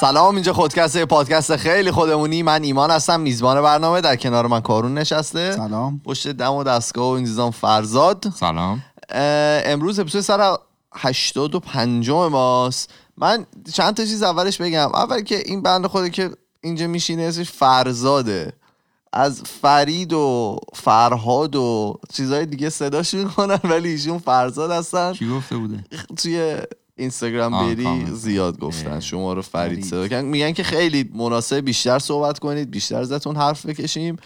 سلام 0.00 0.34
اینجا 0.34 0.52
خودکسته 0.52 1.04
پادکست 1.04 1.56
خیلی 1.56 1.90
خودمونی. 1.90 2.42
من 2.42 2.62
ایمان 2.62 2.90
هستم 2.90 3.20
میزبان 3.20 3.62
برنامه. 3.62 4.00
در 4.00 4.16
کنار 4.16 4.46
من 4.46 4.60
کارون 4.60 4.94
نشسته. 4.98 5.52
سلام. 5.52 6.00
پشت 6.04 6.28
دم 6.28 6.52
و 6.52 6.64
دستگاه 6.64 7.08
و 7.08 7.12
این 7.12 7.50
فرزاد. 7.50 8.32
سلام. 8.36 8.82
امروز 9.64 9.98
اپیزود 9.98 10.20
سر 10.20 10.56
85 10.94 12.10
ماست. 12.10 12.90
من 13.16 13.46
چند 13.72 13.94
تا 13.94 14.04
چیز 14.04 14.22
اولش 14.22 14.60
بگم. 14.60 14.90
اول 14.94 15.20
که 15.20 15.38
این 15.44 15.62
بند 15.62 15.86
خوده 15.86 16.10
که 16.10 16.30
اینجا 16.60 16.86
میشینه 16.86 17.22
اسمش 17.22 17.50
فرزاده. 17.50 18.52
از 19.12 19.42
فرید 19.62 20.12
و 20.12 20.56
فرهاد 20.74 21.56
و 21.56 21.98
چیزهای 22.12 22.46
دیگه 22.46 22.70
صداش 22.70 23.14
می‌کنن 23.14 23.60
ولی 23.64 23.88
ایشون 23.88 24.18
فرزاد 24.18 24.70
هستن. 24.70 25.12
کی 25.12 25.30
گفته 25.30 25.56
بوده؟ 25.56 25.84
توی 26.16 26.56
اینستاگرام 27.00 27.52
بری. 27.52 28.06
زیاد 28.14 28.58
گفتن. 28.58 28.92
اه. 28.92 29.00
شما 29.00 29.32
رو 29.32 29.42
فرید. 29.42 29.84
صدا 29.84 30.08
کردن. 30.08 30.24
میگن 30.24 30.52
که 30.52 30.62
خیلی 30.62 31.10
مناسب 31.14 31.56
بیشتر 31.56 31.98
صحبت 31.98 32.38
کنید 32.38 32.70
بیشتر 32.70 32.96
ازتون 33.00 33.36
حرف 33.36 33.66
بکشیم. 33.66 34.16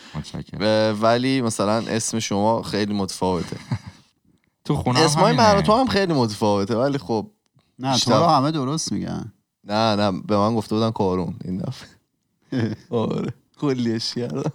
ولی 1.02 1.42
مثلا 1.42 1.74
اسم 1.88 2.18
شما 2.18 2.62
خیلی 2.62 2.94
متفاوته. 2.94 3.56
تو 4.64 4.76
خونه 4.76 5.00
اسمای 5.00 5.32
من 5.32 5.56
و 5.56 5.62
تو 5.62 5.72
هم 5.72 5.86
خیلی 5.86 6.12
متفاوته 6.12 6.76
ولی 6.76 6.98
خب 6.98 7.30
نه 7.78 7.88
تو 7.88 7.94
بیشتر. 7.94 8.18
رو 8.18 8.26
همه 8.26 8.50
درست 8.50 8.92
میگن. 8.92 9.32
نه 9.64 9.94
نه 9.96 10.22
به 10.26 10.36
من 10.36 10.54
گفته 10.54 10.74
بودن 10.74 10.90
کارون 10.90 11.34
این 11.44 11.58
دفعه. 11.58 11.88
آره. 12.90 13.34
کلیش 13.60 14.14
کردم 14.14 14.52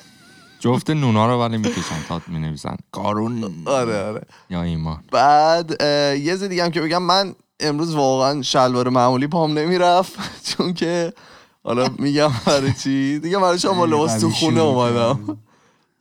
جفت 0.60 0.90
نونا 0.90 1.26
رو 1.26 1.40
ولی 1.42 1.56
می‌کشن 1.56 2.02
تا 2.08 2.22
می 2.26 2.38
نویسن 2.38 2.76
کارون 2.92 3.52
آره 3.66 4.04
آره. 4.04 4.22
یا 4.50 4.62
ایمان. 4.62 5.02
بعد 5.12 5.70
یه 5.80 6.18
چیز 6.24 6.42
دیگه 6.42 6.64
هم 6.64 6.70
که 6.70 6.80
بگم 6.80 7.02
من 7.02 7.34
امروز 7.60 7.94
واقعا 7.94 8.42
شلوار 8.42 8.88
معمولی 8.88 9.26
پام 9.26 9.58
نمی‌رفت 9.58 10.18
چون 10.48 10.74
که 10.74 11.12
حالا 11.64 11.88
میگم 11.98 12.30
برای 12.46 12.72
چی 12.72 13.18
دیگه 13.18 13.38
برای 13.38 13.58
شما 13.58 13.74
با 13.74 13.84
لباس 13.84 14.20
تو 14.20 14.30
خونه 14.30 14.60
اومدم. 14.60 15.38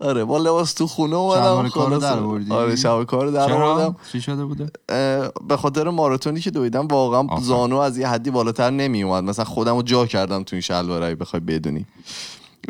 آره 0.01 0.25
با 0.25 0.37
لباس 0.37 0.73
تو 0.73 0.87
خونه 0.87 1.15
اومدم 1.15 1.41
شلوار 1.43 1.69
کار 1.69 1.89
رو 1.89 1.99
خلاصه. 1.99 2.45
در؟ 2.49 2.55
آره 2.55 2.75
شب 2.75 3.03
کار 3.03 3.25
رو 3.25 3.31
در 3.31 3.53
آوردم 3.53 3.95
چی 4.11 4.21
شده 4.21 4.45
بوده 4.45 4.71
به 5.47 5.57
خاطر 5.57 5.89
ماراتونی 5.89 6.39
که 6.39 6.51
دویدم 6.51 6.87
واقعا. 6.87 7.41
زانو 7.41 7.77
از 7.77 7.97
یه 7.97 8.07
حدی 8.07 8.31
بالاتر 8.31 8.69
نمی 8.69 9.03
اومد 9.03 9.23
مثلا 9.23 9.45
خودم 9.45 9.75
رو 9.75 9.81
جا 9.81 10.05
کردم 10.05 10.43
تو 10.43 10.55
این 10.55 10.61
شلوارایی 10.61 11.15
بخوای 11.15 11.39
بدونی 11.39 11.85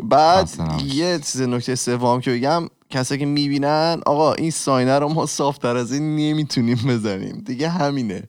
بعد. 0.02 0.50
یه 0.84 1.18
چیز 1.18 1.42
نکته 1.42 1.74
سوم 1.74 2.20
که 2.20 2.30
بگم 2.30 2.68
کسایی 2.90 3.20
که 3.20 3.26
می‌بینن 3.26 4.00
آقا 4.06 4.32
این 4.32 4.50
ساینه 4.50 4.98
رو 4.98 5.08
ما 5.08 5.26
صافتر 5.26 5.76
از 5.76 5.92
این 5.92 6.16
نمی‌تونیم 6.16 6.78
بزنیم 6.88 7.42
دیگه 7.46 7.68
همینه 7.68 8.28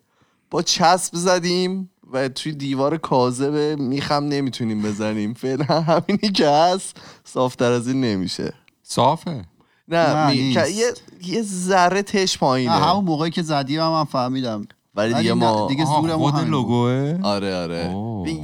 با 0.52 0.62
چسب 0.62 1.16
زدیم 1.16 1.90
و 2.14 2.30
توی 2.30 2.52
دیوار 2.52 2.98
کاذب 2.98 3.80
میخم 3.80 4.24
نمی‌تونیم 4.24 4.82
بزنیم. 4.82 5.34
فعلا 5.34 5.82
همینی 5.82 6.32
که 6.34 6.50
هست 6.50 6.98
صافتر 7.24 7.72
از 7.72 7.88
این 7.88 8.02
نمیشه. 8.02 8.54
صافه. 8.84 9.46
نه, 9.88 10.14
نه، 10.16 10.30
می... 10.30 10.54
که 10.54 10.68
یه 10.68 10.94
یه 11.26 11.42
ذره 11.42 12.04
تش 12.04 12.38
پایینه. 12.38 12.80
نه 12.80 12.86
همون 12.86 13.06
موقعی 13.06 13.32
که 13.32 13.42
زدی 13.42 13.78
هم 13.78 13.92
من 13.92 14.04
فهمیدم. 14.04 14.68
ولی 14.96 15.14
دیگه 15.14 15.34
ما 15.34 15.68
دیگه 15.68 15.86
زورمون 15.86 16.32
خود. 16.32 16.48
لوگوه؟ 16.48 17.20
آره 17.24 17.56
آره. 17.56 17.96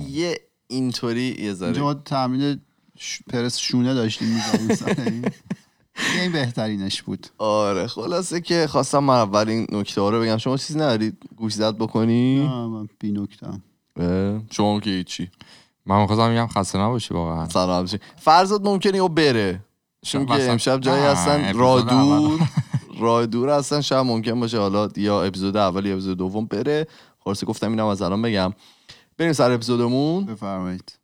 یه 0.09 0.39
اینطوری 0.67 1.21
یه 1.21 1.35
اینجا 1.37 1.53
ذره 1.53 1.81
ما 1.81 1.93
تمرین 1.93 2.61
ش... 2.97 3.21
پرس 3.29 3.57
شونه 3.57 3.93
داشتیم 3.93 4.27
می‌زنیم 4.27 5.21
این 6.21 6.31
بهترینش 6.31 7.01
بود. 7.01 7.27
آره 7.37 7.87
خلاصه 7.87 8.41
که 8.41 8.67
خواستم 8.67 8.99
من 8.99 9.13
اول 9.13 9.49
این 9.49 9.67
نکته 9.71 10.01
رو 10.01 10.21
بگم. 10.21 10.37
شما 10.37 10.57
چیزی 10.57 10.79
ندارید 10.79 11.17
گوش 11.35 11.53
زد 11.53 11.75
بکنی؟ 11.77 12.39
نه، 12.39 12.67
من 12.67 12.87
بی 12.99 13.11
نکتم 13.11 13.61
شما 14.51 14.79
که 14.79 14.89
هیچی. 14.89 15.31
من 15.85 16.01
می‌خواستم 16.01 16.29
میگم 16.29 16.47
خسته 16.47 16.79
نباشی 16.79 17.13
واقعا. 17.13 17.49
سلام. 17.49 17.85
فرزاد 18.17 18.67
ممکنه 18.67 18.97
او 18.97 19.09
بره. 19.09 19.59
چون 20.05 20.25
که 20.25 20.51
امشب 20.51 20.79
جایی 20.79 21.03
هستن 21.03 21.41
اپیزود 21.41 21.61
راه. 21.61 21.81
دور. 21.81 22.39
راه 22.99 23.25
دور 23.25 23.49
هستن 23.49 23.81
شب 23.81 23.95
ممکن 23.95 24.39
باشه 24.39 24.59
حالا 24.59 24.89
یا 24.95 25.23
اپیزود 25.23 25.57
اول 25.57 25.85
یا 25.85 25.93
اپیزود 25.93 26.17
دوم 26.17 26.45
بره. 26.45 26.87
خلاصه 27.19 27.45
گفتم 27.45 27.69
اینم 27.69 27.85
از 27.85 28.01
الان 28.01 28.21
بگم. 28.21 28.53
بریم 29.17 29.33
سر 29.33 29.51
اپیزودمون. 29.51 30.25
بفرمایید. 30.25 30.99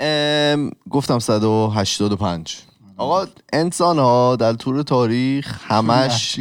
ام، 0.00 0.70
گفتم 0.90 1.18
185 1.18 2.58
آقا 2.96 3.26
انسان 3.52 3.98
ها 3.98 4.36
در 4.36 4.52
طول 4.52 4.82
تاریخ 4.82 5.60
همش 5.62 6.40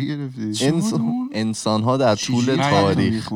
انسان, 0.62 1.30
انسان 1.32 1.84
ها 1.84 1.98
در 1.98 2.16
طول 2.16 2.56
تاریخ. 2.56 3.34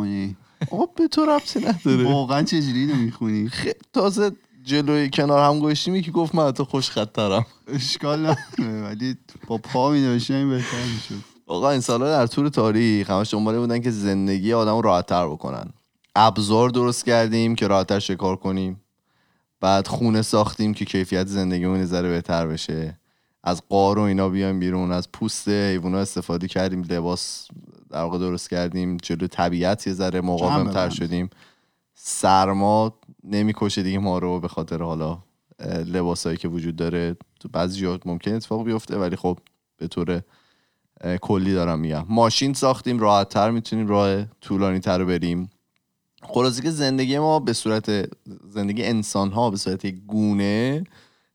آقا 0.72 0.86
به 0.86 1.08
تو 1.08 1.26
ربطی 1.26 1.60
نداره. 1.60 2.04
واقعا 2.04 2.44
چجوری 2.44 2.80
اینو 2.80 2.96
می‌خونی؟ 2.96 3.50
تازه 3.94 4.32
جلوی 4.64 5.10
کنار 5.10 5.50
هم 5.50 5.60
گوشتی 5.60 6.02
که 6.02 6.12
گفت 6.12 6.36
من 6.36 6.52
تو 6.52 6.66
خوش 6.66 6.90
خطرم 6.90 7.46
اشکال 7.68 8.20
نداره 8.20 8.84
ولی 8.84 9.18
با 9.48 9.58
پا 9.58 9.92
می 9.92 9.98
این 9.98 10.50
بهتر 10.50 10.84
می‌شد. 10.94 11.24
آقا 11.48 11.70
انسان 11.70 12.02
ها 12.02 12.08
در 12.08 12.28
طول 12.28 12.50
تاریخ 12.50 13.10
همش 13.10 13.34
دنباله 13.34 13.60
بودن 13.60 13.80
که 13.80 13.92
زندگی 13.92 14.54
آدم 14.54 14.76
رو 14.76 14.82
راحتتر 14.82 15.28
بکنن. 15.28 15.74
ابزار 16.16 16.70
درست 16.70 17.06
کردیم 17.06 17.56
که 17.56 17.68
راحتتر 17.68 18.00
شکار 18.00 18.36
کنیم. 18.36 18.82
بعد 19.62 19.88
خونه 19.88 20.22
ساختیم 20.22 20.74
که 20.74 20.86
کیفیت 20.86 21.28
زندگیمون 21.28 21.86
ذره 21.86 22.10
بهتر 22.10 22.48
بشه. 22.48 23.00
از 23.44 23.62
قار 23.70 24.00
و 24.00 24.02
اینا 24.02 24.30
بیایم 24.30 24.60
بیرون 24.60 24.92
از 24.92 25.12
پوست 25.12 25.48
حیوونا 25.48 26.00
استفاده 26.00 26.48
کردیم 26.48 26.82
لباس 26.82 27.48
در 27.90 28.02
واقع 28.02 28.18
درست 28.18 28.50
کردیم 28.50 28.98
جلو 28.98 29.28
طبیعت 29.28 29.88
یه 29.88 29.94
ذره 29.94 30.22
مقاوم 30.22 30.64
تر 30.64 30.70
ببند. 30.70 30.92
شدیم. 30.92 31.30
سرما 31.94 32.94
نمی‌کشه 33.24 33.84
دیگه 33.84 34.00
ما 34.00 34.18
رو 34.18 34.40
به 34.40 34.48
خاطر 34.48 34.84
حالا 34.84 35.20
لباسایی 35.86 36.38
که 36.38 36.48
وجود 36.48 36.76
داره. 36.76 37.18
تو 37.40 37.50
بعضی 37.50 37.82
جا 37.82 38.00
ممکن 38.06 38.34
اتفاق 38.34 38.64
بیفته 38.64 38.98
ولی 38.98 39.16
خب 39.16 39.40
به 39.78 39.88
طور 39.88 40.22
کلی 41.22 41.54
دارم 41.54 41.80
میگم. 41.80 42.06
ماشین 42.10 42.54
ساختیم 42.54 43.00
راحت 43.00 43.30
تر 43.30 43.52
می‌تونیم 43.52 43.88
راه 43.88 44.26
طولانی 44.42 44.80
تر 44.80 44.98
رو 44.98 45.06
بریم. 45.06 45.50
خلاصه 46.22 46.62
که 46.62 46.72
زندگی 46.72 47.20
ما 47.20 47.40
به 47.40 47.54
صورت 47.54 48.10
زندگی 48.50 48.84
انسان 48.84 49.32
ها 49.32 49.50
به 49.50 49.58
صورت 49.58 49.86
گونه 49.86 50.84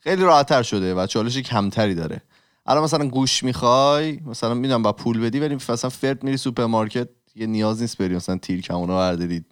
خیلی 0.04 0.22
راحت 0.22 0.48
تر 0.48 0.62
شده 0.62 0.94
و 0.94 1.06
چالش 1.06 1.38
کمتری 1.38 1.94
داره. 1.94 2.22
الان 2.66 2.84
مثلا 2.84 3.08
گوش 3.08 3.42
می‌خوای 3.42 4.20
مثلا 4.26 4.54
می‌دونم 4.54 4.82
با 4.82 4.92
پول 4.92 5.20
بدی 5.20 5.40
ولی 5.40 5.54
مثلا 5.54 5.90
فرد 5.90 6.24
میری 6.24 6.36
سوپرمارکت 6.36 7.08
یه 7.34 7.46
نیاز 7.46 7.80
نیست 7.80 7.98
بری 7.98 8.16
مثلا 8.16 8.38
تیر 8.38 8.60
کمونا 8.60 8.96
برداری 8.96 9.44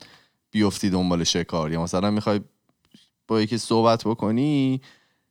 بیفتی 0.50 0.90
دنبال 0.90 1.24
شکار. 1.24 1.72
یا 1.72 1.82
مثلا 1.82 2.10
می‌خوای 2.10 2.40
با 3.28 3.40
یکی 3.40 3.58
صحبت 3.58 4.04
بکنی 4.04 4.80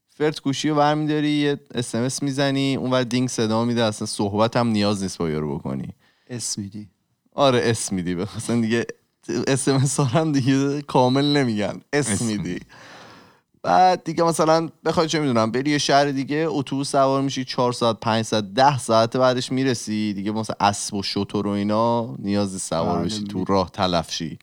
فرد 0.09 0.41
گوشی 0.41 0.69
رو 0.69 0.75
برمیداری 0.75 1.29
یه 1.29 1.59
اسمس 1.75 2.23
می‌زنی 2.23 2.75
اون 2.75 2.91
ور 2.91 3.03
دینگ 3.03 3.29
صدا 3.29 3.65
میده 3.65 3.83
اصلا 3.83 4.05
صحبت 4.05 4.57
هم 4.57 4.67
نیاز 4.67 5.03
نیست 5.03 5.17
با 5.17 5.29
یارو 5.29 5.57
بکنی. 5.57 5.89
اسم 6.29 6.61
میدی. 6.61 6.89
آره 7.33 7.61
اسم 7.63 7.95
میدی. 7.95 8.15
مثلا 8.15 8.61
دیگه 8.61 8.85
اسمس 9.47 9.99
هم 9.99 10.31
دیگه 10.31 10.81
کامل 10.81 11.37
نمیگن. 11.37 11.81
اسم 11.93 12.25
میدی. 12.25 12.59
بعد 13.63 14.03
دیگه 14.03 14.23
مثلا 14.23 14.69
بخوای 14.85 15.07
چه 15.07 15.19
می‌دونم 15.19 15.51
بری 15.51 15.71
یه 15.71 15.77
شهر 15.77 16.05
دیگه 16.05 16.45
اتوبوس 16.49 16.91
سوار 16.91 17.21
میشی 17.21 17.45
4 17.45 17.73
ساعت 17.73 17.99
5 17.99 18.25
ساعت 18.25 18.53
10 18.53 18.77
ساعت 18.77 19.17
بعدش 19.17 19.51
می‌رسی. 19.51 20.13
دیگه 20.13 20.31
مثلا 20.31 20.55
اسب 20.59 20.93
و 20.93 21.03
شتر 21.03 21.47
و 21.47 21.49
اینا 21.49 22.15
نیازی 22.19 22.59
سوار 22.59 22.97
بله، 22.97 23.05
بشی 23.05 23.23
تو 23.23 23.45
راه 23.45 23.69
تلف 23.69 24.11
شی. 24.11 24.39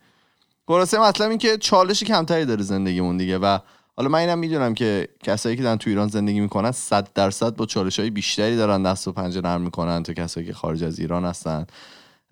خلاصه 0.66 1.00
مطلب 1.00 1.30
این 1.30 1.38
که 1.38 1.56
چالش 1.58 2.04
کمتری 2.04 2.44
داره 2.44 2.62
زندگیمون 2.62 3.16
دیگه 3.16 3.38
و 3.38 3.58
حالا 3.96 4.08
من 4.08 4.18
اینم 4.18 4.38
می‌دونم 4.38 4.74
که 4.74 5.08
کسایی 5.22 5.56
که 5.56 5.62
دارن 5.62 5.76
تو 5.76 5.90
ایران 5.90 6.08
زندگی 6.08 6.40
می‌کنن 6.40 6.72
100 6.72 7.08
درصد 7.14 7.56
با 7.56 7.66
چالش 7.66 8.00
های 8.00 8.10
بیشتری 8.10 8.56
دارن 8.56 8.82
دست 8.82 9.08
و 9.08 9.12
پنجه 9.12 9.40
نرم 9.40 9.60
می‌کنن 9.60 10.02
تا 10.02 10.12
کسایی 10.12 10.46
که 10.46 10.52
خارج 10.52 10.84
از 10.84 10.98
ایران 10.98 11.24
هستن 11.24 11.66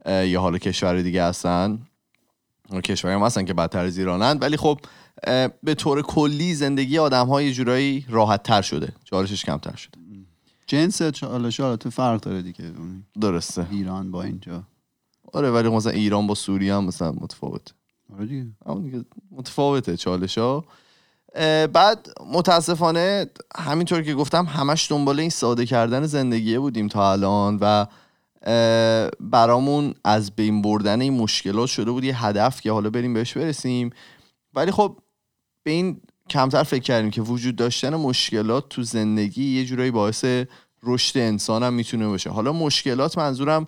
یا 0.06 0.40
حالا 0.40 0.58
کشور 0.58 1.02
دیگه 1.02 1.24
هستن. 1.24 1.78
کشوری 2.84 3.14
هم 3.14 3.22
هستن 3.22 3.44
که 3.44 3.54
بدتر 3.54 3.84
از 3.84 3.98
ایرانن. 3.98 4.38
ولی 4.40 4.56
خب 4.56 4.80
به 5.62 5.74
طور 5.76 6.02
کلی 6.02 6.54
زندگی 6.54 6.98
آدم 6.98 7.26
ها 7.26 7.42
یه 7.42 7.52
جورایی 7.52 8.06
راحت 8.08 8.42
تر 8.42 8.62
شده. 8.62 8.92
چالشش 9.04 9.44
کمتر 9.44 9.76
شده. 9.76 9.98
جنس 10.66 11.02
چالش 11.02 11.60
حالت 11.60 11.88
فرق 11.88 12.20
داره 12.20 12.42
دیگه. 12.42 12.64
درسته. 13.20 13.66
ایران 13.70 14.10
با 14.10 14.22
اینجا. 14.22 14.62
آره 15.32 15.50
ولی 15.50 15.68
مثلا 15.68 15.92
ایران 15.92 16.26
با 16.26 16.34
سوریه 16.34 16.74
هم 16.74 16.84
مثلا 16.84 17.12
متفاوته. 17.12 17.72
آره 18.14 18.26
دیگه. 18.26 18.46
دیگه 18.82 19.04
متفاوته 19.30 19.96
چالش 19.96 20.38
ها. 20.38 20.64
بعد 21.72 22.08
متاسفانه 22.32 23.26
همینطور 23.56 24.02
که 24.02 24.14
گفتم 24.14 24.44
همش 24.44 24.90
دنبال 24.90 25.20
این 25.20 25.30
ساده 25.30 25.66
کردن 25.66 26.06
زندگی 26.06 26.58
بودیم 26.58 26.88
تا 26.88 27.12
الان 27.12 27.58
و 27.60 27.86
برامون 29.20 29.94
از 30.04 30.30
بین 30.36 30.62
بردن 30.62 31.00
این 31.00 31.12
مشکلات 31.12 31.69
شده 31.69 31.90
بود 31.90 32.04
یه 32.04 32.24
هدف 32.24 32.60
که 32.60 32.72
حالا 32.72 32.90
بریم 32.90 33.14
بهش 33.14 33.36
برسیم. 33.36 33.90
ولی 34.54 34.70
خب 34.70 34.98
به 35.66 35.72
این 35.72 36.00
کمتر 36.30 36.62
فکر 36.62 36.82
کردیم 36.82 37.10
که 37.10 37.22
وجود 37.22 37.56
داشتن 37.56 37.94
مشکلات 37.94 38.68
تو 38.68 38.82
زندگی 38.82 39.44
یه 39.44 39.64
جورایی 39.64 39.90
باعث 39.90 40.24
رشد 40.82 41.18
انسان 41.18 41.62
هم 41.62 41.74
می‌تونه 41.74 42.06
باشه 42.06 42.30
حالا 42.30 42.52
مشکلات 42.52 43.18
منظورم 43.18 43.66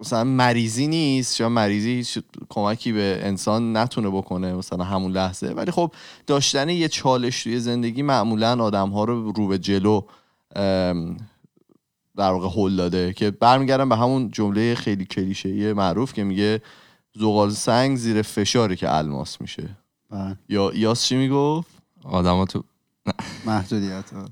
مثلا 0.00 0.24
مریضی 0.24 0.86
نیست 0.86 1.40
یا 1.40 1.48
مریضی 1.48 1.90
هیچ 1.90 2.18
کمکی 2.48 2.92
به 2.92 3.20
انسان 3.22 3.76
نتونه 3.76 4.10
بکنه 4.10 4.54
مثلا 4.54 4.84
همون 4.84 5.12
لحظه 5.12 5.46
ولی 5.46 5.70
خب 5.70 5.92
داشتن 6.26 6.68
یه 6.68 6.88
چالش 6.88 7.42
توی 7.42 7.60
زندگی 7.60 8.02
معمولا 8.02 8.64
آدم 8.64 8.88
ها 8.88 9.04
رو 9.04 9.32
رو 9.32 9.48
به 9.48 9.58
جلو 9.58 10.02
در 12.16 12.30
واقع 12.32 12.48
هل 12.60 12.76
داده 12.76 13.12
که 13.12 13.30
برمیگردم 13.30 13.88
به 13.88 13.96
همون 13.96 14.30
جمله 14.30 14.74
خیلی 14.74 15.04
کلیشه‌ای 15.04 15.72
معروف 15.72 16.12
که 16.12 16.24
میگه 16.24 16.62
زغال 17.14 17.50
سنگ 17.50 17.96
زیر 17.96 18.22
فشاره 18.22 18.76
که 18.76 18.94
الماس 18.94 19.40
میشه. 19.40 19.68
یا 20.48 20.72
یاس 20.74 21.04
چی 21.04 21.16
می‌گفت؟ 21.16 21.70
آدم 22.04 22.44
تو 22.44 22.64
محدودیت 23.46 24.12
ها. 24.12 24.28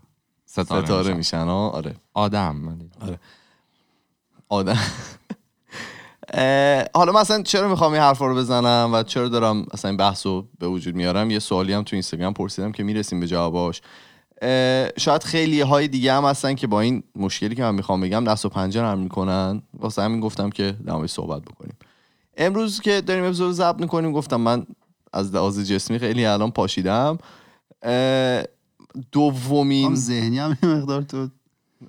ستاره, 0.46 0.84
ستاره 0.84 1.14
میشن. 1.14 1.44
ها 1.44 1.68
آره. 1.68 1.94
آدم 2.14 2.68
ولی. 2.68 3.16
آدم. 4.48 4.78
حالا 6.94 7.12
مثلا 7.12 7.42
چرا 7.42 7.68
می‌خوام 7.68 7.92
این 7.92 8.02
حرفا 8.02 8.26
رو 8.26 8.34
بزنم 8.34 8.90
و 8.92 9.02
چرا 9.02 9.28
دارم 9.28 9.66
اصلا 9.72 9.88
این 9.88 9.96
بحث 9.96 10.26
رو 10.26 10.46
به 10.58 10.68
وجود 10.68 10.94
میارم؟ 10.94 11.30
یه 11.30 11.38
سوالی 11.38 11.72
هم 11.72 11.82
تو 11.82 11.96
اینستاگرام 11.96 12.34
پرسیدم 12.34 12.72
که 12.72 12.82
می‌رسیم 12.82 13.20
به 13.20 13.26
جواباش. 13.26 13.80
شاید 14.98 15.22
خیلی 15.24 15.60
های 15.60 15.88
دیگه 15.88 16.12
هم 16.12 16.24
هستن 16.24 16.54
که 16.54 16.66
با 16.66 16.80
این 16.80 17.02
مشکلی 17.16 17.54
که 17.54 17.62
من 17.62 17.74
می‌خوام 17.74 18.00
بگم 18.00 18.24
دست 18.24 18.46
و 18.46 18.48
پنجه 18.48 18.82
نرم 18.82 18.98
می‌کنن. 18.98 19.62
واسه 19.78 20.02
همین 20.02 20.20
گفتم 20.20 20.50
که 20.50 20.76
در 20.86 21.06
صحبت 21.06 21.42
بکنیم. 21.42 21.76
امروز 22.36 22.80
که 22.80 23.00
داریم 23.00 23.24
اپیزود 23.24 23.46
رو 23.46 23.52
ضبط 23.52 23.80
می‌کنیم 23.80 24.12
گفتم 24.12 24.40
من 24.40 24.66
از 25.12 25.34
لحاظ 25.34 25.60
جسمی 25.60 25.98
خیلی 25.98 26.24
الان 26.26 26.50
پاشیدم. 26.50 27.18
دومین 29.12 29.86
هم 29.86 29.94
ذهنی 29.94 30.38
هم 30.38 30.58
مقدار 30.62 31.02
تو 31.02 31.28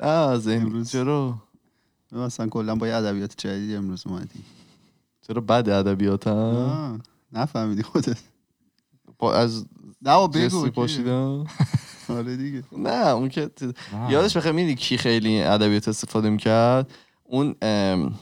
آه 0.01 0.37
ذهنی. 0.37 0.61
امروز. 0.61 0.91
چرا؟ 0.91 1.35
مثلا 2.11 2.47
کلا 2.47 2.75
با 2.75 2.87
یه 2.87 2.95
ادبیات 2.95 3.33
جدیدی 3.37 3.75
امروز 3.75 4.07
اومدی. 4.07 4.39
چرا 5.27 5.41
بد 5.41 5.69
ادبیاتم 5.69 7.01
نفهمیدی 7.33 7.83
خودت. 7.83 8.17
با 9.19 9.33
از 9.35 9.65
نه 10.01 10.27
بگو. 10.27 10.69
پاشیدم؟ 10.69 11.45
آره 12.09 12.35
دیگه. 12.37 12.63
نه 12.77 13.07
اون 13.07 13.29
که. 13.29 13.49
یادش 14.09 14.37
بخیر 14.37 14.51
میدی 14.51 14.75
کی 14.75 14.97
خیلی 14.97 15.41
ادبیات 15.41 15.87
استفاده 15.87 16.29
می‌کرد؟ 16.29 16.91
اون 17.23 17.55
ام، 17.61 18.13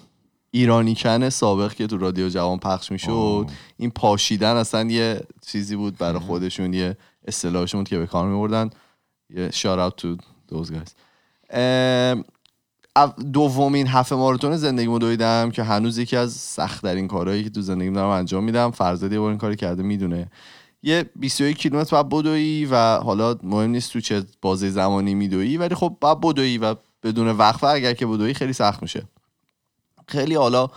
ایرانی 0.55 0.95
کن 0.95 1.29
سابق 1.29 1.73
که 1.73 1.87
تو 1.87 1.97
رادیو 1.97 2.29
جوان 2.29 2.57
پخش 2.59 2.91
می‌شد. 2.91 3.45
این 3.77 3.91
پاشیدن 3.91 4.55
اصلا 4.55 4.89
یه 4.89 5.21
چیزی 5.47 5.75
بود 5.75 5.97
برای 5.97 6.19
خودشون 6.19 6.73
یه 6.73 6.97
اصطلاحشون 7.27 7.79
بود 7.79 7.89
که 7.89 7.97
به 7.97 8.07
کار 8.07 8.27
میبردن. 8.27 8.69
یه 9.29 9.49
shout 9.49 9.79
out 9.79 10.01
to 10.01 10.17
those 10.51 10.67
guys. 10.67 10.91
ام، 11.49 12.23
او- 12.95 13.23
دومین 13.33 13.87
هفته 13.87 14.15
ماراتون 14.15 14.57
زندگیمو 14.57 14.99
دویدم 14.99 15.51
که 15.51 15.63
هنوز 15.63 15.97
یکی 15.97 16.17
از 16.17 16.33
سختترین 16.33 17.07
کارهایی 17.07 17.43
که 17.43 17.49
تو 17.49 17.61
زندگیم 17.61 17.93
دارم 17.93 18.09
انجام 18.09 18.43
میدم. 18.43 18.71
فرزاد 18.71 19.11
یه 19.11 19.19
بار 19.19 19.29
این 19.29 19.37
کاری 19.37 19.55
کرده 19.55 19.83
می‌دونه. 19.83 20.31
یه 20.83 21.05
21 21.15 21.57
کیلومتر 21.57 22.01
باید 22.03 22.09
بدوی 22.09 22.65
و 22.71 22.97
حالا 22.97 23.35
مهم 23.43 23.69
نیست 23.69 23.93
تو 23.93 23.99
چه 23.99 24.23
بازه 24.41 24.69
زمانی 24.69 25.15
میدوی 25.15 25.57
ولی 25.57 25.75
خب 25.75 25.97
باید 26.01 26.19
بدوی 26.19 26.57
و 26.57 26.75
بدون 27.03 27.27
وقفه 27.27 27.67
اگر 27.67 27.93
که 27.93 28.05
بدوی 28.05 28.33
خیلی 28.33 28.53
سخت 28.53 28.81
میشه. 28.81 29.03
خیلی 30.07 30.35
حالا 30.35 30.69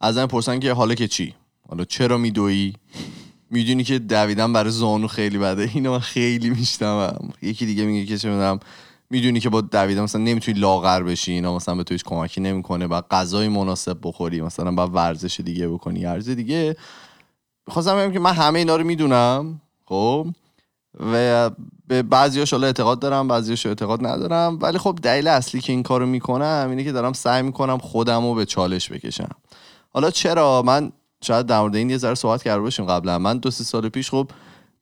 از 0.00 0.16
من 0.16 0.26
پرسن 0.26 0.60
که 0.60 0.72
حالا 0.72 0.94
که 0.94 1.08
چی؟ 1.08 1.34
حالا 1.68 1.84
چرا 1.84 2.18
میدوی 2.18 2.72
می‌دونی 3.50 3.84
که 3.84 3.98
دویدن 3.98 4.52
برای 4.52 4.70
زانو 4.70 5.06
خیلی 5.06 5.38
بده. 5.38 5.70
اینو 5.74 5.92
من 5.92 5.98
خیلی 5.98 6.50
میشتم 6.50 7.18
یکی 7.42 7.66
دیگه 7.66 7.84
میگه 7.84 8.06
که 8.06 8.18
چه 8.18 8.28
می‌دونم 8.28 8.60
می‌دونی 9.10 9.40
که 9.40 9.48
با 9.48 9.60
دویدن 9.60 10.02
مثلا 10.02 10.20
نمی‌تونی 10.20 10.60
لاغر 10.60 11.02
بشی. 11.02 11.32
اینا 11.32 11.56
مثلا 11.56 11.74
به 11.74 11.84
تو 11.84 11.94
هیچ 11.94 12.04
کمکی 12.04 12.40
نمی‌کنه 12.40 12.86
بعد 12.86 13.04
غذای 13.10 13.48
مناسب 13.48 13.98
بخوری. 14.02 14.40
مثلا 14.40 14.72
بعد 14.72 14.90
ورزش 14.94 15.40
دیگه 15.40 15.68
بکنی. 15.68 16.06
ارز 16.06 16.28
دیگه. 16.28 16.76
خواستم 17.68 17.96
بگم 17.96 18.12
که 18.12 18.18
من 18.18 18.32
همه 18.32 18.58
اینا 18.58 18.76
رو 18.76 18.84
می‌دونم. 18.84 19.60
خب؟ 19.84 20.26
و 21.00 21.50
به 21.86 22.02
بعضیاش 22.02 22.52
حالا 22.52 22.66
اعتقاد 22.66 22.98
دارم 22.98 23.28
بعضیاش 23.28 23.66
اعتقاد 23.66 24.06
ندارم. 24.06 24.58
ولی 24.62 24.78
خب 24.78 24.98
دلیل 25.02 25.28
اصلی 25.28 25.60
که 25.60 25.72
این 25.72 25.82
کارو 25.82 26.06
می‌کنم 26.06 26.66
اینه 26.70 26.84
که 26.84 26.92
دارم 26.92 27.12
سعی 27.12 27.42
می‌کنم 27.42 27.78
خودم 27.78 28.22
رو 28.22 28.34
به 28.34 28.44
چالش 28.44 28.92
بکشم. 28.92 29.30
حالا 29.90 30.10
چرا؟ 30.10 30.62
من 30.62 30.92
شاید 31.20 31.46
در 31.46 31.60
مورد 31.60 31.76
این 31.76 31.90
یه 31.90 31.98
ذره 31.98 32.14
صحبت 32.14 32.42
کرده 32.42 32.60
باشیم 32.60 32.86
قبلا. 32.86 33.18
من 33.18 33.38
دو 33.38 33.50
سه 33.50 33.64
سال 33.64 33.88
پیش 33.88 34.10
خب 34.10 34.30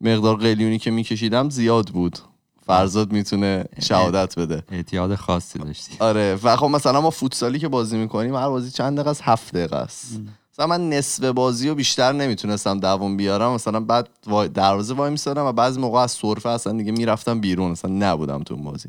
مقدار 0.00 0.36
قلیونی 0.36 0.78
که 0.78 0.90
میکشیدم 0.90 1.50
زیاد 1.50 1.88
بود. 1.88 2.18
فرزاد 2.66 3.12
می‌تونه 3.12 3.64
شهادت 3.80 4.38
بده. 4.38 4.62
اعتیاد 4.70 5.14
خاصی 5.14 5.58
داشتی. 5.58 5.96
آره. 5.98 6.38
و 6.42 6.56
خب 6.56 6.66
مثلا 6.66 7.00
ما 7.00 7.10
فوتسالی 7.10 7.58
که 7.58 7.68
بازی 7.68 7.96
می‌کنیم 7.96 8.34
هر 8.34 8.48
بازی 8.48 8.70
چند 8.70 8.96
دقیقه 8.96 9.10
است؟ 9.10 9.20
هفت 9.24 9.54
دقیقه 9.54 9.76
است. 9.76 10.20
مثلا 10.52 10.66
من 10.66 10.88
نصف 10.88 11.24
بازی 11.24 11.68
رو 11.68 11.74
بیشتر 11.74 12.12
نمی‌تونستم 12.12 12.80
دووم 12.80 13.16
بیارم. 13.16 13.52
مثلا 13.52 13.80
بعد 13.80 14.08
دروازه 14.54 14.94
وای 14.94 15.10
میسادم 15.10 15.44
و 15.44 15.52
بعضی 15.52 15.80
موقع 15.80 15.98
از 16.00 16.10
سرفه 16.10 16.48
اصلا 16.48 16.72
دیگه 16.72 16.92
می‌رفتم 16.92 17.40
بیرون. 17.40 17.70
اصلا 17.70 17.90
نبودم 17.90 18.42
تو 18.42 18.54
اون 18.54 18.64
بازی. 18.64 18.88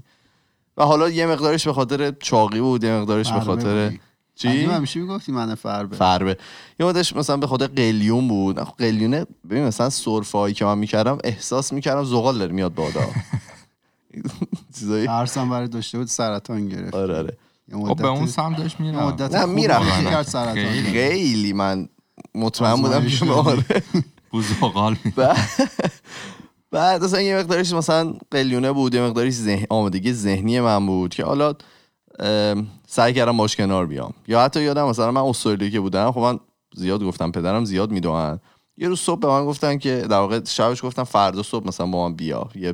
و 0.78 0.84
حالا 0.84 1.10
یه 1.10 1.26
مقدارش 1.26 1.68
به 1.68 1.74
خاطر 1.74 2.12
چاقی 2.12 2.62
بود 2.62 2.84
یه 2.84 2.94
مقدارش 2.94 3.34
به 3.34 3.40
خاطر 3.40 3.86
بودی. 3.86 4.00
چی؟ 4.36 4.48
قدیم 4.48 4.72
همیشه 4.72 5.00
می‌گفتی 5.00 5.32
من 5.32 5.56
فربه. 5.56 5.96
فربه. 5.96 6.38
یه 6.80 6.86
مقدارش 6.86 7.16
مثلا 7.16 7.38
به 7.38 7.48
خاطر 7.48 7.68
قلیون 7.68 8.28
بود. 8.28 8.60
نه، 8.60 8.66
خب 8.66 8.74
قلیونه 8.78 9.26
ببین 9.50 9.64
مثلا 9.64 9.90
سرفه 9.90 10.38
هایی 10.38 10.54
که 10.54 10.66
من 10.66 10.78
می‌کردم 10.78 11.18
احساس 11.24 11.74
می‌کردم 11.74 12.04
زغال 12.04 12.38
داره 12.38 12.52
میاد 12.52 12.74
بادا 12.74 13.02
چیزایی. 14.80 15.08
برای 15.36 15.68
داشته 15.68 15.98
بود 15.98 16.08
سرطان 16.08 16.70
گرفت. 16.70 16.94
آره 16.94 17.18
آره. 17.18 17.38
خب 17.72 17.96
به 17.96 18.08
اون 18.08 18.28
سمت 18.28 18.58
داشت 18.58 18.80
میرم. 18.80 19.08
مدت 19.08 19.36
نه، 19.36 19.46
میرم. 19.46 19.84
خیلی. 20.54 20.82
خیلی 20.82 21.54
من 21.54 21.90
مطمئن 22.36 22.82
بودم 22.82 23.08
که. 23.08 23.32
آره. 23.32 23.84
می 25.06 25.14
بعد 26.72 27.04
اصلا 27.04 27.22
یه 27.22 27.38
مقدارش 27.38 27.74
مثلا 27.74 28.14
قلیونه 28.32 28.72
بود 28.72 28.96
یه 28.96 29.02
مقدارش 29.02 29.34
ذهن 29.34 29.66
آمادگی 29.70 30.14
ذهنی 30.14 30.60
من 30.60 30.86
بود 30.86 31.16
که 31.16 31.26
حالا 31.26 31.54
سعی 32.88 33.14
کردم 33.14 33.38
باش 33.38 33.56
کنار 33.56 33.86
بیام. 33.86 34.14
یا 34.28 34.42
حتی 34.42 34.62
یادم 34.62 34.88
مثلا 34.88 35.12
من 35.12 35.22
استرالی 35.22 35.72
که 35.72 35.80
بودم 35.80 36.12
خب 36.12 36.20
من 36.20 36.40
زیاد 36.76 37.04
گفتم 37.04 37.32
پدرم 37.32 37.66
زیاد 37.66 37.92
می‌دونن 37.92 38.40
یه 38.78 38.88
روز 38.88 39.00
صبح 39.00 39.20
به 39.20 39.28
من 39.28 39.46
گفتن 39.46 39.78
که 39.78 40.06
در 40.10 40.18
واقع 40.18 40.44
شبش 40.44 40.86
گفتم 40.86 41.04
فردا 41.04 41.44
صبح 41.44 41.68
مثلا 41.68 41.86
با 41.88 42.10
من 42.10 42.16
بیا. 42.16 42.50
یه 42.56 42.74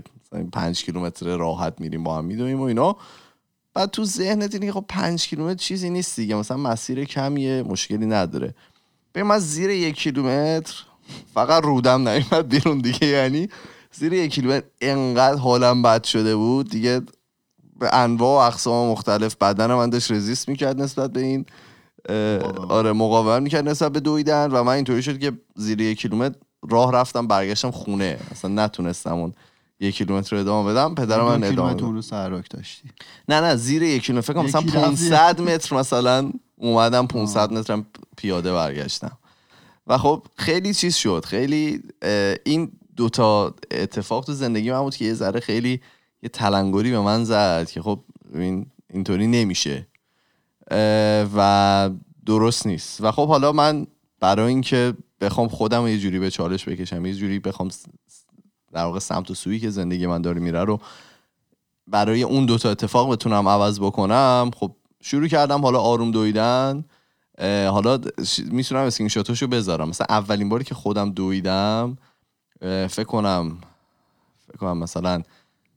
پنج 0.53 0.83
کیلومتر 0.83 1.37
راحت 1.37 1.73
میریم 1.81 2.03
با 2.03 2.17
هم 2.17 2.25
میدویم 2.25 2.59
و 2.59 2.63
اینا. 2.63 2.95
بعد 3.79 3.89
تو 3.89 4.05
ذهنت 4.05 4.53
اینه 4.55 4.71
خب 4.71 4.85
پنج 4.89 5.27
کیلومتر 5.27 5.63
چیزی 5.63 5.89
نیست 5.89 6.15
دیگه. 6.15 6.35
مثلا 6.35 6.57
مسیر 6.57 7.03
کمیه 7.05 7.63
مشکلی 7.63 8.05
نداره. 8.05 8.55
به 9.13 9.23
من 9.23 9.39
زیر 9.39 9.69
یک 9.69 9.95
کیلومتر 9.95 10.73
فقط 11.33 11.63
رودم 11.63 12.07
نیومد 12.09 12.49
بیرون 12.49 12.79
دیگه. 12.79 13.07
یعنی 13.07 13.49
زیر 13.91 14.13
یک 14.13 14.31
کیلومتر 14.31 14.65
انقدر 14.81 15.37
حالم 15.37 15.81
بد 15.81 16.03
شده 16.03 16.35
بود. 16.35 16.69
دیگه 16.69 17.01
به 17.79 17.95
انواع 17.95 18.43
و 18.43 18.47
اقسام 18.47 18.91
مختلف 18.91 19.35
بدن 19.35 19.73
من 19.73 19.89
داشت 19.89 20.11
رزیست 20.11 20.49
می‌کرد 20.49 20.81
نسبت 20.81 21.13
به 21.13 21.21
این. 21.21 21.45
آره 22.69 22.93
مقاومت 22.93 23.41
می‌کرد 23.41 23.69
نسبت 23.69 23.91
به 23.91 23.99
دویدن 23.99 24.51
و 24.51 24.63
من 24.63 24.73
اینطوری 24.73 25.03
شد 25.03 25.19
که 25.19 25.31
زیر 25.55 25.81
یک 25.81 25.99
کیلومتر 25.99 26.35
راه 26.69 26.93
رفتم 26.93 27.27
برگشتم 27.27 27.71
خونه. 27.71 28.19
اصلا 28.31 28.65
نتونستم 28.65 29.13
اون 29.15 29.33
یک 29.79 29.95
کیلومتر 29.95 30.35
رو 30.35 30.41
ادامه 30.41 30.71
بدم. 30.71 30.95
پدرم 30.95 31.25
من 31.25 31.43
ادامه 31.43 31.49
کیلومتر 31.49 31.85
رو 31.85 32.01
سرک 32.01 32.49
داشتی. 32.49 32.89
نه 33.29 33.41
نه 33.41 33.55
زیر 33.55 33.83
یک 33.83 34.03
کیلومتر 34.03 34.33
فکر 34.33 34.41
مثلا 34.41 34.61
یکی 34.61 34.71
رفت 34.71 34.85
500 34.85 35.41
متر 35.41 35.75
مثلا 35.75 36.31
اومدم 36.55 37.07
500 37.07 37.53
مترم 37.53 37.85
پیاده 38.17 38.53
برگشتم. 38.53 39.17
و 39.87 39.97
خب 39.97 40.23
خیلی 40.35 40.73
چیز 40.73 40.95
شد. 40.95 41.25
خیلی 41.25 41.81
این 42.43 42.71
دوتا 42.95 43.55
اتفاق 43.71 44.25
تو 44.25 44.33
زندگی 44.33 44.71
من 44.71 44.81
بود 44.81 44.95
که 44.95 45.05
یه 45.05 45.13
ذره 45.13 45.39
خیلی 45.39 45.81
یه 46.23 46.29
تلنگری 46.29 46.91
به 46.91 46.99
من 46.99 47.23
زد 47.23 47.69
که 47.69 47.81
خب 47.81 48.03
این 48.33 48.65
اینطوری 48.89 49.27
نمیشه. 49.27 49.87
و 51.35 51.89
درست 52.25 52.67
نیست. 52.67 53.01
و 53.01 53.11
خب 53.11 53.27
حالا 53.27 53.51
من 53.51 53.87
برای 54.19 54.47
اینکه 54.47 54.93
بخوام 55.21 55.47
خودم 55.47 55.87
یه 55.87 55.97
جوری 55.99 56.19
به 56.19 56.31
چالش 56.31 56.67
بکشم 56.67 57.05
یه 57.05 57.13
جوری 57.13 57.39
بخوام 57.39 57.69
در 58.71 58.83
واقع 58.83 58.99
سمت 58.99 59.31
و 59.31 59.33
سویی 59.33 59.59
که 59.59 59.69
زندگی 59.69 60.07
من 60.07 60.21
داره 60.21 60.41
میره 60.41 60.63
رو 60.63 60.79
برای 61.87 62.23
اون 62.23 62.45
دوتا 62.45 62.71
اتفاق 62.71 63.11
بتونم 63.11 63.47
عوض 63.47 63.79
بکنم 63.79 64.51
خب 64.55 64.75
شروع 65.01 65.27
کردم 65.27 65.61
حالا 65.61 65.79
آروم 65.79 66.11
دویدن 66.11 66.85
حالا 67.41 67.99
می‌تونم 68.51 68.81
اسکرین 68.81 69.07
شاتاشو 69.09 69.47
بذارم. 69.47 69.89
مثلا 69.89 70.07
اولین 70.09 70.49
باری 70.49 70.63
که 70.63 70.75
خودم 70.75 71.11
دویدم 71.11 71.97
فکر 72.61 73.03
کنم 73.03 73.57
فکر 74.47 74.57
کنم 74.57 74.77
مثلا 74.77 75.23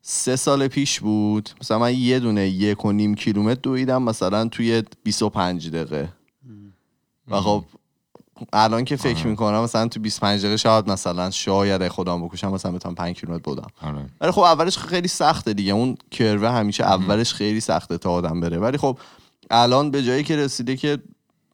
سه 0.02 0.36
سال 0.36 0.68
پیش 0.68 1.00
بود. 1.00 1.50
مثلا 1.60 1.78
من 1.78 1.94
یه 1.94 2.20
دونه 2.20 2.48
یک 2.48 2.84
و 2.84 2.92
نیم 2.92 3.14
کیلومتر 3.14 3.60
دویدم 3.62 4.02
مثلا 4.02 4.48
توی 4.48 4.82
25 5.02 5.70
دقیقه. 5.70 6.08
و 7.28 7.40
خب 7.40 7.64
الان 8.52 8.84
که 8.84 8.96
فکر 8.96 9.18
آره. 9.18 9.26
می‌کنم 9.26 9.62
مثلا 9.62 9.88
تو 9.88 10.00
25 10.00 10.40
دقیقه 10.40 10.56
شاید 10.56 10.90
مثلا 10.90 11.30
شاید 11.30 11.88
خودم 11.88 12.26
بکشم 12.26 12.52
مثلا 12.52 12.72
بتونم 12.72 12.94
5 12.94 13.20
کیلومتر 13.20 13.42
بودم 13.42 13.66
آره. 13.82 14.06
ولی 14.20 14.30
خب 14.30 14.40
اولش 14.40 14.78
خیلی 14.78 15.08
سخته 15.08 15.52
دیگه. 15.52 15.72
اون 15.72 15.96
کروه 16.10 16.48
همیشه 16.48 16.84
اولش 16.84 17.34
خیلی 17.34 17.60
سخته 17.60 17.98
تا 17.98 18.10
آدم 18.10 18.40
بره. 18.40 18.58
ولی 18.58 18.78
خب 18.78 18.98
الان 19.50 19.90
به 19.90 20.02
جایی 20.02 20.24
که 20.24 20.36
رسیده 20.36 20.76
که 20.76 20.98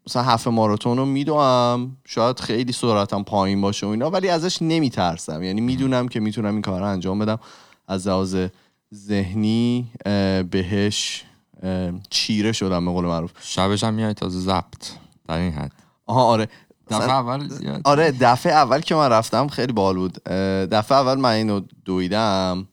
مثلا 0.07 0.23
هفت 0.23 0.49
ماراتون 0.49 0.99
رو 0.99 1.05
میدوم 1.05 1.97
شاید 2.05 2.41
خیلی 2.41 2.73
سرعتم 2.73 3.23
پایین 3.23 3.61
باشه 3.61 3.87
و 3.87 3.89
اینا 3.89 4.11
ولی 4.11 4.29
ازش 4.29 4.63
نمیترسم. 4.63 5.43
یعنی 5.43 5.61
می‌دونم 5.61 6.09
که 6.09 6.21
می‌تونم 6.21 6.53
این 6.53 6.63
کار 6.63 6.81
رو 6.81 6.87
انجام 6.87 7.19
بدم. 7.19 7.39
از 7.89 8.09
لحاظ 8.09 8.37
ذهنی 8.95 9.87
بهش 10.51 11.25
چیره 12.11 12.53
شدم 12.53 12.85
به 12.85 12.91
قول 12.91 13.05
معروف. 13.05 13.33
شبش 13.41 13.85
هم 13.85 13.95
میای 13.95 14.15
تازه 14.15 14.39
زبط 14.39 14.91
در 15.29 15.39
این 15.39 15.53
حد. 15.53 15.73
آها 16.07 16.25
آره. 16.25 16.49
دفعه 16.91 17.11
اول 17.11 17.49
زیاد 17.49 17.81
آره 17.85 18.13
دفعه 18.21 18.53
اول 18.53 18.81
که 18.81 18.95
من 18.95 19.09
رفتم 19.09 19.49
خیلی 19.49 19.73
باحال 19.73 19.97
بود. 19.97 20.23
دفعه 20.69 20.99
اول 20.99 21.15
من 21.15 21.31
اینو 21.31 21.61
دویدم. 21.85 22.69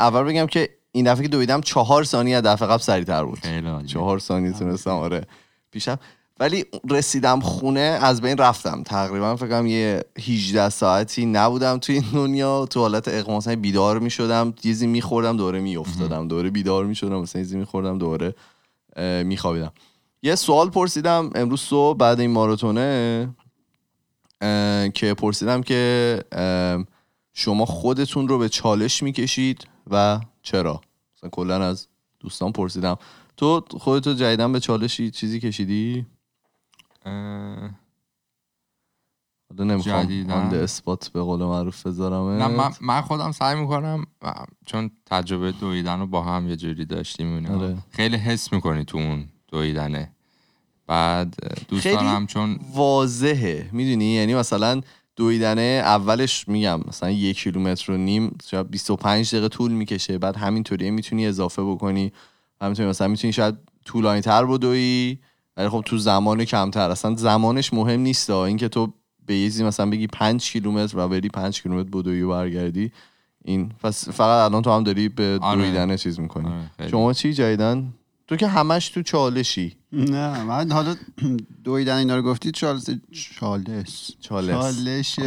اول 0.00 0.22
بگم 0.22 0.46
که 0.46 0.68
این 0.92 1.12
دفعه 1.12 1.22
که 1.22 1.28
دویدم 1.28 1.60
چهار 1.60 2.04
ثانیه 2.04 2.36
از 2.36 2.42
دفعه 2.42 2.68
قبل 2.68 2.82
سریعتر 2.82 3.24
بود. 3.24 3.38
چهار 3.86 4.18
ثانیه 4.18 4.52
تونستم 4.52 4.90
آره 4.90 5.26
پیشم. 5.70 5.98
ولی 6.40 6.64
رسیدم 6.90 7.40
خونه 7.40 7.98
از 8.02 8.20
بین 8.20 8.38
رفتم. 8.38 8.82
تقریبا 8.82 9.36
فکر 9.36 9.48
کنم 9.48 9.66
یه 9.66 10.04
18 10.18 10.68
ساعتی 10.68 11.26
نبودم 11.26 11.78
توی 11.78 11.94
این 11.94 12.04
دنیا. 12.12 12.66
تو 12.66 12.80
حالت 12.80 13.28
مثلا 13.28 13.56
بیدار 13.56 13.98
می‌شدم 13.98 14.52
چیزی 14.52 14.86
میخوردم 14.86 15.36
دوره 15.36 15.60
میافتادم. 15.60 16.28
دوره 16.28 16.50
بیدار 16.50 16.84
می‌شدم 16.84 17.20
مثلا 17.20 17.42
چیزی 17.42 17.56
میخوردم 17.56 17.98
دوره 17.98 18.34
اه، 18.96 19.22
میخوابیدم. 19.22 19.72
یه 20.22 20.34
سوال 20.34 20.70
پرسیدم 20.70 21.30
امروز 21.34 21.60
صبح 21.60 21.98
بعد 21.98 22.20
این 22.20 22.30
ماراتونه 22.30 23.28
که 24.94 25.14
پرسیدم 25.18 25.62
که 25.62 26.22
شما 27.32 27.64
خودتون 27.64 28.28
رو 28.28 28.38
به 28.38 28.48
چالش 28.48 29.02
می‌کشید 29.02 29.68
و 29.90 30.20
چرا 30.42 30.80
مثلا 31.16 31.30
کلا 31.30 31.64
از 31.66 31.88
دوستان 32.20 32.52
پرسیدم 32.52 32.96
تو 33.36 33.64
خودتو 33.70 34.14
جدیدن 34.14 34.52
به 34.52 34.60
چالشی 34.60 35.10
چیزی 35.10 35.40
کشیدی 35.40 36.06
حالا 39.50 39.64
نمی‌خوام؟ 39.64 40.30
آن 40.30 40.54
اثبات 40.54 41.08
به 41.08 41.22
قول 41.22 41.40
معروف 41.40 41.86
بذارم 41.86 42.28
نه 42.28 42.48
من, 42.48 42.70
من 42.80 43.00
خودم 43.00 43.32
سعی 43.32 43.60
می‌کنم 43.60 44.06
چون 44.66 44.90
تجربه 45.06 45.52
دویدن 45.52 46.00
رو 46.00 46.06
با 46.06 46.22
هم 46.22 46.48
یه 46.48 46.56
جوری 46.56 46.84
داشتیم. 46.84 47.46
آره. 47.46 47.76
خیلی 47.90 48.16
حس 48.16 48.52
می‌کنی 48.52 48.84
تو 48.84 48.98
اون 48.98 49.28
دویدنه 49.56 50.10
بعد 50.86 51.36
دوست 51.68 51.82
خیلی 51.82 51.96
دارم 51.96 52.26
چون 52.26 52.58
واضحه. 52.74 53.68
می‌دونی؟ 53.72 54.04
یعنی 54.04 54.34
مثلا 54.34 54.80
دویدنه 55.16 55.82
اولش 55.84 56.48
میگم 56.48 56.80
مثلا 56.88 57.10
یک 57.10 57.36
کیلومتر 57.36 57.92
و 57.92 57.96
نیم 57.96 58.38
شاید 58.50 58.70
25 58.70 59.28
دقیقه 59.28 59.48
طول 59.48 59.72
می‌کشه. 59.72 60.18
بعد 60.18 60.36
همینطوری 60.36 60.90
می‌تونی 60.90 61.26
اضافه 61.26 61.62
بکنی. 61.62 62.12
همینطوری 62.60 62.88
مثلا 62.88 63.08
می‌تونی 63.08 63.32
شاید 63.32 63.54
طولانی 63.84 64.20
تر 64.20 64.44
بدوی 64.44 65.18
ولی 65.56 65.68
خب 65.68 65.82
تو 65.86 65.98
زمان 65.98 66.44
کمتر. 66.44 66.90
اصلا 66.90 67.14
زمانش 67.14 67.72
مهم 67.72 68.00
نیست. 68.00 68.30
اینکه 68.30 68.68
تو 68.68 68.92
به 69.26 69.36
یه 69.36 69.64
مثلا 69.64 69.90
بگی 69.90 70.06
5 70.06 70.50
کیلومتر 70.50 70.98
و 70.98 71.08
بری 71.08 71.28
5 71.28 71.62
کیلومتر 71.62 71.90
بدوی 71.90 72.22
و 72.22 72.28
برگردی 72.28 72.92
این 73.44 73.72
پس 73.82 74.08
فقط 74.08 74.50
الان 74.50 74.62
تو 74.62 74.70
هم 74.72 74.82
داری 74.82 75.08
به 75.08 75.38
آره. 75.42 75.62
دویدن 75.62 75.96
چیز 75.96 76.20
می‌کنی. 76.20 76.46
آره،. 76.78 76.88
شما 76.90 77.12
چی 77.12 77.32
جدیدن 77.32 77.92
تو 78.28 78.36
که 78.36 78.46
همش 78.46 78.88
تو 78.88 79.02
چالشی. 79.02 79.76
نه 79.92 80.42
من 80.42 80.72
حالا 80.72 80.96
دویدن 81.64 81.96
اینا 81.96 82.16
رو 82.16 82.22
گفتی 82.22 82.50
چالش 82.50 82.90
چالش. 83.40 84.10
چالش. 84.20 85.18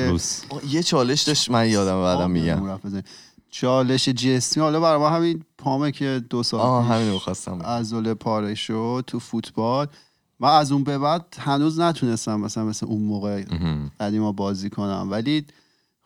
یه 0.69 0.83
چالش 0.83 1.21
داشت 1.21 1.51
من 1.51 1.69
یادم 1.69 2.01
بعدم 2.01 2.31
میگم. 2.31 2.79
چالش 3.51 4.09
جسمی. 4.09 4.63
حالا 4.63 4.79
برای 4.79 4.99
ما 4.99 5.09
همین 5.09 5.43
پامه 5.57 5.91
که 5.91 6.21
دو 6.29 6.43
سال 6.43 6.83
همین 6.83 7.11
می‌خواستم 7.11 7.61
عضله 7.61 8.13
پاره 8.13 8.55
شد 8.55 9.03
تو 9.07 9.19
فوتبال. 9.19 9.87
من 10.39 10.49
از 10.49 10.71
اون 10.71 10.83
به 10.83 10.97
بعد 10.97 11.35
هنوز 11.39 11.79
نتونستم 11.79 12.39
مثلا 12.39 12.65
مثل 12.65 12.85
اون 12.85 13.01
موقع. 13.01 13.43
قدیما 13.99 14.31
بازی 14.31 14.69
کنم. 14.69 15.07
ولی 15.11 15.45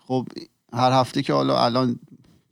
خب 0.08 0.28
هر 0.74 0.92
هفته 0.92 1.22
که 1.22 1.34
حالا 1.34 1.66
الان 1.66 2.00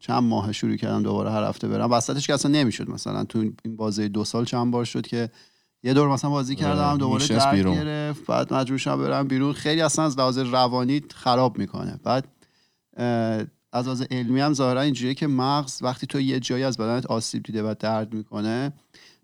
چند 0.01 0.23
ماه 0.23 0.51
شروع 0.51 0.75
کردم 0.75 1.03
دوباره 1.03 1.31
هر 1.31 1.43
هفته 1.43 1.67
برم. 1.67 1.91
وسطش 1.91 2.27
که 2.27 2.33
اصلا 2.33 2.51
نمی‌شد 2.51 2.89
مثلا. 2.89 3.23
تو 3.23 3.39
این 3.39 3.75
بازی 3.75 4.09
دو 4.09 4.23
سال 4.23 4.45
چند 4.45 4.71
بار 4.71 4.85
شد 4.85 5.07
که 5.07 5.29
یه 5.83 5.93
دور 5.93 6.07
مثلا 6.07 6.29
بازی 6.29 6.55
کردم 6.55 6.81
آره، 6.81 6.97
دوباره 6.97 7.21
میشنست 7.21 7.45
درد. 7.45 7.75
گرفت 7.75 8.25
بعد 8.25 8.53
مجبور 8.53 8.77
شدم 8.77 8.97
برم 8.97 9.27
بیرون. 9.27 9.53
خیلی 9.53 9.81
اصلا 9.81 10.05
از 10.05 10.17
لحاظ 10.17 10.37
روانی 10.37 11.01
خراب 11.15 11.57
می‌کنه. 11.57 11.99
بعد 12.03 12.27
از 13.73 13.85
لحاظ 13.85 14.01
علمی 14.11 14.39
هم 14.39 14.53
ظاهرا 14.53 14.81
اینجوریه 14.81 15.13
که 15.13 15.27
مغز 15.27 15.83
وقتی 15.83 16.07
تو 16.07 16.19
یه 16.19 16.39
جایی 16.39 16.63
از 16.63 16.77
بدنت 16.77 17.05
آسیب 17.05 17.43
دیده 17.43 17.63
و 17.63 17.75
درد 17.79 18.13
می‌کنه 18.13 18.73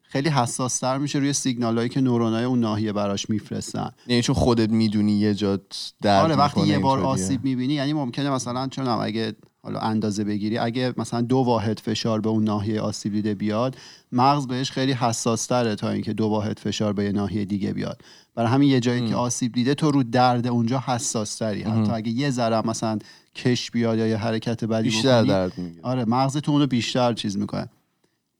خیلی 0.01 0.29
حساس 0.29 0.79
تر 0.79 0.97
میشه 0.97 1.19
روی 1.19 1.33
سیگنال 1.33 1.77
هایی 1.77 1.89
که 1.89 2.01
نورونای 2.01 2.43
اون 2.43 2.59
ناحیه 2.59 2.93
براش 2.93 3.29
میفرستن. 3.29 3.91
یعنی 4.07 4.21
چون 4.21 4.35
خودت 4.35 4.69
می‌دونی 4.69 5.11
یه 5.11 5.33
جا 5.33 5.59
درد 6.01 6.23
آره 6.23 6.35
وقتی 6.35 6.61
یه 6.61 6.79
بار. 6.79 6.99
آسیب 6.99 7.43
می‌بینی 7.43 7.73
یعنی 7.73 7.93
ممکنه 7.93 8.29
مثلا 8.29 8.67
چون 8.67 8.87
اگه 8.87 9.35
حالا 9.67 9.79
اندازه 9.79 10.23
بگیری. 10.23 10.57
اگه 10.57 10.93
مثلا 10.97 11.21
دو 11.21 11.37
واحد 11.37 11.79
فشار 11.79 12.21
به 12.21 12.29
اون 12.29 12.43
ناحیه 12.43 12.81
آسیب 12.81 13.13
دیده 13.13 13.35
بیاد 13.35 13.77
مغز 14.11 14.47
بهش 14.47 14.71
خیلی 14.71 14.91
حساس 14.91 15.45
تره 15.45 15.75
تا 15.75 15.89
اینکه 15.89 16.13
دو 16.13 16.25
واحد 16.25 16.59
فشار 16.59 16.93
به 16.93 17.03
یه 17.03 17.11
ناحیه 17.11 17.45
دیگه 17.45 17.73
بیاد. 17.73 18.01
برای 18.35 18.49
همین 18.49 18.69
یه 18.69 18.79
جایی 18.79 19.09
که 19.09 19.15
آسیب 19.15 19.51
دیده 19.51 19.75
تو 19.75 19.91
رو 19.91 20.03
درد 20.03 20.47
اونجا 20.47 20.83
حساس 20.85 21.35
تری 21.35 21.63
حتی 21.63 21.91
اگه 21.91 22.11
یه 22.11 22.29
ذره 22.29 22.67
مثلا 22.67 22.99
کش 23.35 23.71
بیاد 23.71 23.97
یا 23.97 24.07
یه 24.07 24.17
حرکت 24.17 24.63
بدی 24.63 24.83
بیشتر 24.83 25.23
بکنی، 25.23 25.27
درد 25.27 25.57
می‌گیره. 25.57 25.83
آره 25.83 26.05
مغزتون 26.05 26.55
اونو 26.55 26.67
بیشتر 26.67 27.13
چیز 27.13 27.37
می‌کنه. 27.37 27.69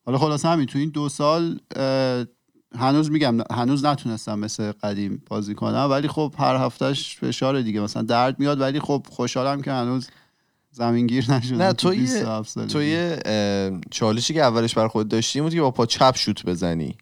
حالا 0.05 0.17
خلاصه 0.17 0.47
همین 0.47 0.65
تو 0.65 0.79
این 0.79 0.89
دو 0.89 1.09
سال 1.09 1.59
هنوز 2.75 3.11
میگم 3.11 3.37
هنوز 3.51 3.85
نتونستم 3.85 4.39
مثل 4.39 4.71
قدیم 4.71 5.23
بازی 5.29 5.55
کنم 5.55 5.87
ولی 5.91 6.07
خب 6.07 6.33
هر 6.37 6.55
هفتهش 6.55 7.15
فشار 7.15 7.61
دیگه. 7.61 7.81
مثلا 7.81 8.03
درد 8.03 8.39
میاد 8.39 8.61
ولی 8.61 8.79
خب 8.79 9.05
خوشحالم 9.09 9.61
که 9.61 9.71
هنوز 9.71 10.07
زمینگیر 10.77 11.31
نشدم 11.31 11.61
نه 11.61 11.73
تو 11.73 11.93
یه 11.93 11.99
27 11.99 12.49
سالگی. 12.49 12.73
تو 12.73 12.83
یه 12.83 13.19
چالشی 13.91 14.33
که 14.33 14.41
اولش 14.41 14.73
بر 14.73 14.87
خود 14.87 15.07
داشتی 15.07 15.41
بود 15.41 15.53
که 15.53 15.61
با 15.61 15.71
پا 15.71 15.85
چپ 15.85 16.15
شوت 16.15 16.45
بزنی 16.45 16.95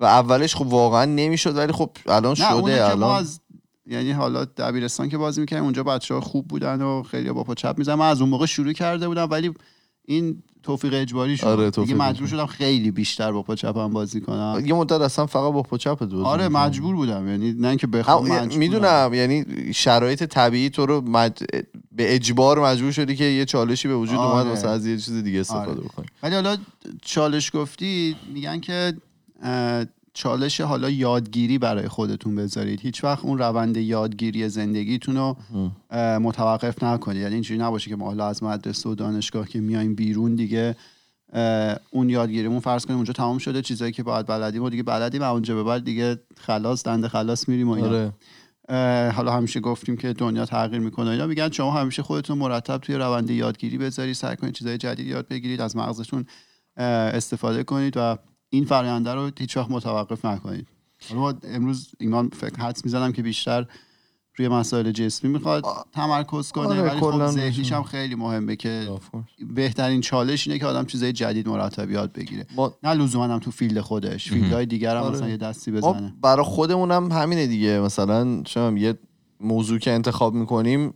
و 0.00 0.04
اولش 0.04 0.54
خب 0.54 0.66
واقعا 0.66 1.04
نمی‌شد 1.04 1.56
ولی 1.56 1.72
خب 1.72 1.90
الان 2.06 2.34
شده 2.34 2.84
الان 2.84 3.16
از 3.16 3.40
یعنی 3.86 4.12
حالا 4.12 4.44
دبیرستان 4.44 5.08
که 5.08 5.18
بازی 5.18 5.40
می‌کردیم 5.40 5.64
اونجا 5.64 5.82
بچه 5.82 6.14
ها 6.14 6.20
خوب 6.20 6.48
بودن 6.48 6.82
و 6.82 7.02
خیلی 7.02 7.32
با 7.32 7.44
پا 7.44 7.54
چپ 7.54 7.74
می‌زنن 7.78 7.94
من 7.94 8.08
از 8.08 8.20
اون 8.20 8.30
موقع 8.30 8.46
شروع 8.46 8.72
کرده 8.72 9.08
بودم 9.08 9.28
ولی 9.30 9.54
این 10.08 10.42
توفیق 10.62 10.94
اجباری 10.94 11.36
شد 11.36 11.46
آره، 11.46 11.70
دیگه 11.70 11.94
مجبور 11.94 12.28
شدم 12.28 12.46
خیلی 12.46 12.90
بیشتر 12.90 13.32
با 13.32 13.42
پا 13.42 13.54
چپم 13.54 13.92
بازی 13.92 14.20
کنم 14.20 14.62
یه 14.64 14.74
مدت 14.74 15.00
اصلا 15.00 15.26
فقط 15.26 15.52
با 15.52 15.62
پا 15.62 15.78
چپ 15.78 15.98
بود 15.98 16.14
آره 16.14 16.48
مجبور 16.48 16.96
بودم 16.96 17.28
یعنی 17.28 17.52
نه 17.52 17.68
اینکه 17.68 17.86
بخوام. 17.86 18.48
می‌دونم 18.56 19.10
یعنی 19.14 19.44
شرایط 19.74 20.24
طبیعی 20.24 20.70
تو 20.70 20.86
رو 20.86 21.00
مج... 21.00 21.32
به 21.92 22.14
اجبار 22.14 22.60
مجبور 22.60 22.92
شدی 22.92 23.16
که 23.16 23.24
یه 23.24 23.44
چالشی 23.44 23.88
به 23.88 23.96
وجود 23.96 24.18
اومد 24.18 24.34
آره. 24.34 24.48
واسه 24.48 24.68
از 24.68 24.86
یه 24.86 24.96
چیز 24.96 25.14
دیگه 25.22 25.40
استفاده 25.40 25.70
آره. 25.70 25.80
بکنی 25.80 26.06
ولی 26.22 26.34
حالا 26.34 26.56
چالش 27.02 27.50
گفتی 27.54 28.16
میگن 28.34 28.60
که 28.60 28.92
چالش 30.18 30.60
حالا 30.60 30.90
یادگیری 30.90 31.58
برای 31.58 31.88
خودتون 31.88 32.36
بذارید. 32.36 32.80
هیچ 32.80 33.04
وقت 33.04 33.24
اون 33.24 33.38
روند 33.38 33.76
یادگیری 33.76 34.48
زندگیتون 34.48 35.16
رو 35.16 35.36
متوقف 36.20 36.82
نکنید. 36.82 37.22
یعنی 37.22 37.34
اینجوری 37.34 37.60
نباشه 37.60 37.90
که 37.90 37.96
ما 37.96 38.06
حالا 38.06 38.26
از 38.26 38.42
مدرسه 38.42 38.88
و 38.88 38.94
دانشگاه 38.94 39.48
که 39.48 39.60
میایم 39.60 39.94
بیرون 39.94 40.34
دیگه 40.34 40.76
اون 41.90 42.10
یادگیریمون 42.10 42.60
فرض 42.60 42.86
کنیم 42.86 42.96
اونجا 42.96 43.12
تمام 43.12 43.38
شده. 43.38 43.62
چیزایی 43.62 43.92
که 43.92 44.02
باید 44.02 44.26
بلدیم 44.26 44.62
و 44.62 44.70
دیگه 44.70 44.82
بلدیم. 44.82 45.22
و 45.22 45.24
اونجا 45.24 45.54
به 45.54 45.62
بعد 45.62 45.84
دیگه 45.84 46.18
خلاص 46.36 46.84
دنده 46.84 47.08
خلاص 47.08 47.48
میریم 47.48 47.68
و 47.68 47.72
اینا. 47.72 48.12
آره. 48.68 49.10
حالا 49.10 49.32
همیشه 49.32 49.60
گفتیم 49.60 49.96
که 49.96 50.12
دنیا 50.12 50.46
تغییر 50.46 50.80
می‌کنه 50.80 51.10
اینا. 51.10 51.26
میگن 51.26 51.50
شما 51.50 51.72
همیشه 51.72 52.02
خودتون 52.02 52.38
مرتب 52.38 52.78
توی 52.78 52.94
روند 52.94 53.30
یادگیری 53.30 53.78
بذارید 53.78 54.14
سعی 54.14 54.36
کنید 54.36 54.54
چیزای 54.54 54.78
جدید 54.78 55.06
یاد 55.06 55.28
بگیرید 55.28 55.60
از 55.60 55.76
مغزتون 55.76 56.26
استفاده 56.76 57.64
کنید 57.64 57.94
و 57.96 58.18
این 58.50 58.64
فراینده 58.64 59.14
رو 59.14 59.30
هیچ 59.38 59.56
وقت 59.56 59.70
متوقف 59.70 60.24
نکنید. 60.24 60.68
حالا 61.14 61.38
امروز 61.44 61.88
ایمان 61.98 62.28
فکر 62.28 62.56
حدس 62.56 62.84
می‌زنم 62.84 63.12
که 63.12 63.22
بیشتر 63.22 63.66
روی 64.36 64.48
مسائل 64.48 64.90
جسمی 64.92 65.30
می‌خواد 65.30 65.64
تمرکز 65.92 66.52
کنه 66.52 66.66
آره، 66.66 66.82
ولی 66.82 67.00
خب 67.00 67.26
ذهنیش. 67.26 67.72
هم 67.72 67.82
خیلی 67.82 68.14
مهمه 68.14 68.56
که. 68.56 68.88
بهترین 69.54 70.00
چالش 70.00 70.46
اینه 70.46 70.58
که 70.58 70.66
آدم 70.66 70.84
چیزای 70.84 71.12
جدید 71.12 71.48
مرتب 71.48 71.90
یاد 71.90 72.12
بگیره. 72.12 72.46
ما 72.56 72.74
نه 72.82 72.94
لزوما 72.94 73.24
هم 73.24 73.38
تو 73.38 73.50
field 73.50 73.80
خودش. 73.80 74.30
field 74.30 74.56
های 74.56 74.66
دیگر 74.66 74.96
هم 74.96 75.02
آره. 75.02 75.14
مثلا 75.14 75.28
یه 75.28 75.36
دستی 75.36 75.70
بزنه. 75.70 76.14
برای 76.22 76.44
خودمون 76.44 76.90
هم 76.90 77.12
همینه 77.12 77.46
دیگه. 77.46 77.80
مثلا 77.80 78.42
شما 78.46 78.78
یه 78.78 78.98
موضوع 79.40 79.78
که 79.78 79.92
انتخاب 79.92 80.34
می‌کنیم 80.34 80.94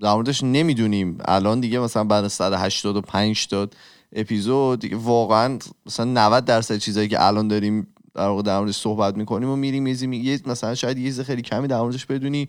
در 0.00 0.14
موردش 0.14 0.42
نمی‌دونیم. 0.42 1.18
الان 1.24 1.60
دیگه 1.60 1.78
مثلا 1.78 2.04
بعد 2.04 2.24
از 2.24 2.32
185 2.32 3.46
تا 3.46 3.68
اپیزود. 4.14 4.80
دیگه 4.80 4.96
واقعا 4.96 5.58
مثلا 5.86 6.04
90 6.06 6.44
درصد 6.44 6.76
چیزایی 6.78 7.08
که 7.08 7.26
الان 7.26 7.48
داریم 7.48 7.86
در 8.14 8.28
واقع 8.28 8.42
در 8.42 8.58
موردش 8.58 8.76
صحبت 8.76 9.16
می‌کنیم 9.16 9.48
و 9.48 9.56
میریم 9.56 9.86
یه 9.86 9.92
چیزی 9.94 10.06
می- 10.06 10.16
یه 10.16 10.40
مثلا 10.46 10.74
شاید 10.74 10.98
یه 10.98 11.04
چیز 11.04 11.20
خیلی 11.20 11.42
کمی 11.42 11.68
در 11.68 11.80
موردش 11.80 12.06
بدونی 12.06 12.48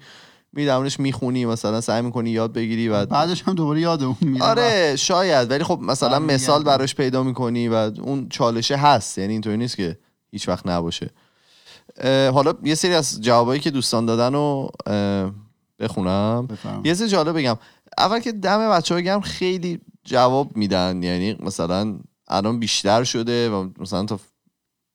می 0.54 0.66
در 0.66 0.78
موردش 0.78 1.00
می‌خونی 1.00 1.46
مثلا 1.46 1.82
سعی 1.82 2.02
می‌کنی 2.02 2.30
یاد 2.30 2.54
بگیری 2.54 2.90
و 2.90 3.06
بعدش 3.06 3.44
هم 3.44 3.56
دوباره 3.56 3.82
یادمون 3.82 4.16
میره. 4.22 4.46
آره 4.46 4.96
شاید. 4.96 5.52
ولی 5.52 5.64
خب 5.64 5.80
مثلا. 5.82 6.20
مثال 6.20 6.64
براش 6.64 6.96
پیدا 6.96 7.24
می‌کنی 7.24 7.68
و 7.68 7.74
اون 7.74 8.30
چالشه 8.30 8.76
هست. 8.76 9.18
یعنی 9.18 9.34
اینطوری 9.34 9.58
نیست 9.58 9.78
که 9.78 9.98
هیچ 10.32 10.50
وقت 10.50 10.68
نباشه. 10.68 11.10
حالا 12.34 12.54
یه 12.64 12.76
سری 12.76 12.94
از 12.94 13.22
جوابایی 13.22 13.62
که 13.62 13.72
دوستان 13.72 14.06
دادن 14.06 14.34
رو 14.34 14.72
بخونم. 15.80 16.48
بفرمایید. 16.48 16.86
یه 16.86 16.94
سری 16.94 17.08
جالب 17.08 17.38
بگم. 17.38 17.58
اول 17.98 18.20
که 18.20 18.32
دم 18.32 18.70
بچه 18.70 18.96
ها 18.96 19.02
گرم 19.02 19.22
خیلی 19.22 19.82
جواب 20.06 20.58
میدن. 20.58 21.04
یعنی 21.04 21.38
مثلا 21.40 21.98
الان 22.28 22.60
بیشتر 22.60 23.04
شده 23.04 23.50
و 23.50 23.70
مثلا 23.80 24.06
تا 24.06 24.20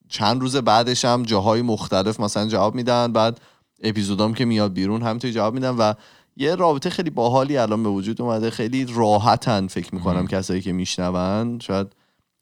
چند 0.08 0.40
روز 0.40 0.56
بعدش 0.56 1.04
هم 1.04 1.22
جاهای 1.22 1.62
مختلف 1.62 2.20
مثلا 2.20 2.46
جواب 2.46 2.74
میدن. 2.74 3.12
بعد 3.12 3.40
اپیزودام 3.82 4.34
که 4.34 4.44
میاد 4.44 4.72
بیرون 4.72 5.02
همینطوری 5.02 5.32
جواب 5.32 5.54
میدن 5.54 5.70
و 5.70 5.94
یه 6.36 6.54
رابطه 6.54 6.90
خیلی 6.90 7.10
باحالی 7.10 7.56
الان 7.56 7.82
به 7.82 7.88
وجود 7.88 8.22
اومده. 8.22 8.50
خیلی 8.50 8.86
راحتن 8.94 9.66
فکر 9.66 9.94
می‌کنم 9.94 10.26
کسایی 10.26 10.60
که 10.60 10.72
میشنون. 10.72 11.58
شاید 11.58 11.86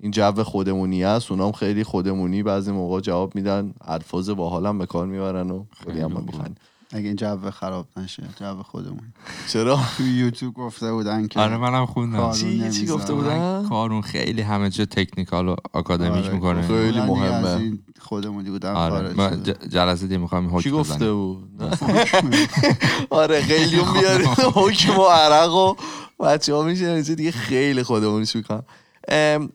این 0.00 0.10
جو 0.10 0.44
خودمونی 0.44 1.04
است. 1.04 1.30
اونام 1.30 1.52
خیلی 1.52 1.84
خودمونی 1.84 2.42
بعضی 2.42 2.72
موقع 2.72 3.00
جواب 3.00 3.34
میدن. 3.34 3.75
الفاظ 3.80 4.30
باحالم 4.30 4.78
به 4.78 4.87
کار 4.87 5.06
می‌برن 5.06 5.50
و 5.50 5.64
خیلی 5.84 6.00
هم 6.00 6.26
اگه 6.92 7.07
این 7.07 7.16
جو 7.16 7.50
خراب 7.50 7.87
نشه 7.97 8.23
جو 8.40 8.62
خودمون. 8.62 9.12
چرا؟ 9.49 9.80
تو 9.97 10.02
یوتیوب 10.02 10.54
گفته 10.54 10.92
بودن 10.92 11.26
که 11.28 11.40
آره 11.40 11.57
منم 11.57 11.87
خوندم. 11.87 12.33
چی؟ 12.33 12.71
چی. 12.71 12.87
گفته 12.87 13.14
بودن؟ 13.14 13.66
کارون 13.68 14.02
خیلی 14.02 14.42
همه 14.42 14.71
جا 14.71 14.85
تکنیکال 14.85 15.49
و 15.49 15.57
آکادمیک 15.73 16.25
آره، 16.25 16.35
می‌کنه. 16.35 16.61
گفته 16.62 16.83
خیلی 16.83 17.00
مهمه. 17.00 17.78
خودمونی 18.00 18.50
بودن 18.50 18.73
آره. 18.73 19.14
ج- 19.45 19.68
جلسه 19.68 20.07
دی 20.07 20.16
می‌خوام 20.16 20.57
حکم 20.57 20.71
گفته 20.71 20.95
بزنیم 20.95 21.14
بود؟ 21.14 22.49
آره 23.11 23.42
خیلی 23.42 23.78
اون 23.78 23.92
بیارید. 24.00 24.26
حکم 24.62 24.99
و 24.99 25.04
عرق 25.04 25.54
و 25.54 25.75
بچه 26.21 26.54
ها 26.54 26.62
میشه 26.62 27.02
دیگه 27.02 27.30
خیلی 27.30 27.83
خودمونیش 27.83 28.37
می‌کنم 28.37 28.64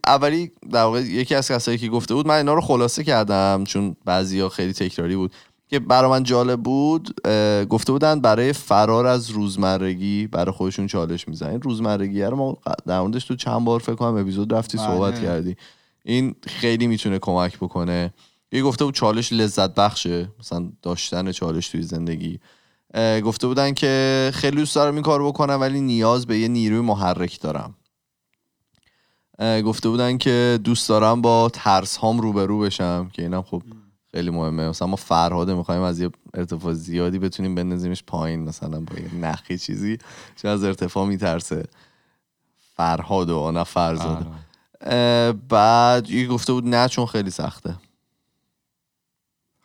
اولی 0.07 0.51
در 0.71 0.83
واقع 0.83 1.01
یکی 1.01 1.35
از 1.35 1.51
کسایی 1.51 1.77
که 1.77 1.89
گفته 1.89 2.13
بود 2.13 2.27
من 2.27 2.35
اینا 2.35 2.53
رو 2.53 2.61
خلاصه 2.61 3.03
کردم 3.03 3.63
چون 3.63 3.95
بعضی 4.05 4.49
خیلی 4.49 4.73
تکراری 4.73 5.15
بود. 5.15 5.31
که 5.73 5.79
برای 5.79 6.11
من 6.11 6.23
جالب 6.23 6.63
بود 6.63 7.27
گفته 7.69 7.91
بودن 7.91 8.21
برای 8.21 8.53
فرار 8.53 9.05
از 9.05 9.29
روزمرگی 9.29 10.27
برای 10.27 10.51
خودشون 10.51 10.87
چالش 10.87 11.27
می‌زنن. 11.27 11.61
روزمرگی 11.61 12.21
رو 12.21 12.35
ما 12.35 12.57
در 12.87 13.01
موردش 13.01 13.25
تو 13.25 13.35
چند 13.35 13.65
بار 13.65 13.79
فکر 13.79 13.95
کنم 13.95 14.15
اپیزود 14.15 14.53
رفتی 14.53 14.77
بله. 14.77 14.87
صحبت 14.87 15.21
کردی. 15.21 15.55
این 16.03 16.35
خیلی 16.47 16.87
می‌تونه 16.87 17.19
کمک 17.19 17.57
بکنه. 17.57 18.13
یه 18.51 18.63
گفته 18.63 18.85
بود 18.85 18.93
چالش 18.93 19.33
لذت 19.33 19.75
بخشه 19.75 20.29
مثلا 20.39 20.69
داشتن 20.81 21.31
چالش 21.31 21.69
توی 21.69 21.81
زندگی. 21.81 22.39
گفته 23.25 23.47
بودن 23.47 23.73
که 23.73 24.31
خیلی 24.33 24.57
دوست 24.57 24.75
دارم 24.75 24.93
این 24.93 25.03
کار 25.03 25.23
بکنم 25.23 25.61
ولی 25.61 25.81
نیاز 25.81 26.27
به 26.27 26.39
یه 26.39 26.47
نیروی 26.47 26.79
محرک 26.79 27.39
دارم. 27.41 27.75
گفته 29.65 29.89
بودن 29.89 30.17
که 30.17 30.59
دوست 30.63 30.89
دارم 30.89 31.21
با 31.21 31.49
ترس 31.53 31.97
هام 31.97 32.19
روبرو 32.19 32.59
بشم 32.59 33.09
که 33.13 33.21
اینم 33.21 33.41
خب 33.41 33.63
خیلی 34.13 34.29
مهمه. 34.29 34.69
مثلا 34.69 34.87
ما 34.87 34.95
فرهاده 34.95 35.53
می‌خوایم 35.53 35.81
از 35.81 35.99
یه 35.99 36.09
ارتفاع 36.33 36.73
زیادی 36.73 37.19
بتونیم 37.19 37.55
بندازیمش 37.55 38.03
پایین 38.03 38.43
مثلا 38.43 38.79
با 38.79 38.95
یه 38.95 39.15
نخی 39.15 39.57
چیزی. 39.57 39.97
چون 40.35 40.51
از 40.51 40.63
ارتفاع 40.63 41.07
میترسه. 41.07 41.65
فرهاد 42.75 43.29
و 43.29 43.51
نه 43.51 43.63
فرزاده 43.63 44.25
آره. 44.81 45.31
بعد 45.31 46.09
یه 46.09 46.27
گفته 46.27 46.53
بود 46.53 46.67
نه 46.67 46.87
چون 46.87 47.05
خیلی 47.05 47.29
سخته. 47.29 47.75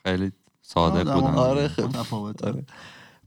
خیلی 0.02 0.32
صادق 0.62 1.14
بودن. 1.14 1.34
آره، 1.34 1.68
خیلی. 1.68 1.88
آره. 2.42 2.64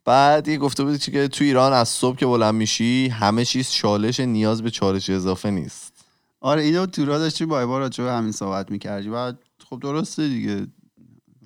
بعد 0.05 0.47
یه 0.47 0.57
گفته 0.57 0.83
بود 0.83 0.97
که 0.97 1.27
تو 1.27 1.43
ایران 1.43 1.73
از 1.73 1.89
صبح 1.89 2.17
که 2.17 2.25
بلند 2.25 2.55
میشی 2.55 3.07
همه 3.07 3.45
چیز 3.45 3.71
چالش 3.71 4.19
نیاز 4.19 4.63
به 4.63 4.69
چالش 4.69 5.09
اضافه 5.09 5.49
نیست. 5.49 6.05
آره 6.39 6.61
اینو 6.61 6.85
تو 6.85 7.05
را 7.05 7.19
داشتی 7.19 7.45
با 7.45 7.59
ایبار 7.59 7.81
راجع 7.81 8.03
به 8.03 8.11
همین 8.11 8.31
صحبت 8.31 8.71
می‌کردی؟ 8.71 9.09
بعد 9.09 9.39
خب 9.69 9.79
درسته 9.79 10.27
دیگه. 10.27 10.67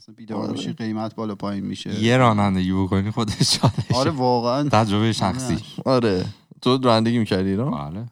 مثلا 0.06 0.16
بیدار 0.16 0.42
آره. 0.42 0.52
میشی 0.52 0.74
قیمت 0.74 1.16
بالا 1.16 1.36
پایین 1.36 1.66
میشه. 1.66 2.04
یه 2.04 2.18
رانندگی 2.18 2.74
بکنی 2.74 3.12
خودش 3.12 3.60
چالشه 3.60 3.96
آره 3.96 4.12
واقعا. 4.12 4.70
تجربه 4.70 5.14
شخصی. 5.14 5.58
آره. 5.86 6.26
تو 6.62 6.78
رانندگی 6.78 7.18
می‌کردی 7.18 7.50
ایران؟ 7.50 7.72
بله. 7.72 8.06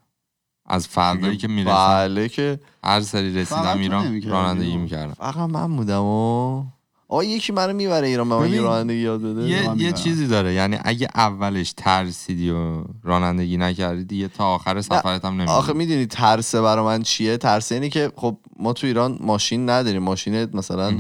از 0.66 0.88
فردایی 0.88 1.38
که 1.38 1.48
می‌رسم 1.48 1.88
بله 1.88 2.30
که 2.30 2.60
هر 2.84 3.02
سری 3.02 3.36
رسیدم 3.36 3.78
ایران. 3.78 4.22
رانندگی 4.22 4.78
می‌کردم. 4.78 5.14
فقط 5.14 5.50
من 5.50 5.76
بودم 5.78 6.02
و 6.02 6.64
آقا 7.08 7.24
یکی 7.24 7.54
منو 7.54 7.74
می‌بره 7.74 8.08
ایران 8.08 8.30
به 8.30 8.36
من 8.36 8.58
رانندگی 8.58 8.98
یاد 8.98 9.22
بده. 9.22 9.50
یه, 9.50 9.70
یه. 9.78 9.92
چیزی 9.92 10.28
داره. 10.28 10.54
یعنی 10.54 10.78
اگه 10.84 11.08
اولش 11.16 11.74
ترسیدی 11.78 12.50
و 12.50 12.84
رانندگی 13.04 13.58
نکردی 13.58 14.04
دیگه 14.04 14.28
تا 14.28 14.46
آخر 14.46 14.82
سفرت 14.82 15.26
هم 15.26 15.42
آخه 15.42 15.74
نمیدی 15.74 15.90
می‌دونی 15.90 16.06
ترسه 16.06 16.62
برای 16.62 16.86
من 16.86 17.04
چیه؟ 17.04 17.38
ترسه 17.38 17.76
اینه 17.76 17.90
که 17.90 18.12
خب 18.16 18.38
ما 18.60 18.74
تو 18.74 18.88
ایران 18.88 19.18
ماشین 19.22 19.70
نداریم. 19.70 20.04
ماشین 20.04 20.56
مثلا. 20.56 20.98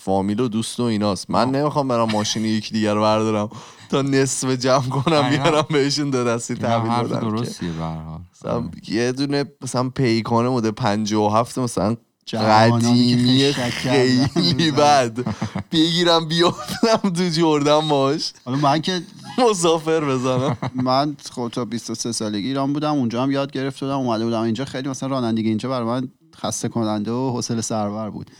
فامیل 0.00 0.40
و 0.40 0.48
دوست 0.48 0.80
و 0.80 0.82
ایناست. 0.82 1.30
من 1.30 1.50
نمی‌خوام 1.50 1.88
برم 1.88 2.10
ماشین 2.10 2.44
یکی 2.44 2.72
دیگر 2.72 2.94
رو 2.94 3.00
بردارم. 3.00 3.48
تا 3.88 4.02
نصف 4.02 4.50
جمع 4.50 4.88
کنم. 4.88 5.30
بیارم 5.30 5.66
بهشون 5.70 6.10
دو 6.10 6.24
دستی 6.24 6.54
تحویل 6.54 7.08
بدم 7.08 7.20
درستیه. 7.20 7.70
مثلا 8.34 8.70
یه 8.88 9.12
دونه 9.12 9.44
مثلا 9.62 9.88
پیکانه 9.88 10.48
مده 10.48 10.70
57 10.70 11.58
مثلا 11.58 11.96
قدیمی. 12.32 13.52
خیلی 13.52 14.70
بد. 14.70 15.18
بگیرم 15.72 16.28
بیافتم 16.28 17.10
تو 17.10 17.28
جردن 17.28 17.88
باش. 17.88 18.32
حالا 18.44 18.58
من 18.58 18.80
که 18.82 19.02
مسافر 19.50 20.00
بزنم. 20.00 20.56
من 20.74 21.16
خب 21.30 21.48
تا 21.52 21.64
23 21.64 22.12
سالگی 22.12 22.48
ایران 22.48 22.72
بودم 22.72 22.92
اونجا 22.92 23.22
هم 23.22 23.30
یاد 23.30 23.52
گرفته 23.52 23.86
بودم 23.86 23.98
اومده 23.98 24.24
بودم 24.24 24.40
اینجا. 24.40 24.64
خیلی 24.64 24.88
مثلا 24.88 25.08
رانندگی 25.08 25.48
اینجا 25.48 25.68
برای 25.68 25.86
من 25.86 26.08
خسته 26.36 26.68
کننده 26.68 27.10
و 27.10 27.30
حوصله 27.30 27.60
سربر 27.60 28.10
بود. 28.10 28.30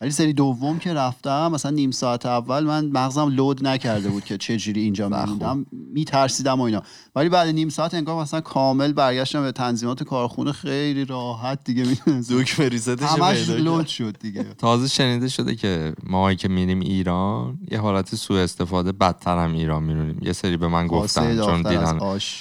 ولی 0.00 0.10
سری 0.10 0.32
دوم 0.32 0.78
که 0.78 0.94
رفتم 0.94 1.52
مثلا 1.52 1.70
نیم 1.70 1.90
ساعت 1.90 2.26
اول 2.26 2.64
من 2.64 2.86
مغزم 2.86 3.28
لود 3.28 3.66
نکرده 3.66 4.08
بود 4.08 4.24
که 4.24 4.38
چه 4.38 4.56
جوری 4.56 4.80
اینجا 4.80 5.08
میموندم. 5.08 5.66
میترسیدم 5.72 6.60
و 6.60 6.64
اینا. 6.64 6.82
ولی 7.14 7.28
بعد 7.28 7.48
نیم 7.48 7.68
ساعت 7.68 7.94
انگار 7.94 8.22
مثلا 8.22 8.40
کامل 8.40 8.92
برگشتم 8.92 9.42
به 9.42 9.52
تنظیمات 9.52 10.02
کارخونه 10.02 10.52
خیلی 10.52 11.04
راحت 11.04 11.64
دیگه 11.64 11.84
دوک 12.28 12.48
فریزتش 12.58 13.02
همش 13.08 13.48
لود. 13.48 13.86
شد 13.86 14.16
دیگه. 14.20 14.42
تازه 14.44 14.88
شنیده 14.88 15.28
شده 15.28 15.54
که 15.56 15.94
ماهایی 16.02 16.36
که 16.36 16.48
میریم 16.48 16.80
ایران 16.80 17.58
یه 17.70 17.80
حالت 17.80 18.14
سوء 18.14 18.42
استفاده 18.42 18.92
بدتر 18.92 19.38
هم 19.44 19.52
ایران 19.52 19.82
میرونیم. 19.82 20.18
یه 20.22 20.32
سری 20.32 20.56
به 20.56 20.68
من 20.68 20.86
گفتن 20.86 21.36
چون 21.36 21.62
دیدن 21.62 21.98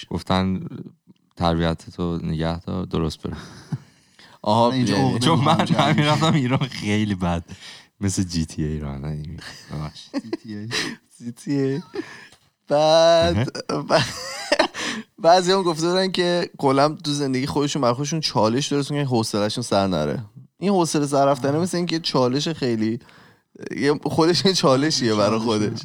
گفتن 0.10 0.60
تربیت 1.36 1.86
تو 1.96 2.20
نگه 2.24 2.60
دار 2.60 2.86
درست 2.86 3.22
بره. 3.22 3.36
آها 4.46 4.76
یعنی- 4.76 5.20
چون 5.20 5.40
من 5.40 5.68
همین 5.68 6.06
رفتم 6.06 6.34
ایران 6.34 6.60
خیلی 6.68 7.16
بد. 7.16 7.44
مثل 8.02 8.24
جی 8.24 8.46
تی 8.46 8.64
ایران. 8.64 9.02
ببخشید. 9.72 10.12
بشه. 10.46 10.68
CTA. 11.18 11.84
بعد 12.68 13.50
بعضی 15.20 15.52
هم 15.52 15.64
گفته 15.64 15.88
بودن 15.88 16.12
که 16.12 16.50
کلا 16.58 16.90
تو 16.90 17.12
زندگی 17.12 17.46
خودشون 17.46 17.82
بر 17.82 17.94
خودشون 17.94 18.20
چالش 18.20 18.68
درستون 18.68 18.98
که 18.98 19.06
حوصلهشون 19.10 19.64
سر 19.64 19.88
نره. 19.88 20.26
این 20.60 20.72
حوصله 20.72 21.06
سر 21.08 21.26
رفتنه 21.26 21.60
مثل 21.60 21.78
اینکه 21.78 22.00
چالش 22.00 22.48
خیلی 22.48 23.00
خودش 24.04 24.46
یه 24.46 24.54
چالشیه 24.54 25.16
برای 25.16 25.40
خودش. 25.40 25.80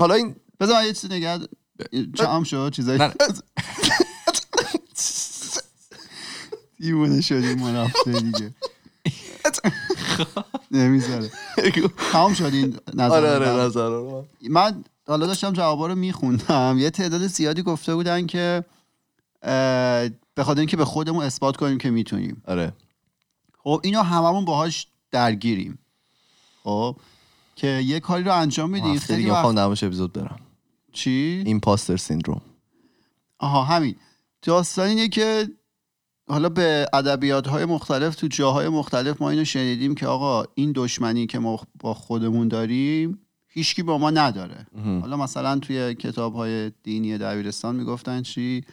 حالا 0.00 0.14
این 0.14 0.36
بذار 0.60 0.84
یه 0.84 0.92
چیزی 0.92 1.14
نگه 1.14 1.38
چم 2.14 2.42
شد 2.44 2.72
چیزایی. 2.72 2.98
دیوونه 6.82 7.20
شدیم 7.20 7.58
ما 7.58 7.70
رفته 7.70 8.12
دیگه. 8.12 8.54
نمی‌ذاره. 10.70 11.30
تمام 12.12 12.34
شد 12.34 12.44
این 12.44 12.78
نظر 12.94 13.16
آره 13.16 13.50
آره. 13.50 13.62
نظر 13.62 13.90
من 14.50 14.84
حالا 15.06 15.26
داشتم 15.26 15.52
جوابا 15.52 15.86
رو 15.86 15.94
میخوندم. 15.94 16.76
یه 16.78 16.90
تعداد 16.90 17.26
زیادی 17.26 17.62
گفته 17.62 17.94
بودن 17.94 18.26
که 18.26 18.64
به 20.34 20.44
خاطر 20.44 20.60
اینکه 20.60 20.76
به 20.76 20.84
خودمون 20.84 21.24
اثبات 21.24 21.56
کنیم 21.56 21.78
که 21.78 21.90
می‌تونیم. 21.90 22.42
آره. 22.46 22.72
خب 23.58 23.80
اینو 23.84 24.02
هممون 24.02 24.44
باهاش 24.44 24.86
درگیریم. 25.10 25.78
خب 26.62 26.96
که 27.56 27.66
یه 27.66 28.00
کاری 28.00 28.24
رو 28.24 28.34
انجام 28.34 28.70
میدیم. 28.70 28.98
خیلی 28.98 29.24
می‌خوام 29.24 29.58
نماش 29.58 29.84
اپیزود 29.84 30.12
برم. 30.12 30.40
چی؟ 30.92 31.42
ایمپاستر 31.46 31.96
سیندروم 31.96 32.42
آها 33.38 33.64
همین. 33.64 33.96
داستان 34.42 34.88
اینه 34.88 35.08
که 35.08 35.48
حالا 36.28 36.48
به 36.48 36.86
ادبیات 36.92 37.48
های 37.48 37.64
مختلف 37.64 38.14
تو 38.14 38.26
جاهای 38.26 38.68
مختلف 38.68 39.22
ما 39.22 39.30
اینو 39.30 39.44
شنیدیم 39.44 39.94
که 39.94 40.06
آقا 40.06 40.44
این 40.54 40.72
دشمنی 40.74 41.26
که 41.26 41.38
ما 41.38 41.60
با 41.80 41.94
خودمون 41.94 42.48
داریم 42.48 43.18
هیچکی 43.48 43.82
با 43.82 43.98
ما 43.98 44.10
نداره. 44.10 44.66
حالا 45.00 45.16
مثلا 45.16 45.58
توی 45.58 45.94
کتاب 45.94 46.34
های 46.34 46.72
دینی 46.82 47.18
دبیرستان 47.18 47.76
می‌گفتن 47.76 48.22
چی؟ 48.22 48.64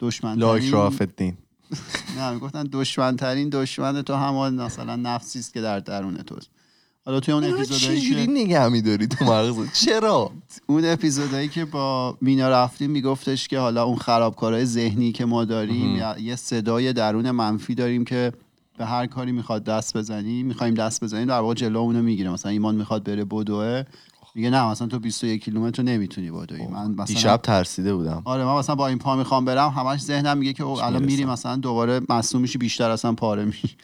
دشمن 0.00 0.38
لایک 0.38 0.72
رافت 0.72 1.02
الدین 1.02 1.36
نه 2.18 2.30
می‌گفتن 2.30 2.68
دشمن 2.72 3.16
ترین 3.16 3.48
دشمن 3.48 4.02
تو 4.02 4.14
همان 4.14 4.54
مثلا 4.54 4.96
نفسی 4.96 5.38
است 5.38 5.54
که 5.54 5.60
در 5.60 5.80
درون 5.80 6.16
توست. 6.16 6.50
حالا 7.06 7.20
توی 7.20 7.34
اون 7.34 7.44
اپیزودایی 7.44 8.00
چجوری 8.00 8.26
که 8.26 8.32
نگه 8.32 8.68
میداری 8.68 9.06
تو 9.06 9.24
مغزت 9.24 9.72
چرا؟ 9.84 10.30
اون 10.66 10.84
اپیزودایی 10.84 11.48
که 11.48 11.64
با 11.64 12.16
مینا 12.20 12.48
رفتیم 12.48 12.90
میگفتش 12.90 13.48
که 13.48 13.58
حالا 13.58 13.84
اون 13.84 13.96
خرابکارهای 13.96 14.64
ذهنی 14.64 15.12
که 15.12 15.24
ما 15.24 15.44
داریم. 15.44 15.96
یا 15.96 16.18
یه 16.18 16.36
صدای 16.36 16.92
درون 16.92 17.30
منفی 17.30 17.74
داریم 17.74 18.04
که 18.04 18.32
به 18.78 18.86
هر 18.86 19.06
کاری 19.06 19.32
می‌خواد 19.32 19.64
دست 19.64 19.96
بزنی 19.96 20.42
می‌خوایم 20.42 20.74
دست 20.74 21.04
بزنیم 21.04 21.26
در 21.26 21.38
واقع 21.38 21.54
جلو 21.54 21.78
اونو 21.78 22.02
می‌گیره. 22.02 22.30
مثلا 22.30 22.52
ایمان 22.52 22.74
می‌خواد 22.74 23.04
بره 23.04 23.24
بدوه 23.24 23.82
میگه 24.34 24.50
نه 24.50 24.70
مثلا 24.70 24.88
تو 24.88 24.98
21 24.98 25.44
کیلومتر 25.44 25.82
نمی‌تونی 25.82 26.30
بدوی. 26.30 26.66
من 26.66 26.90
مثلا 26.90 27.04
دیشب 27.04 27.36
ترسیده 27.36 27.94
بودم. 27.94 28.22
آره 28.24 28.44
من 28.44 28.54
مثلا 28.58 28.74
با 28.74 28.88
این 28.88 28.98
پا 28.98 29.16
می‌خوام 29.16 29.44
برم 29.44 29.68
همش 29.70 30.00
ذهنم 30.00 30.38
میگه 30.38 30.52
که 30.52 30.64
او 30.64 30.82
الان. 30.82 31.04
میری 31.04 31.24
مثلا 31.24 31.56
دوباره 31.56 32.00
مصوم 32.08 32.40
میشی 32.40 32.58
بیشتر 32.58 32.90
اصلا 32.90 33.12
پاره 33.12 33.44
میشی. 33.44 33.76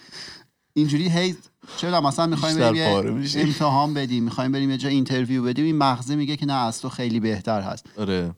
اینجوری 0.75 1.09
هی 1.09 1.35
چرا 1.77 2.01
مثلا 2.01 2.27
می‌خوایم 2.27 2.59
بریم. 2.59 3.25
امتحان 3.37 3.95
بدیم 3.95 4.25
می‌خوایم 4.25 4.53
بریم 4.53 4.71
یه 4.71 4.77
جا 4.77 4.89
اینترویو 4.89 5.43
بدیم. 5.43 5.65
این 5.65 5.77
مغزه 5.77 6.17
میگه 6.17 6.37
که 6.37 6.47
نه 6.47 6.53
از 6.53 6.81
تو 6.81 6.89
خیلی 6.89 7.21
بهتر 7.21 7.61
هست. 7.61 7.87
آره. 7.97 8.35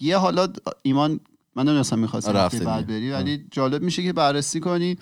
یه 0.00 0.16
حالا 0.16 0.48
ایمان 0.82 1.20
من 1.56 1.62
نمی‌دونستم 1.62 1.98
می‌خواستم 1.98 2.36
آره، 2.36 2.60
بعد. 2.60 2.86
بری 2.86 3.10
ولی 3.10 3.46
جالب 3.50 3.82
میشه 3.82 4.02
که 4.02 4.12
بررسی 4.12 4.60
کنی 4.60 4.96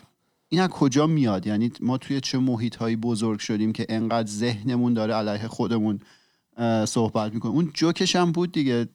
این 0.49 0.61
از 0.61 0.68
کجا 0.68 1.07
میاد. 1.07 1.47
یعنی 1.47 1.73
ما 1.81 1.99
توی 1.99 2.21
چه 2.21 2.38
محیط 2.38 2.77
هایی 2.77 2.97
بزرگ 2.97 3.38
شدیم 3.38 3.73
که 3.73 3.87
انقدر 3.88 4.29
ذهنمون 4.29 4.95
داره 4.95 5.14
علیه 5.14 5.49
خودمون 5.49 6.01
صحبت 6.85 7.35
می‌کنه. 7.35 7.53
اون 7.53 7.71
جوکش 7.75 8.16
هم 8.16 8.33
بود 8.33 8.53
دیگه. 8.53 8.88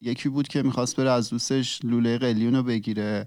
یکی 0.00 0.28
بود 0.28 0.48
که 0.48 0.62
می‌خواست 0.62 0.96
بره 0.96 1.10
از 1.10 1.30
دوستش 1.30 1.80
لوله 1.84 2.18
قلیون 2.18 2.54
رو 2.54 2.62
بگیره. 2.62 3.26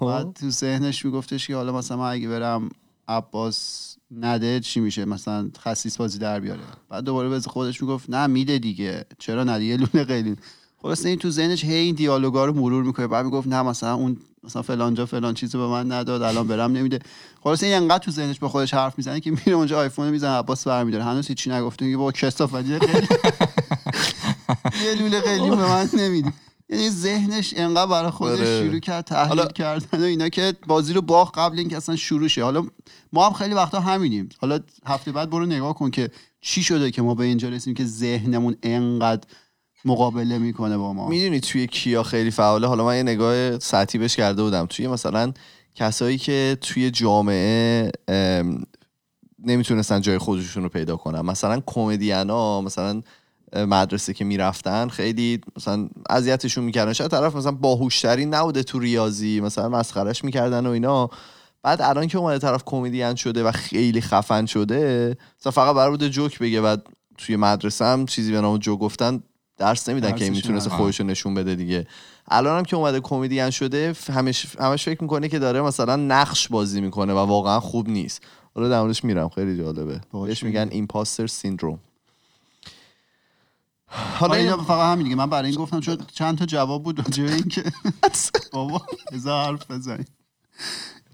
بعد 0.00 0.32
تو 0.32 0.50
ذهنش 0.50 1.04
میگفتش 1.04 1.46
که 1.46 1.56
حالا 1.56 1.72
مثلا 1.72 1.96
من 1.96 2.10
اگه 2.10 2.28
برم 2.28 2.68
عباس 3.08 3.96
نده 4.10 4.60
چی 4.60 4.80
میشه؟ 4.80 5.04
مثلا 5.04 5.50
خصیص 5.58 5.96
بازی 5.96 6.18
در 6.18 6.40
بیاره. 6.40 6.60
بعد 6.88 7.04
دوباره 7.04 7.28
به 7.28 7.40
خودش 7.40 7.82
می‌گفت 7.82 8.10
نه 8.10 8.26
میده 8.26 8.58
دیگه. 8.58 9.06
چرا 9.18 9.44
نده 9.44 9.64
یه 9.64 9.76
لونه 9.76 10.04
قلیون 10.04 10.36
خلاص 10.82 11.06
این 11.06 11.18
تو 11.18 11.30
ذهنش 11.30 11.64
هی 11.64 11.74
این 11.74 11.94
دیالوگا 11.94 12.44
رو 12.44 12.52
مرور 12.52 12.84
می‌کنه. 12.84 13.06
بعد 13.06 13.24
می‌گفت 13.24 13.48
نه 13.48 13.62
مثلا 13.62 13.94
اون 13.94 14.16
مثلا 14.44 14.62
فلان 14.62 14.94
جا 14.94 15.06
فلان 15.06 15.34
چیزو 15.34 15.58
به 15.58 15.66
من 15.66 15.92
نداد 15.92 16.22
الان 16.22 16.46
برم 16.46 16.72
نمیده. 16.72 16.98
خلاص 17.44 17.62
این 17.62 17.74
انقدر 17.74 18.04
تو 18.04 18.10
ذهنش 18.10 18.38
با 18.38 18.48
خودش 18.48 18.74
حرف 18.74 18.98
می‌زنه 18.98 19.20
که 19.20 19.30
میره 19.30 19.52
اونجا 19.52 19.78
آیفون 19.78 20.10
می‌زنه 20.10 20.30
عباس 20.30 20.68
برمیداره. 20.68 21.04
هنوز 21.04 21.28
هیچی 21.28 21.50
نگفته 21.50 21.84
میگه 21.84 21.96
با 21.96 22.12
کسافت 22.12 22.66
یه 22.66 22.78
لوله 25.00 25.20
قلیون 25.20 25.56
به 25.56 25.68
من 25.68 25.88
نمیدی. 25.92 26.32
یعنی 26.72 26.90
ذهنش 26.90 27.54
انقدر 27.56 27.90
برای 27.90 28.10
خودش 28.10 28.38
آره. 28.40 28.66
شروع 28.66 28.78
کرد 28.78 29.04
تحلیل 29.04 29.28
حالا- 29.28 29.46
کردن 29.46 30.00
و 30.00 30.04
اینا 30.04 30.28
که 30.28 30.54
بازی 30.66 30.92
رو 30.92 31.02
باخت 31.02 31.38
قبل 31.38 31.58
اینکه 31.58 31.76
اصلا 31.76 31.96
شروع 31.96 32.28
شه. 32.28 32.44
حالا 32.44 32.66
ما 33.12 33.26
هم 33.26 33.32
خیلی 33.32 33.54
وقتا 33.54 33.80
همینیم. 33.80 34.28
حالا 34.40 34.60
هفته 34.86 35.12
بعد 35.12 35.30
برو 35.30 35.46
نگاه 35.46 35.74
کن 35.74 35.90
که 35.90 36.10
چی 36.40 36.62
شده 36.62 36.90
که 36.90 37.02
ما 37.02 37.14
به 37.14 37.24
اینجا 37.24 37.48
رسیم 37.48 37.74
که 37.74 37.84
ذهنمون 37.84 38.56
انقدر 38.62 39.28
مقابله 39.84 40.38
می‌کنه 40.38 40.76
با 40.78 40.92
ما. 40.92 41.08
می‌دونی 41.08 41.40
توی 41.40 41.66
کیا 41.66 42.02
خیلی 42.02 42.30
فعاله؟ 42.30 42.66
حالا 42.66 42.84
من 42.84 42.96
یه 42.96 43.02
نگاه 43.02 43.58
سطحی 43.58 43.98
بهش 43.98 44.16
کرده 44.16 44.42
بودم. 44.42 44.66
توی 44.66 44.86
مثلا 44.88 45.32
کسایی 45.74 46.18
که 46.18 46.58
توی 46.60 46.90
جامعه 46.90 47.90
ام، 48.08 48.62
نمی‌تونستن 49.38 50.00
جای 50.00 50.18
خودشون 50.18 50.62
رو 50.62 50.68
پیدا 50.68 50.96
کنن. 50.96 51.20
مثلا 51.20 51.62
کمدینا 51.66 52.60
مثلا 52.60 52.88
اه، 52.90 53.02
مدرسه 53.56 54.14
که 54.14 54.24
می‌رفتن 54.24 54.88
خیلی 54.88 55.40
مثلا 55.56 55.88
اذیتشون 56.10 56.64
می‌کردن. 56.64 56.92
شاید 56.92 57.10
طرف 57.10 57.36
مثلا 57.36 57.52
باهوشترین 57.52 58.34
نبوده 58.34 58.62
تو 58.62 58.78
ریاضی 58.78 59.40
مثلا 59.40 59.68
مسخرش 59.68 60.24
می‌کردن 60.24 60.66
و 60.66 60.70
اینا. 60.70 61.10
بعد 61.62 61.82
الان 61.82 62.06
که 62.06 62.18
اومده 62.18 62.38
طرف 62.38 62.62
کمدین 62.66 63.14
شده 63.14 63.44
و 63.44 63.52
خیلی 63.52 64.00
خفن 64.00 64.46
شده 64.46 65.16
مثلا 65.40 65.52
فقط 65.52 65.76
برای 65.76 65.90
بوده 65.90 66.10
جوک 66.10 66.38
بگه 66.38 66.60
و 66.60 66.76
توی 67.18 67.36
مدرسه 67.36 67.84
هم 67.84 68.06
چیزی 68.06 68.32
به 68.32 68.40
نام 68.40 68.58
جو 68.58 68.76
گفتن 68.76 69.22
درس 69.58 69.88
نمیدن 69.88 70.12
که 70.12 70.24
این 70.24 70.32
می‌تونست. 70.32 70.68
خودش 70.68 71.00
رو 71.00 71.06
نشون 71.06 71.34
بده 71.34 71.54
دیگه. 71.54 71.86
الان 72.28 72.58
هم 72.58 72.64
که 72.64 72.76
اومده 72.76 73.00
کمدین 73.00 73.50
شده 73.50 73.94
همش 74.12 74.46
همش 74.60 74.84
فکر 74.84 75.02
می‌کنه 75.02 75.28
که 75.28 75.38
داره 75.38 75.62
مثلا 75.62 75.96
نقش 75.96 76.48
بازی 76.48 76.80
می‌کنه 76.80 77.12
و 77.12 77.16
واقعا 77.16 77.60
خوب 77.60 77.88
نیست. 77.88 78.22
حالا 78.54 78.68
در 78.68 79.00
میرم 79.04 79.28
خیلی 79.28 79.58
جالبه. 79.58 80.00
بهش. 80.12 80.42
میگن 80.42 80.68
ایمپاستر 80.70 81.26
سیندروم 81.26 81.78
حالا 83.90 84.18
حالا 84.18 84.34
اینا 84.34 84.54
این 84.54 84.64
فقط 84.64 84.92
همین 84.92 85.04
دیگه. 85.04 85.16
من 85.16 85.30
برای 85.30 85.50
این 85.50 85.58
گفتم 85.58 85.80
چون 85.80 85.98
چند 86.12 86.38
تا 86.38 86.46
جواب 86.46 86.82
بود 86.82 86.98
راجع 86.98 87.24
به 87.24 87.32
این 87.34 87.48
که 87.48 87.64
بابا 88.52 88.82
بذار 89.12 89.44
حرف 89.46 89.70
بزنیم. 89.70 90.06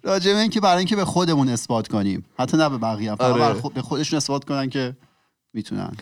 راجع 0.02 0.32
به 0.32 0.38
این 0.40 0.50
که 0.50 0.60
برای 0.60 0.78
اینکه 0.78 0.96
به 0.96 1.04
خودمون 1.04 1.48
اثبات 1.48 1.88
کنیم. 1.88 2.24
حتی 2.38 2.56
نه 2.56 2.68
به 2.68 2.78
بقیه. 2.78 3.14
فقط 3.14 3.20
آره. 3.20 3.40
برای 3.40 3.60
خود- 3.60 3.74
به 3.74 3.82
خودشون 3.82 4.16
اثبات 4.16 4.44
کنن 4.44 4.70
که 4.70 4.96
می‌تونن. 5.52 5.92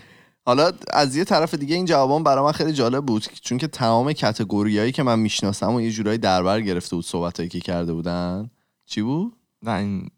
حالا 0.47 0.73
از 0.93 1.17
یه 1.17 1.25
طرف 1.25 1.55
دیگه 1.55 1.75
این 1.75 1.85
جوابان 1.85 2.23
برای 2.23 2.45
من 2.45 2.53
خیلی 2.53 2.73
جالب 2.73 3.07
بود 3.07 3.27
چون 3.43 3.59
که 3.59 3.67
تمام 3.67 4.13
کتگوریایی 4.13 4.93
که 4.93 5.03
من 5.03 5.19
می‌شناسم 5.19 5.75
و 5.75 5.81
یه 5.81 5.91
جورایی 5.91 6.19
دربر 6.19 6.61
گرفته 6.61 6.97
بود 6.97 7.05
صحبتایی 7.05 7.49
که 7.49 7.61
کرده 7.61 7.93
بودن. 7.93 8.51
چی 8.87 9.03
بود؟ 9.03 9.33
نه 9.63 9.73
این. 9.73 10.11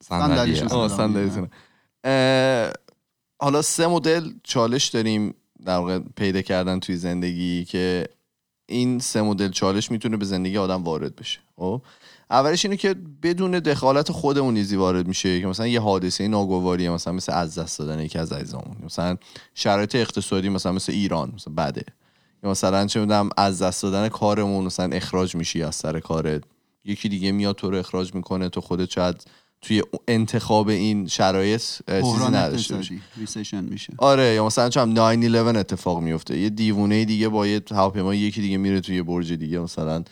اه، 2.04 2.70
حالا 3.40 3.62
سه 3.62 3.86
مدل 3.86 4.30
چالش 4.42 4.86
داریم. 4.86 5.34
در 5.66 5.76
واقع 5.76 5.98
پیدا 5.98 6.42
کردن 6.42 6.80
توی 6.80 6.96
زندگی 6.96 7.64
که 7.64 8.08
این 8.66 8.98
سه 8.98 9.22
مدل 9.22 9.50
چالش 9.50 9.90
می‌تونه 9.90 10.16
به 10.16 10.24
زندگی 10.24 10.58
آدم 10.58 10.84
وارد 10.84 11.16
بشه 11.16 11.38
خب؟ 11.56 11.82
اولش 12.30 12.64
اینه 12.64 12.76
که 12.76 12.94
بدون 13.22 13.50
دخالت 13.50 14.12
خودمون 14.12 14.54
نیزی 14.54 14.76
وارد 14.76 15.06
میشه 15.06 15.40
که 15.40 15.46
مثلا 15.46 15.66
یه 15.66 15.80
حادثه 15.80 16.28
ناگواری 16.28 16.88
مثلا 16.88 17.12
مثل 17.12 17.32
از 17.32 17.58
دست 17.58 17.78
دادن 17.78 18.00
یکی 18.00 18.18
از 18.18 18.32
عزیزامون 18.32 18.76
مثلا 18.84 19.16
شرایط 19.54 19.94
اقتصادی 19.94 20.48
مثلا 20.48 20.72
مثل 20.72 20.92
ایران 20.92 21.32
مثلا 21.34 21.54
بده. 21.54 21.84
یا 22.42 22.50
مثلا 22.50 22.86
چه 22.86 23.00
می‌دونم 23.00 23.30
از 23.36 23.62
دست 23.62 23.82
دادن 23.82 24.08
کارمون 24.08 24.64
مثلا 24.64 24.96
اخراج 24.96 25.34
میشی 25.34 25.62
از 25.62 25.74
سر 25.74 26.00
کارت. 26.00 26.42
یکی 26.84 27.08
دیگه 27.08 27.32
میاد 27.32 27.56
تو 27.56 27.70
رو 27.70 27.78
اخراج 27.78 28.14
می‌کنه 28.14 28.48
تو 28.48 28.60
خودت 28.60 28.90
شاید 28.90 29.24
توی 29.62 29.82
انتخاب 30.08 30.68
این 30.68 31.06
شرایط 31.06 31.60
چیزی 31.86 32.30
نداشته 32.32 32.80
ریسیشن 33.16 33.64
میشه. 33.64 33.92
آره 33.98 34.34
یا 34.34 34.46
مثلا 34.46 34.68
چم 34.68 34.88
911 34.88 35.58
اتفاق 35.58 36.00
میفته. 36.00 36.38
یه 36.38 36.50
دیوونه 36.50 37.04
دیگه 37.04 37.28
با 37.28 37.46
یه 37.46 37.62
هواپیما 37.70 38.14
یکی 38.14 38.40
دیگه 38.40 38.56
میره 38.56 38.80
توی 38.80 39.02
برج 39.02 39.32
دیگه 39.32 39.58
مثلا 39.58 40.04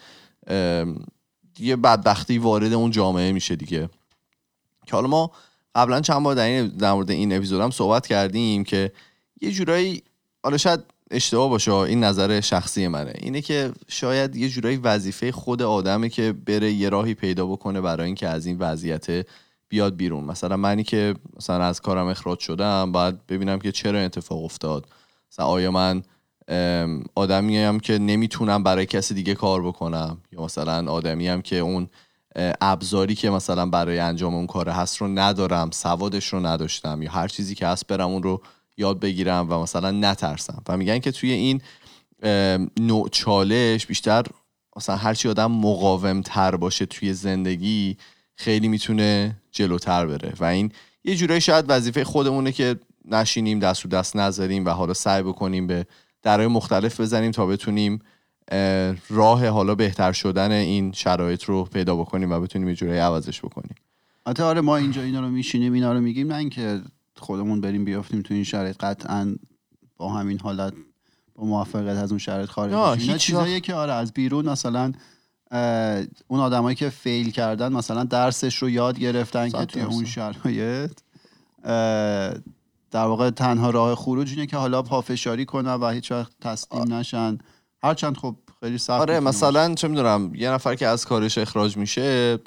یه 1.59 1.77
بدبختی 1.77 2.39
وارد 2.39 2.73
اون 2.73 2.91
جامعه 2.91 3.33
میشه 3.33 3.57
دیگه. 3.57 3.89
که 4.87 4.97
حالا 4.97 5.09
ما 5.09 5.31
قبلا 5.75 6.01
چند 6.01 6.23
بار 6.23 6.35
در, 6.35 6.45
این 6.45 6.69
در 6.69 6.93
مورد 6.93 7.11
این 7.11 7.37
اپیزود 7.37 7.61
هم 7.61 7.71
صحبت 7.71 8.07
کردیم 8.07 8.65
که 8.65 8.93
یه 9.41 9.51
جورایی 9.51 10.03
حالا 10.43 10.57
شاید 10.57 10.81
اشتباه 11.11 11.49
باشه 11.49 11.73
این 11.73 12.05
نظر 12.05 12.41
شخصی 12.41 12.89
منه. 12.89 13.13
اینه 13.15 13.41
که 13.41 13.73
شاید 13.89 14.37
یه 14.37 14.49
جورایی 14.49 14.77
وظیفه 14.77 15.33
خود 15.33 15.63
آدمه 15.63 16.09
که 16.09 16.33
بره 16.33 16.73
یه 16.73 16.89
راهی 16.89 17.15
پیدا 17.15 17.47
بکنه 17.47 17.81
برای 17.81 18.07
اینکه 18.07 18.29
از 18.29 18.47
این 18.47 18.59
وضعیت 18.59 19.27
بیاد 19.69 19.97
بیرون. 19.97 20.25
مثلا 20.25 20.57
منی 20.57 20.85
که 20.85 21.15
مثلا 21.37 21.65
از 21.65 21.81
کارم 21.81 22.07
اخراج 22.07 22.39
شدم 22.39 22.93
باید 22.93 23.27
ببینم 23.27 23.59
که 23.59 23.73
چرا 23.73 23.99
اتفاق 23.99 24.45
افتاد. 24.45 24.87
مثلا 25.33 25.47
آیا 25.47 25.71
من 25.71 26.03
آدمی 27.15 27.59
هم 27.59 27.81
که 27.81 27.99
نمی‌تونم 27.99 28.63
برای 28.63 28.87
کسی 28.87 29.15
دیگه 29.15 29.35
کار 29.35 29.63
بکنم؟ 29.63 30.19
یا 30.33 30.45
مثلا 30.45 30.93
آدمی 30.93 31.29
هم 31.29 31.43
که 31.43 31.59
اون 31.59 31.89
ابزاری 32.61 33.15
که 33.15 33.31
مثلا 33.31 33.67
برای 33.67 33.99
انجام 33.99 34.35
اون 34.35 34.47
کار 34.47 34.69
هست 34.69 34.97
رو 34.97 35.09
ندارم 35.09 35.71
سوادش 35.71 36.27
رو 36.27 36.47
نداشتم 36.47 37.03
یا 37.03 37.11
هر 37.11 37.29
چیزی 37.29 37.55
که 37.55 37.67
هست 37.67 37.87
برم 37.87 38.09
اون 38.09 38.23
رو 38.23 38.43
یاد 38.77 39.01
بگیرم 39.01 39.47
و 39.51 39.63
مثلا 39.63 39.91
نترسم. 39.91 40.63
و 40.69 40.77
میگن 40.77 40.99
که 40.99 41.13
توی 41.13 41.31
این 41.31 41.61
نوع 42.81 43.09
چالش 43.09 43.87
بیشتر 43.87 44.23
مثلا 44.77 44.97
هرچی 44.97 45.29
آدم 45.29 45.53
مقاوم 45.53 46.21
تر 46.21 46.57
باشه 46.57 46.87
توی 46.87 47.15
زندگی 47.15 47.97
خیلی 48.37 48.69
می‌تونه 48.69 49.37
جلوتر 49.53 50.07
بره. 50.07 50.33
و 50.41 50.45
این 50.45 50.73
یه 51.05 51.17
جورایی 51.17 51.41
شاید 51.41 51.65
وظیفه 51.69 52.05
خودمونه 52.05 52.53
که 52.53 52.77
نشینیم 53.05 53.59
دست 53.59 53.83
رو 53.83 53.91
دست 53.91 54.17
نذاریم 54.17 54.65
و 54.65 54.71
حالا 54.71 54.95
سعی 54.95 55.23
بکنیم 55.23 55.67
به 55.67 55.87
درهای 56.23 56.47
مختلف 56.47 57.01
بزنیم 57.01 57.31
تا 57.31 57.47
بتونیم 57.47 58.03
اه، 58.49 58.95
راه 59.09 59.49
حالا 59.49 59.75
بهتر 59.75 60.13
شدن 60.13 60.51
این 60.51 60.93
شرایط 60.93 61.45
رو 61.45 61.65
پیدا 61.65 61.97
بکنیم 61.97 62.33
و 62.33 62.41
بتونیم 62.41 62.69
یه 62.69 62.75
جورایی 62.75 62.99
عوضش 62.99 63.41
بکنیم. 63.41 63.75
حتی 64.27 64.43
آره 64.43 64.61
ما 64.61 64.77
اینجا 64.77 65.03
اینا 65.03 65.21
رو 65.21 65.29
میشینیم 65.29 65.73
اینا 65.73 65.93
رو 65.93 66.01
میگیم 66.01 66.33
نه 66.33 66.37
اینکه 66.37 66.81
خودمون 67.19 67.61
بریم 67.61 67.85
بیافتیم 67.85 68.23
تو 68.23 68.35
این 68.35 68.45
شرایط 68.45 68.77
قطعا 68.77 69.35
با 69.97 70.13
همین 70.13 70.41
حالت 70.41 70.73
با 71.35 71.45
موفقیت 71.45 71.97
از 71.97 72.11
اون 72.11 72.19
شرایط 72.19 72.49
خارج. 72.49 72.73
اینا 72.73 73.19
چیزاییه 73.19 73.61
که 73.61 73.75
آره 73.75 73.93
از 73.93 74.13
بیرون 74.13 74.49
مثلا 74.49 74.93
اون 76.29 76.41
آدمایی 76.41 76.77
که 76.77 76.89
fail 76.89 77.31
کردن 77.31 77.73
مثلا 77.73 78.05
درسش 78.05 78.57
رو 78.57 78.71
یاد 78.71 78.99
گرفتن 78.99 79.49
که 79.49 79.65
توی. 79.65 79.83
اون 79.83 80.05
شرایط 80.05 80.93
در 82.91 83.07
واقع 83.07 83.31
تنها 83.31 83.71
راه 83.71 83.95
خروج 83.95 84.31
اینه 84.31 84.47
که 84.47 84.57
حالا 84.57 84.83
پافشاری 84.83 85.45
کنن 85.45 85.75
و 85.75 85.89
هیچ 85.89 86.13
وقت 86.13 86.33
تسلیم 86.41 86.95
نشن 86.95 87.39
هرچند 87.83 88.17
خب 88.17 88.37
خیلی 88.65 88.79
سخت 88.79 89.01
آره. 89.01 89.21
مثلا 89.21 89.75
چه 89.75 89.89
می‌دونم 89.89 90.35
یه 90.35 90.51
نفر 90.51 90.75
که 90.75 90.87
از 90.87 91.07
کارش 91.07 91.39
اخراج 91.39 91.77
میشه 91.77 92.39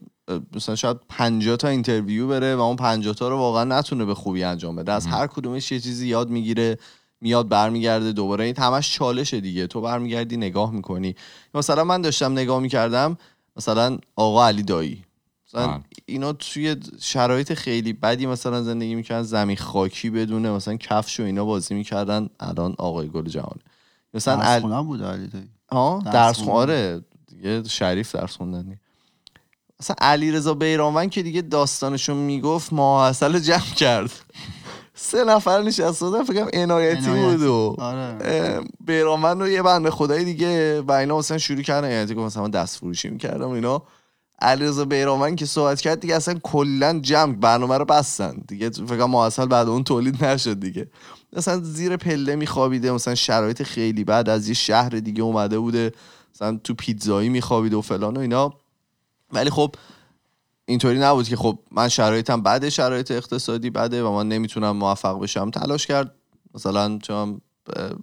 مثلا 0.56 0.76
شاید 0.76 0.98
50 1.10 1.56
تا 1.58 1.68
interview 1.68 2.28
بره 2.28 2.56
و 2.56 2.60
اون 2.60 2.76
50 2.76 3.14
تا 3.14 3.30
رو 3.30 3.38
واقعا 3.38 3.64
نتونه 3.64 4.06
به 4.06 4.16
خوبی 4.16 4.44
انجام 4.44 4.76
بده. 4.76 4.92
از 4.92 5.08
هر 5.08 5.28
کدومش 5.28 5.72
یه 5.72 5.80
چیزی 5.80 6.08
یاد 6.08 6.30
می‌گیره 6.30 6.78
میاد 7.22 7.50
برمیگرده 7.50 8.12
دوباره. 8.12 8.46
این 8.46 8.58
همش 8.58 8.94
چالشه 8.94 9.40
دیگه. 9.40 9.68
تو 9.68 9.82
برمیگردی 9.82 10.38
نگاه 10.38 10.72
می‌کنی. 10.72 11.16
مثلا 11.54 11.84
من 11.84 12.02
داشتم 12.02 12.32
نگاه 12.32 12.60
می‌کردم 12.60 13.18
مثلا 13.56 13.98
آقا 14.16 14.48
علی 14.48 14.64
دایی. 14.64 15.04
مثلا 15.48 15.68
بله. 15.68 15.82
اینا 16.06 16.34
توی 16.34 16.76
شرایط 17.02 17.54
خیلی 17.54 17.94
بدی 17.94 18.26
مثلا 18.26 18.64
زندگی 18.64 18.96
می‌کردن 18.96 19.24
زمین 19.24 19.58
خاکی 19.58 20.10
بدونه 20.10 20.52
مثلا 20.52 20.76
کفش 20.78 21.20
و 21.20 21.24
اینا 21.24 21.46
بازی 21.46 21.76
می‌کردن. 21.76 22.30
الان 22.40 22.76
آقای 22.78 23.08
گل 23.08 23.26
جهان 23.26 23.58
مثلا. 24.14 24.60
خونم 24.60 24.88
بود 24.88 25.04
علی 25.04 25.28
دایی. 25.28 25.50
ها 25.72 26.02
درس 26.06 26.14
درس 26.14 26.38
خوندن. 26.38 26.54
آره 26.54 27.02
دیگه 27.28 27.64
شریف 27.64 28.16
درس 28.16 28.36
خوندن 28.36 28.62
دیگه. 28.62 28.80
مثلا 29.80 29.96
علیرضا 30.02 30.54
بیرانوند 30.54 31.10
که 31.10 31.24
دیگه 31.24 31.42
داستانشو 31.42 32.16
می‌گفت 32.16 32.74
ماحصل 32.74 33.40
جمع 33.40 33.74
کرد 33.76 34.12
سه 34.94 35.24
نفر 35.24 35.62
نشسته 35.62 36.06
بودن 36.06 36.24
فکر 36.24 36.34
کنم 36.34 36.62
عنایتی. 36.62 37.10
بود 37.10 37.42
و 37.42 37.76
آره 37.80 38.62
بیرانوند 38.80 39.42
و 39.42 39.48
یه 39.48 39.62
بنده 39.62 39.92
خدایی 39.92 40.26
دیگه 40.26 40.82
و 40.82 40.92
اینا 40.92 41.18
مثلا 41.18 41.38
شروع 41.38 41.62
کردن 41.62 41.88
عنایتی 41.88 42.16
گفت 42.16 42.26
مثلا 42.26 42.48
دست 42.48 42.78
فروشی 42.78 43.10
می‌کردم 43.10 43.48
و 43.48 43.52
اینا 43.52 43.84
علیرضا 44.42 44.86
بیرانوند 44.86 45.36
که 45.36 45.46
صحبت 45.46 45.82
کرد 45.82 46.00
دیگه 46.00 46.16
اصلا 46.16 46.40
کلا 46.44 47.00
جمع 47.00 47.36
برنامه 47.36 47.78
رو 47.78 47.86
بستن. 47.86 48.44
دیگه 48.48 48.70
فکر 48.70 49.06
ماحصل 49.06 49.46
بعد 49.46 49.68
اون 49.68 49.84
تولید 49.84 50.26
نشد 50.26 50.60
دیگه. 50.60 50.88
مثلا 51.34 51.60
زیر 51.60 51.98
پله 51.98 52.36
میخوابیده 52.36 52.92
مثلا 52.92 53.16
شرایط 53.16 53.64
خیلی 53.64 54.04
بعد 54.04 54.30
از 54.30 54.48
یه 54.48 54.54
شهر 54.54 54.90
دیگه 54.90 55.24
اومده 55.24 55.60
بوده 55.60 55.92
مثلا 56.36 56.60
تو 56.64 56.74
پیتزایی 56.74 57.30
میخوابیده 57.30 57.76
و 57.76 57.82
فلان 57.82 58.18
و 58.18 58.20
اینا. 58.20 58.54
ولی 59.34 59.50
خب 59.50 59.76
اینطوری 60.66 61.00
نبود 61.00 61.28
که 61.28 61.36
خب 61.36 61.60
من 61.72 61.90
شرایطم 61.90 62.42
بعد 62.42 62.70
شرایط 62.70 63.12
اقتصادی 63.12 63.70
بده 63.70 64.04
و 64.04 64.12
من 64.12 64.28
نمی‌تونم 64.28 64.78
موفق 64.78 65.20
بشم. 65.20 65.52
تلاش 65.52 65.88
کرد. 65.88 66.16
مثلا 66.54 66.98
چون 66.98 67.42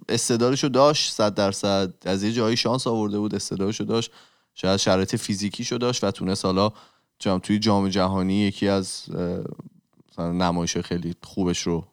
استعدادشو 0.08 0.68
داشت 0.68 1.12
صد 1.12 1.34
درصد. 1.34 1.92
از 2.04 2.22
یه 2.22 2.32
جایی 2.32 2.56
شانس 2.56 2.86
آورده 2.86 3.18
بود 3.18 3.34
استعدادشو 3.34 3.84
داشت. 3.84 4.10
شاید 4.54 4.76
شرایط 4.76 5.16
فیزیکیشو 5.16 5.76
داشت 5.78 6.04
و 6.04 6.10
تونست 6.10 6.44
حالا 6.44 6.72
چون 7.18 7.38
توی 7.40 7.58
جام 7.58 7.88
جهانی 7.88 8.34
یکی 8.34 8.68
از 8.68 9.04
مثلا 10.12 10.32
نمایش 10.32 10.76
خیلی 10.78 11.14
خوبش 11.22 11.62
رو 11.62 11.84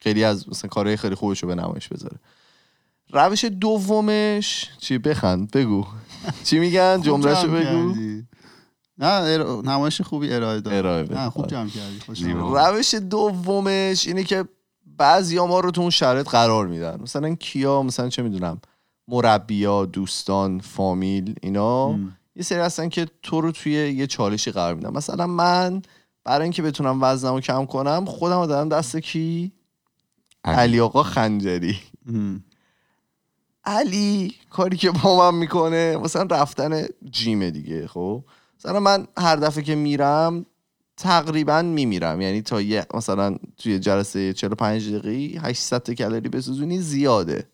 خیلی 0.00 0.24
از 0.24 0.48
مثلا 0.48 0.68
کارهای 0.68 0.96
خیلی 0.96 1.14
خوبش 1.14 1.42
رو 1.42 1.48
به 1.48 1.54
نمایش 1.54 1.88
بذاره 1.88 2.16
روش 3.10 3.44
دومش 3.44 4.70
چی 4.78 4.98
بخند 4.98 5.50
بگو 5.50 5.86
چی 6.44 6.58
میگن 6.58 7.00
جملهشو 7.02 7.48
بگو. 7.48 7.94
نه 8.98 9.06
ار- 9.06 9.62
نمایش 9.64 10.00
خوبی 10.00 10.32
ارائه 10.32 10.60
داد 10.60 10.74
ارائه. 10.74 11.02
نه 11.12 11.30
خوب 11.30 11.42
آره. 11.42 11.50
جمع 11.50 11.68
کردی. 11.68 12.24
روش 12.76 12.94
دومش 12.94 14.06
اینه 14.06 14.24
که 14.24 14.44
بعضی 14.86 15.38
ما 15.38 15.60
رو 15.60 15.70
تو 15.70 15.80
اون 15.80 15.90
شرایط 15.90 16.28
قرار 16.28 16.66
میدن 16.66 17.00
مثلا 17.02 17.34
کیا 17.34 17.82
مثلا 17.82 18.08
چه 18.08 18.22
می‌دونم 18.22 18.60
مربیا 19.08 19.84
دوستان 19.84 20.60
فامیل 20.60 21.34
اینا. 21.42 21.86
ام. 21.86 22.16
یه 22.36 22.42
سری 22.42 22.58
هستن 22.58 22.88
که 22.88 23.06
تو 23.22 23.40
رو 23.40 23.52
توی 23.52 23.72
یه 23.72 24.06
چالشی 24.06 24.50
قرار 24.50 24.74
میدن. 24.74 24.90
مثلا 24.90 25.26
من 25.26 25.82
برای 26.24 26.42
اینکه 26.42 26.62
بتونم 26.62 26.98
وزنمو 27.02 27.40
کم 27.40 27.66
کنم 27.66 28.04
خودم 28.04 28.40
رو 28.40 28.46
دارم 28.46 28.68
دست 28.68 28.96
کی؟ 28.96 29.52
علی. 30.44 30.80
آقا 30.80 31.02
خنجری. 31.02 31.78
ام. 32.08 32.44
علی 33.64 34.34
کاری 34.50 34.76
که 34.76 34.90
با 34.90 35.30
من 35.30 35.38
می‌کنه 35.38 35.96
مثلا 35.96 36.22
رفتن 36.22 36.86
جیم 37.10 37.50
دیگه 37.50 37.86
خب. 37.86 38.24
مثلا 38.58 38.80
من 38.80 39.06
هر 39.16 39.36
دفعه 39.36 39.62
که 39.64 39.74
میرم 39.74 40.46
تقریبا 40.96 41.62
میمیرم. 41.62 42.20
یعنی 42.20 42.42
تا 42.42 42.60
یه 42.60 42.86
مثلا 42.94 43.36
توی 43.58 43.78
جلسه 43.78 44.32
45 44.32 44.94
دقیقه 44.94 45.40
800 45.40 45.82
تا 45.82 45.94
کالری 45.94 46.28
بسوزونی 46.28 46.78
زیاده. 46.78 47.48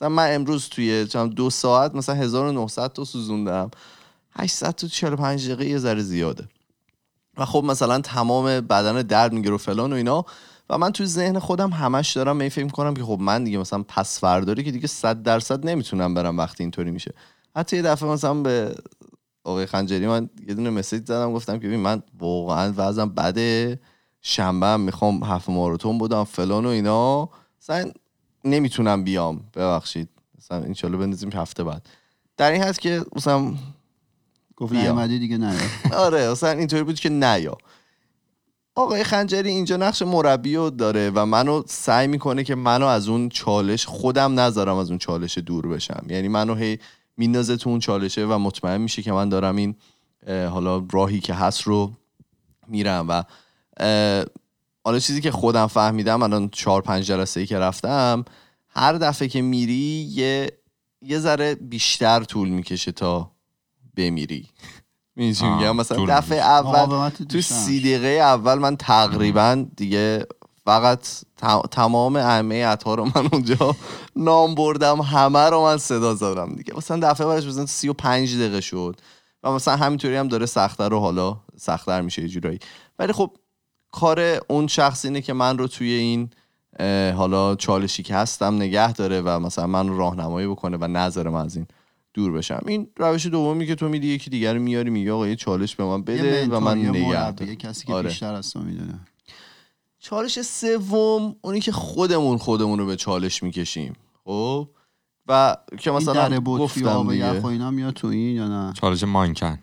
مثلا 0.00 0.08
من 0.08 0.34
امروز 0.34 0.68
توی 0.68 1.04
دو 1.36 1.50
ساعت 1.50 1.94
مثلا 1.94 2.14
1900 2.14 2.92
تا 2.92 3.04
سوزوندم. 3.04 3.70
800 4.32 4.70
تا 4.70 4.86
45 4.86 5.50
دقیقه 5.50 5.70
یه 5.70 5.78
ذره 5.78 6.02
زیاده. 6.02 6.48
و 7.36 7.44
خب 7.44 7.64
مثلا 7.64 8.00
تمام 8.00 8.44
بدن 8.60 9.02
درد 9.02 9.32
می‌گیره 9.32 9.54
و 9.54 9.58
فلان 9.58 9.92
و 9.92 9.96
اینا. 9.96 10.24
و 10.70 10.78
من 10.78 10.92
توی 10.92 11.06
ذهن 11.06 11.38
خودم 11.38 11.70
همش 11.70 12.12
دارم 12.12 12.36
می 12.36 12.50
فکر 12.50 12.66
کنم 12.66 12.94
که 12.94 13.04
خب 13.04 13.18
من 13.20 13.44
دیگه 13.44 13.58
مثلا 13.58 13.82
پس 13.88 14.20
فرداری 14.20 14.64
که 14.64 14.70
دیگه 14.70 14.86
100 14.86 15.22
درصد 15.22 15.66
نمی‌تونم 15.66 16.14
برم 16.14 16.38
وقتی 16.38 16.62
اینطوری 16.62 16.90
میشه. 16.90 17.14
حتی 17.56 17.76
یه 17.76 17.82
دفعه 17.82 18.08
مثلا 18.08 18.34
به 18.34 18.74
آقای 19.44 19.66
خنجری 19.66 20.06
من 20.06 20.30
یه 20.48 20.54
دونه 20.54 20.70
مسیج 20.70 21.06
زدم 21.06 21.32
گفتم 21.32 21.58
که 21.58 21.66
ببین 21.66 21.80
من 21.80 22.02
واقعا 22.18 22.72
وزنم 22.76 23.08
بده. 23.08 23.80
شنبه 24.22 24.76
می‌خوام 24.76 25.24
هفت 25.24 25.50
ماراتون 25.50 25.98
بودم 25.98 26.24
فلان 26.24 26.66
و 26.66 26.68
اینا. 26.68 27.28
مثلا 27.62 27.90
نمی‌تونم 28.44 29.04
بیام. 29.04 29.44
ببخشید. 29.54 30.08
مثلا 30.38 30.58
انشالله 30.58 30.96
بندازیم 30.96 31.30
هفته 31.32 31.64
بعد. 31.64 31.88
در 32.36 32.50
این 32.50 32.62
حد 32.62 32.78
که 32.78 33.04
مثلا 33.16 33.54
گفت. 34.56 34.72
نیومدی 34.72 35.18
دیگه 35.18 35.38
نه. 35.38 35.56
آره 35.94 36.30
مثلا 36.30 36.50
اینطوری 36.50 36.82
بود 36.82 37.00
که 37.00 37.08
نیا 37.08 37.58
آقای 38.74 39.04
خنجری 39.04 39.48
اینجا 39.48 39.76
نقش 39.76 40.02
مربی 40.02 40.56
رو 40.56 40.70
داره 40.70 41.10
و 41.14 41.26
منو 41.26 41.62
سعی 41.66 42.06
می‌کنه 42.06 42.44
که 42.44 42.54
منو 42.54 42.86
از 42.86 43.08
اون 43.08 43.28
چالش 43.28 43.86
خودم 43.86 44.40
نذارم 44.40 44.76
از 44.76 44.88
اون 44.88 44.98
چالش 44.98 45.38
دور 45.38 45.68
بشم. 45.68 46.06
یعنی 46.08 46.28
منو 46.28 46.54
هی 46.54 46.78
میندازه 47.16 47.56
تو 47.56 47.70
اون 47.70 47.78
چالشه 47.78 48.26
و 48.26 48.38
مطمئن 48.38 48.80
میشه 48.80 49.02
که 49.02 49.12
من 49.12 49.28
دارم 49.28 49.56
این 49.56 49.74
حالا 50.26 50.86
راهی 50.92 51.20
که 51.20 51.34
هست 51.34 51.62
رو 51.62 51.92
میرم 52.68 53.06
و 53.08 53.24
حالا 54.84 54.98
چیزی 54.98 55.20
که 55.20 55.30
خودم 55.30 55.66
فهمیدم 55.66 56.22
الان 56.22 56.48
چهار 56.48 56.82
پنج 56.82 57.06
جلسه 57.06 57.40
ای 57.40 57.46
که 57.46 57.58
رفتم 57.58 58.24
هر 58.68 58.92
دفعه 58.92 59.28
که 59.28 59.42
میری 59.42 60.08
یه 60.10 60.50
یه 61.02 61.18
ذره 61.18 61.54
بیشتر 61.54 62.24
طول 62.24 62.48
می‌کشه 62.48 62.92
تا 62.92 63.30
بمیری. 63.96 64.48
می‌دونی 65.16 65.54
میگم؟ 65.54 65.76
مثلا 65.76 66.06
دفعه. 66.06 66.38
اول 66.38 67.08
تو. 67.08 67.40
سی 67.40 67.80
دقیقه 67.80 68.06
اول 68.08 68.58
من 68.58 68.76
تقریبا 68.76 69.66
دیگه 69.76 70.26
فقط 70.64 71.08
تمام 71.70 72.16
اهمه 72.16 72.66
عطا 72.66 72.94
رو 72.94 73.04
من 73.04 73.28
اونجا 73.32 73.76
نام 74.16 74.54
بردم 74.54 75.00
همه 75.00 75.38
رو 75.50 75.62
من 75.62 75.76
صدا 75.78 76.14
زدم 76.14 76.54
دیگه. 76.54 76.74
مثلا 76.76 77.10
دفعه 77.10 77.26
بعدش 77.26 77.46
مثلا 77.46 77.66
سی 77.66 77.88
و 77.88 77.92
پنج 77.92 78.34
دقیقه 78.36 78.60
شد 78.60 78.96
و 79.42 79.52
مثلا 79.52 79.76
همینطوری 79.76 80.16
هم 80.16 80.28
داره 80.28 80.46
سختتر 80.46 80.88
رو 80.88 81.00
حالا 81.00 81.40
سختتر 81.56 82.00
میشه 82.00 82.22
یه 82.22 82.28
جورایی. 82.28 82.58
ولی 82.98 83.12
خب 83.12 83.36
کار 83.92 84.40
اون 84.48 84.66
شخص 84.66 85.04
اینه 85.04 85.20
که 85.20 85.32
من 85.32 85.58
رو 85.58 85.66
توی 85.66 85.92
این 85.92 86.30
حالا 87.12 87.56
چالشی 87.56 88.02
که 88.02 88.14
هستم 88.14 88.54
نگه 88.54 88.92
داره 88.92 89.20
و 89.20 89.38
مثلا 89.38 89.66
من 89.66 89.88
رو 89.88 89.98
راهنمایی 89.98 90.46
بکنه 90.46 90.76
و 90.76 90.84
نذاره 90.86 91.30
من 91.30 91.44
از 91.44 91.56
این 91.56 91.66
دور 92.14 92.32
بشم. 92.32 92.62
این 92.66 92.88
روش 92.96 93.26
دومی 93.26 93.66
که 93.66 93.74
تو 93.74 93.88
میدی 93.88 94.06
یکی 94.06 94.30
دیگر 94.30 94.54
رو 94.54 94.60
میاری 94.60 94.90
میگه 94.90 95.12
آقا 95.12 95.28
یه 95.28 95.36
چالش 95.36 95.76
به 95.76 95.84
من 95.84 96.02
بده 96.02 96.46
و 96.46 96.60
من 96.60 96.78
نگه. 96.78 97.46
یه 97.46 97.56
کسی 97.56 97.86
که 97.86 97.92
آره. 97.92 98.08
بیشتر 98.08 98.34
از 98.34 98.50
تو 98.50 98.60
می‌دونه. 98.60 99.00
چالش 99.98 100.42
سوم 100.42 101.36
اونی 101.40 101.60
که 101.60 101.72
خودمون 101.72 102.38
خودمون 102.38 102.78
رو 102.78 102.86
به 102.86 102.96
چالش 102.96 103.42
می‌کشیم. 103.42 103.92
خب؟ 104.24 104.68
و 105.26 105.56
که 105.78 105.90
مثلا 105.90 106.40
گفتم 106.40 107.10
دیگه. 107.10 107.46
اینا 107.46 107.70
میاد 107.70 107.94
تو 107.94 108.06
این 108.06 108.36
یا 108.36 108.48
نه؟ 108.48 108.72
چالش 108.72 109.02
مانکن. 109.02 109.58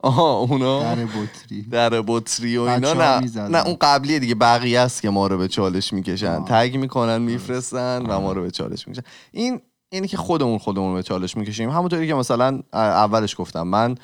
آها 0.00 0.38
اونا 0.38 0.82
در 0.82 1.04
بطری. 1.04 1.62
در 1.62 2.02
بطری 2.06 2.56
و 2.58 2.62
اینا. 2.62 2.92
نه. 2.92 3.48
نه 3.48 3.66
اون 3.66 3.76
قبلیه 3.80 4.18
دیگه 4.18 4.34
بقیه 4.34 4.80
است 4.80 5.02
که 5.02 5.10
ما 5.10 5.26
رو 5.26 5.38
به 5.38 5.48
چالش 5.48 5.92
می‌کشن. 5.92 6.44
تگ 6.44 6.76
می‌کنن 6.76 7.18
میفرستن 7.18 8.06
و 8.06 8.20
ما 8.20 8.32
رو 8.32 8.42
به 8.42 8.50
چالش 8.50 8.88
می‌کشن. 8.88 9.02
این 9.32 9.60
اینی 9.90 10.08
که 10.08 10.16
خودمون 10.16 10.58
خودمون 10.58 10.94
به 10.94 11.02
چالش 11.02 11.36
می‌کشیم. 11.36 11.70
همونطوری 11.70 12.06
که 12.06 12.14
مثلا 12.14 12.60
اولش 12.72 13.36
گفتم. 13.38 13.62
من 13.62 13.94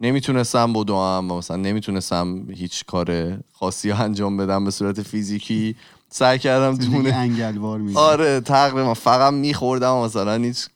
نمی‌تونستم 0.00 0.72
بدوم 0.72 1.30
و 1.30 1.38
مثلا 1.38 1.56
نمی‌تونستم 1.56 2.46
هیچ 2.50 2.84
کار 2.84 3.38
خاصی 3.52 3.92
انجام 3.92 4.36
بدم 4.36 4.64
به 4.64 4.70
صورت 4.70 5.02
فیزیکی. 5.02 5.76
سعی 6.08 6.38
کردم 6.38 6.76
دونه 6.76 7.14
انگلوار 7.14 7.78
میده 7.78 7.98
آره 7.98 8.40
تقریبا 8.40 8.94
فقط 8.94 9.32
میخوردم 9.32 9.94
و 9.94 10.04
مثلا 10.04 10.34
هیچ 10.34 10.68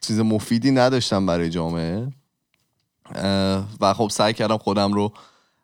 چیز 0.00 0.20
مفیدی 0.20 0.70
نداشتم 0.70 1.26
برای 1.26 1.50
جامعه. 1.50 2.08
و 3.80 3.94
خب 3.94 4.08
سعی 4.10 4.32
کردم 4.32 4.58
خودم 4.58 4.92
رو 4.92 5.12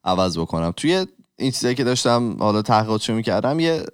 عوض 0.05 0.39
بکنم. 0.39 0.73
توی 0.77 1.07
این 1.37 1.51
چیزایی 1.51 1.75
که 1.75 1.85
داشتم 1.85 2.37
حالا 2.39 2.63
تحقیقاتشو 2.63 3.15
می‌کردم 3.15 3.61
یه 3.61 3.85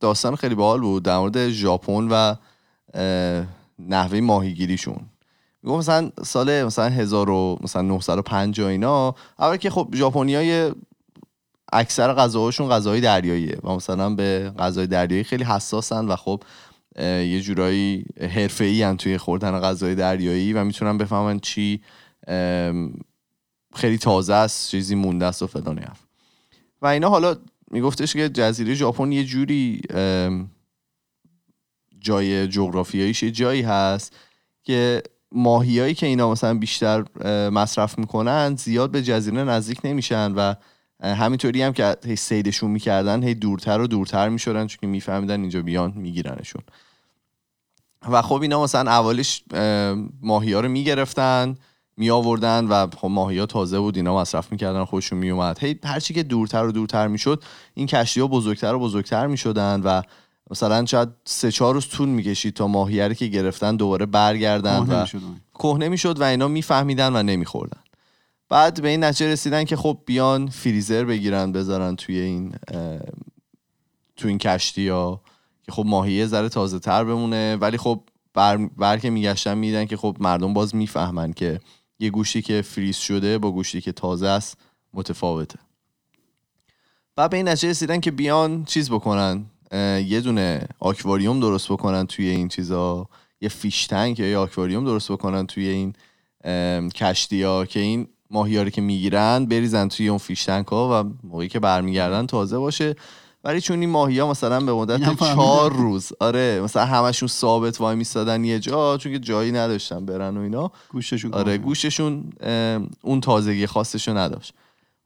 داستان 0.00 0.36
خیلی 0.36 0.54
باحال 0.54 0.80
بود 0.80 1.02
در 1.02 1.18
مورد 1.18 1.48
ژاپن 1.48 2.08
و 2.10 2.34
نحوه 3.78 4.20
ماهیگیریشون. 4.20 5.00
میگم 5.62 5.78
مثلا 5.78 6.10
سال 6.24 6.64
مثلا 6.64 6.88
1000 6.88 7.30
و 7.30 7.58
مثلا 7.60 7.82
950 7.82 8.68
اینا 8.68 9.14
اول 9.38 9.56
که 9.56 9.70
خب 9.70 9.88
ژاپنیای 9.94 10.72
اکثر 11.72 12.14
غذاهاشون 12.14 12.68
غذای 12.68 13.00
دریاییه 13.00 13.58
و 13.62 13.74
مثلا 13.74 14.14
به 14.14 14.52
غذای 14.58 14.86
دریایی 14.86 15.24
خیلی 15.24 15.44
حساسن 15.44 16.06
و 16.06 16.16
خب 16.16 16.42
یه 16.98 17.40
جورایی 17.40 18.04
حرفه‌ای 18.20 18.96
توی 18.96 19.18
خوردن 19.18 19.60
غذای 19.60 19.94
دریایی 19.94 20.52
و 20.52 20.64
می‌تونن 20.64 20.98
بفهمن 20.98 21.40
چی 21.40 21.80
خیلی 23.74 23.98
تازه 24.00 24.34
است 24.34 24.70
چیزی 24.70 24.94
مونده 24.94 25.26
است 25.26 25.42
و 25.42 25.46
فلان 25.46 25.78
حرف. 25.78 26.00
و 26.82 26.86
اینا 26.86 27.08
حالا 27.08 27.36
میگفتش 27.70 28.12
که 28.12 28.28
جزیره 28.28 28.74
ژاپن 28.74 29.12
یه 29.12 29.24
جوری 29.24 29.80
جای 32.00 32.48
جغرافیاییش 32.48 33.22
یه 33.22 33.30
جایی 33.30 33.62
هست 33.62 34.16
که 34.62 35.02
ماهیایی 35.32 35.94
که 35.94 36.06
اینا 36.06 36.30
مثلا 36.30 36.54
بیشتر 36.54 37.04
مصرف 37.50 37.98
می‌کنن 37.98 38.56
زیاد 38.56 38.90
به 38.90 39.02
جزیره 39.02 39.44
نزدیک 39.44 39.80
نمیشن 39.84 40.32
و 40.32 40.54
همینطوری 41.02 41.62
هم 41.62 41.72
که 41.72 41.96
هی 42.04 42.16
سیدشون 42.16 42.70
می‌کردن 42.70 43.22
هی 43.22 43.34
دورتر 43.34 43.80
و 43.80 43.86
دورتر 43.86 44.28
می‌شدن 44.28 44.66
چون 44.66 44.78
که 44.80 44.86
میفهمیدن 44.86 45.40
اینجا 45.40 45.62
بیان 45.62 45.92
میگیرنشون. 45.96 46.62
و 48.10 48.22
خب 48.22 48.42
اینا 48.42 48.62
مثلا 48.62 48.90
اولش 48.90 49.44
ماهی 50.22 50.52
ها 50.52 50.60
رو 50.60 50.68
می‌گرفتن. 50.68 51.56
می 52.00 52.10
آوردن 52.10 52.66
و 52.66 52.86
خب 52.96 53.08
ماهی 53.08 53.38
ها 53.38 53.46
تازه 53.46 53.78
بود 53.78 53.96
اینا 53.96 54.16
مصرف 54.16 54.52
می‌کردن 54.52 54.84
خوششون 54.84 55.18
می 55.18 55.30
اومد 55.30 55.58
هی 55.58 55.78
هرچی 55.84 56.14
که 56.14 56.22
دورتر 56.22 56.64
و 56.64 56.72
دورتر 56.72 57.08
می‌شد 57.08 57.42
این 57.74 57.86
کشتی 57.86 58.20
ها 58.20 58.26
بزرگتر 58.26 58.74
و 58.74 58.78
بزرگتر 58.78 59.26
می‌شدن 59.26 59.80
و 59.84 60.02
مثلا 60.50 60.86
شاید 60.86 61.08
سه 61.24 61.52
چهار 61.52 61.74
روز 61.74 61.88
طول 61.88 62.08
می‌کشید 62.08 62.54
تا 62.54 62.66
ماهیه 62.66 63.14
که 63.14 63.26
گرفتن 63.26 63.76
دوباره 63.76 64.06
برگردن 64.06 64.78
و. 64.78 65.06
کهنه 65.54 65.88
می‌شد 65.88 66.20
و 66.20 66.22
اینا 66.22 66.48
میفهمیدن 66.48 67.16
و 67.16 67.22
نمیخوردن. 67.22 67.80
بعد 68.48 68.82
به 68.82 68.88
این 68.88 69.04
نتیجه 69.04 69.32
رسیدن 69.32 69.64
که 69.64 69.76
خب 69.76 69.98
بیان 70.06 70.48
فریزر 70.48 71.04
بگیرن 71.04 71.52
بذارن 71.52 71.96
توی 71.96 72.18
این 72.18 72.54
تو 74.16 74.28
این 74.28 74.38
کشتی 74.38 74.88
ها 74.88 75.20
که 75.62 75.72
خب 75.72 75.84
ماهیه 75.86 76.26
ذره 76.26 76.48
تازه 76.48 76.78
تر 76.78 77.04
بمونه. 77.04 77.56
ولی 77.56 77.76
خب 77.76 78.00
بر, 78.34 78.56
بر 78.56 78.98
که 78.98 79.10
میگشتن 79.10 79.58
میدن 79.58 79.84
که 79.84 79.96
خب 79.96 80.16
مردم 80.20 80.54
باز 80.54 80.74
می‌فهمن 80.74 81.32
که 81.32 81.60
یه 82.00 82.10
گوشتی 82.10 82.42
که 82.42 82.62
فریز 82.62 82.96
شده 82.96 83.38
با 83.38 83.50
گوشتی 83.50 83.80
که 83.80 83.92
تازه 83.92 84.26
است 84.28 84.58
متفاوته. 84.94 85.58
بعد 87.16 87.30
به 87.30 87.36
این 87.36 87.48
نتیجه 87.48 87.70
رسیدن 87.70 88.00
که 88.00 88.10
بیان 88.10 88.64
چیز 88.64 88.90
بکنن 88.90 89.44
یه 90.06 90.20
دونه 90.20 90.68
آکواریوم 90.78 91.40
درست 91.40 91.72
بکنن 91.72 92.06
توی 92.06 92.28
این 92.28 92.48
چیزا 92.48 93.08
یه 93.40 93.48
فیش 93.48 93.86
تنک 93.86 94.18
یا 94.18 94.26
یه 94.26 94.36
آکواریوم 94.36 94.84
درست 94.84 95.12
بکنن 95.12 95.46
توی 95.46 95.68
این 95.68 95.94
کشتی 96.88 97.42
ها 97.42 97.66
که 97.66 97.80
این 97.80 98.08
ماهی 98.30 98.58
رو 98.58 98.70
که 98.70 98.80
می‌گیرن 98.80 99.46
بریزن 99.46 99.88
توی 99.88 100.08
اون 100.08 100.18
فیش 100.18 100.44
تنک 100.44 100.66
ها 100.66 101.04
و 101.04 101.10
موقعی 101.26 101.48
که 101.48 101.58
برمیگردن 101.60 102.26
تازه 102.26 102.58
باشه. 102.58 102.96
ولی 103.44 103.60
چون 103.60 103.80
این 103.80 103.90
ماهی 103.90 104.18
ها 104.18 104.30
مثلا 104.30 104.60
به 104.60 104.72
مدت. 104.72 105.18
چهار 105.18 105.72
روز 105.72 106.12
آره 106.20 106.60
مثلا 106.64 106.84
همشون 106.84 107.28
ثابت 107.28 107.80
وای 107.80 107.96
میستادن 107.96 108.44
یه 108.44 108.58
جا 108.58 108.98
چون 108.98 109.12
که 109.12 109.18
جایی 109.18 109.52
نداشتن 109.52 110.06
برن 110.06 110.36
و 110.36 110.40
اینا. 110.40 110.72
گوشتشون 110.88 111.34
آره. 111.34 111.58
گوششون 111.58 112.32
اون 113.02 113.20
تازگی 113.20 113.66
خاصشو 113.66 114.16
نداشت. 114.16 114.54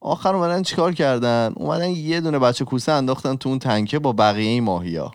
آخر 0.00 0.34
اومدن 0.36 0.62
چیکار 0.62 0.92
کردن؟ 0.92 1.52
اومدن 1.56 1.90
یه 1.90 2.20
دونه 2.20 2.38
بچه 2.38 2.64
کوسه 2.64 2.92
انداختن 2.92 3.36
تو 3.36 3.48
اون 3.48 3.58
تنکه 3.58 3.98
با 3.98 4.12
بقیه 4.12 4.48
این 4.48 4.64
ماهیا 4.64 5.12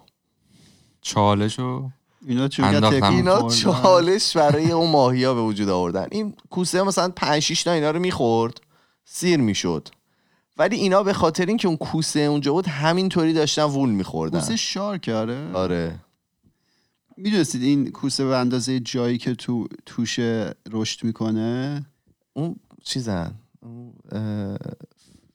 چالشو 1.01 1.89
اینا 2.27 2.49
اینا. 3.09 3.49
چالش 3.49 4.37
برای 4.37 4.71
اون 4.71 4.91
ماهیا 4.91 5.33
به 5.33 5.41
وجود 5.41 5.69
آوردن. 5.69 6.07
این 6.11 6.33
کوسه 6.49 6.83
مثلا 6.83 7.09
5 7.15 7.39
6 7.43 7.63
تا 7.63 7.71
اینا 7.71 7.91
رو 7.91 7.99
می‌خورد 7.99 8.61
سیر 9.05 9.39
می‌شد. 9.39 9.89
ولی 10.59 10.75
اینا 10.75 11.03
به 11.03 11.13
خاطر 11.13 11.45
اینکه 11.45 11.67
اون 11.67 11.77
کوسه 11.77 12.19
اونجا 12.19 12.53
بود 12.53 12.67
همینطوری 12.67 13.33
داشتن 13.33 13.63
وول 13.63 13.89
میخوردن. 13.89 14.39
کوسه 14.39 14.55
شارک 14.55 15.09
آره. 15.09 15.51
آره. 15.53 15.95
می‌دونستید 17.17 17.63
این 17.63 17.91
کوسه 17.91 18.25
به 18.25 18.37
اندازه 18.37 18.79
جایی 18.79 19.17
که 19.17 19.35
تو 19.35 19.67
توش 19.85 20.19
رشد 20.71 21.03
می‌کنه؟ 21.03 21.85
اون 22.33 22.55
چیزن؟ 22.83 23.33
اون 23.61 23.93
اه، 24.11 24.57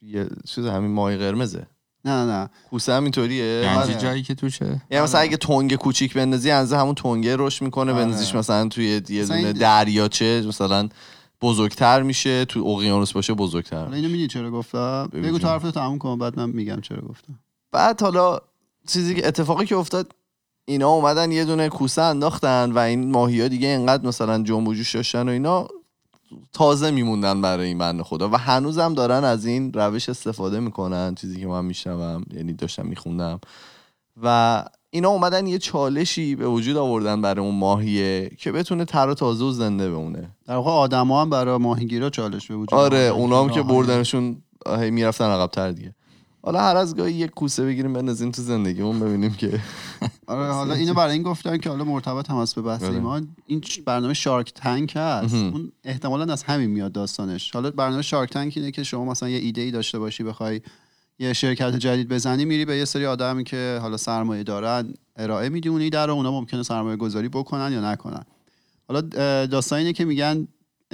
یه 0.02 0.26
چیز 0.46 0.66
همین 0.66 0.90
ماهی 0.90 1.16
قرمزه. 1.16 1.66
نه 2.04 2.10
نه 2.10 2.32
نه. 2.32 2.50
کوسه 2.70 2.92
همینطوریه. 2.92 3.44
یعنی 3.44 3.78
آره. 3.78 3.94
جایی 3.94 4.22
که 4.22 4.34
توشه؟ 4.34 4.82
یعنی 4.90 5.04
مثلا. 5.04 5.20
اگه 5.20 5.37
تنگ 5.37 5.74
کوچیک 5.74 6.14
بندازی 6.14 6.50
از 6.50 6.72
همون 6.72 6.94
تنگه 6.94 7.37
رشد 7.38 7.64
می‌کنه 7.64 7.92
آره. 7.92 8.04
بندازیش 8.04 8.34
مثلا 8.34 8.68
توی 8.68 9.02
یه 9.08 9.24
دونه 9.24 9.52
دریاچه 9.52 10.44
مثلا 10.48 10.88
بزرگتر 11.44 12.02
میشه 12.02 12.44
تو 12.44 12.66
اقیانوس 12.66 13.12
باشه 13.12 13.35
بزرگتر 13.35 13.76
اینو 13.76 14.09
می‌دونی 14.09 14.26
چرا 14.26 14.50
گفتم 14.50 15.09
بگو. 15.12 15.38
طرف 15.38 15.64
رو 15.64 15.70
تموم 15.70 15.98
کن 15.98 16.18
بعد 16.18 16.38
من 16.38 16.50
میگم 16.50 16.80
چرا 16.80 17.02
گفتم 17.02 17.38
بعد 17.72 18.02
حالا 18.02 18.38
چیزی 18.88 19.14
که 19.14 19.28
اتفاقی 19.28 19.66
که 19.66 19.76
افتاد 19.76 20.12
اینا 20.64 20.88
اومدن 20.88 21.33
یه 21.33 21.44
دونه 21.44 21.68
کوسه 21.68 22.02
انداختن 22.02 22.72
و 22.72 22.78
این 22.78 23.11
ماهی 23.11 23.40
ها 23.40 23.48
دیگه 23.48 23.68
اینقدر 23.68 24.07
مثلا 24.07 24.42
جنب 24.42 24.68
و 24.68 24.74
جوش 24.74 24.94
داشتن 24.94 25.28
و 25.28 25.33
اینا 25.33 25.68
تازه 26.52 26.90
میموندن 26.90 27.40
برای 27.40 27.66
این 27.66 27.78
بند 27.78 28.02
خدا 28.02 28.28
و 28.28 28.37
هنوزم 28.37 28.94
دارن 28.94 29.24
از 29.24 29.46
این 29.46 29.72
روش 29.72 30.09
استفاده 30.09 30.61
می‌کنن 30.61 31.14
چیزی 31.14 31.40
که 31.40 31.46
من 31.46 31.64
میشنوم 31.64 32.24
یعنی 32.35 32.52
داشتم 32.52 32.87
میخوندم 32.87 33.40
و 34.22 34.64
اینا 34.94 35.09
اومدن 35.09 35.46
یه 35.46 35.59
چالشی 35.59 36.35
به 36.35 36.46
وجود 36.48 36.76
آوردن 36.76 37.22
برای 37.22 37.46
اون 37.46 37.54
ماهیه 37.54 38.30
که 38.38 38.52
بتونه 38.52 38.85
تر 38.85 39.09
و 39.09 39.14
تازه 39.14 39.44
و 39.44 39.52
زنده 39.52 39.90
بمونه 39.90 40.30
در 40.46 40.54
واقع 40.54 40.70
آدما 40.70 41.22
هم 41.22 41.30
برای 41.30 41.59
ماهیگیرا 41.59 42.11
چالش 42.11 42.46
به 42.46 42.57
وجود 42.57 42.74
آره 42.74 43.11
آوردن. 43.11 43.22
اونا 43.22 43.42
هم 43.42 43.50
که 43.50 43.62
بردنشون 43.62 44.37
هی 44.66 44.90
می‌رفتن 44.90 45.24
عقب‌تر 45.24 45.70
دیگه 45.70 45.94
حالا 46.42 46.61
هر 46.61 46.76
از 46.76 46.96
گاهی 46.96 47.12
یک 47.12 47.30
کوسه 47.30 47.64
بگیریم 47.64 47.92
بندازیم 47.92 48.30
تو 48.30 48.42
زندگیمون 48.42 49.00
ببینیم 49.00 49.33
که 49.35 49.61
آره 50.26 50.52
حالا 50.52 50.74
اینو 50.74 50.94
برای 50.94 51.12
این 51.12 51.22
گفتن 51.22 51.59
که 51.59 51.70
حالا 51.70 51.85
مرتبط 51.85 52.30
هم 52.30 52.37
هست 52.37 52.54
به 52.54 52.62
بحث 52.62 52.83
آره. 52.83 52.94
ایمان 52.94 53.28
این 53.46 53.62
برنامه 53.87 54.14
شارک 54.14 54.52
تنک 54.54 54.92
هست. 54.96 55.35
اون 55.35 55.72
احتمالا 55.85 56.33
از 56.33 56.42
همین 56.42 56.70
میاد 56.70 56.92
داستانش 56.92 57.50
حالا 57.50 57.70
برنامه 57.70 58.02
شارک 58.02 58.30
تنک 58.30 58.52
اینه 58.57 58.70
که 58.70 58.83
شما 58.83 59.04
مثلا 59.04 59.28
یه 59.28 59.38
ایده 59.38 59.61
ای 59.61 59.70
داشته 59.70 59.98
باشی 59.98 60.22
بخوای 60.24 60.61
یه 61.18 61.33
شرکت 61.33 61.77
جدید 61.77 62.09
بزنی 62.09 62.44
میری 62.44 62.64
به 62.64 62.77
یه 62.77 62.85
سری 62.85 63.07
آدمی 63.07 63.44
که 63.44 63.79
حالا 63.83 63.96
سرمایه 63.96 64.42
دارن 64.42 64.94
ارائه 65.16 65.48
میدی 65.48 65.68
اون 65.68 65.81
ایده 65.81 66.07
رو 66.07 66.12
اونا 66.12 66.31
ممکنه 66.31 66.62
سرمایه 66.62 66.96
گذاری 66.96 67.29
بکنن 67.29 67.72
یا 67.72 67.92
نکنن. 67.92 68.24
حالا 68.88 69.00
داستان 69.46 69.79
اینه 69.79 69.92
که 69.92 70.05
میگن 70.05 70.48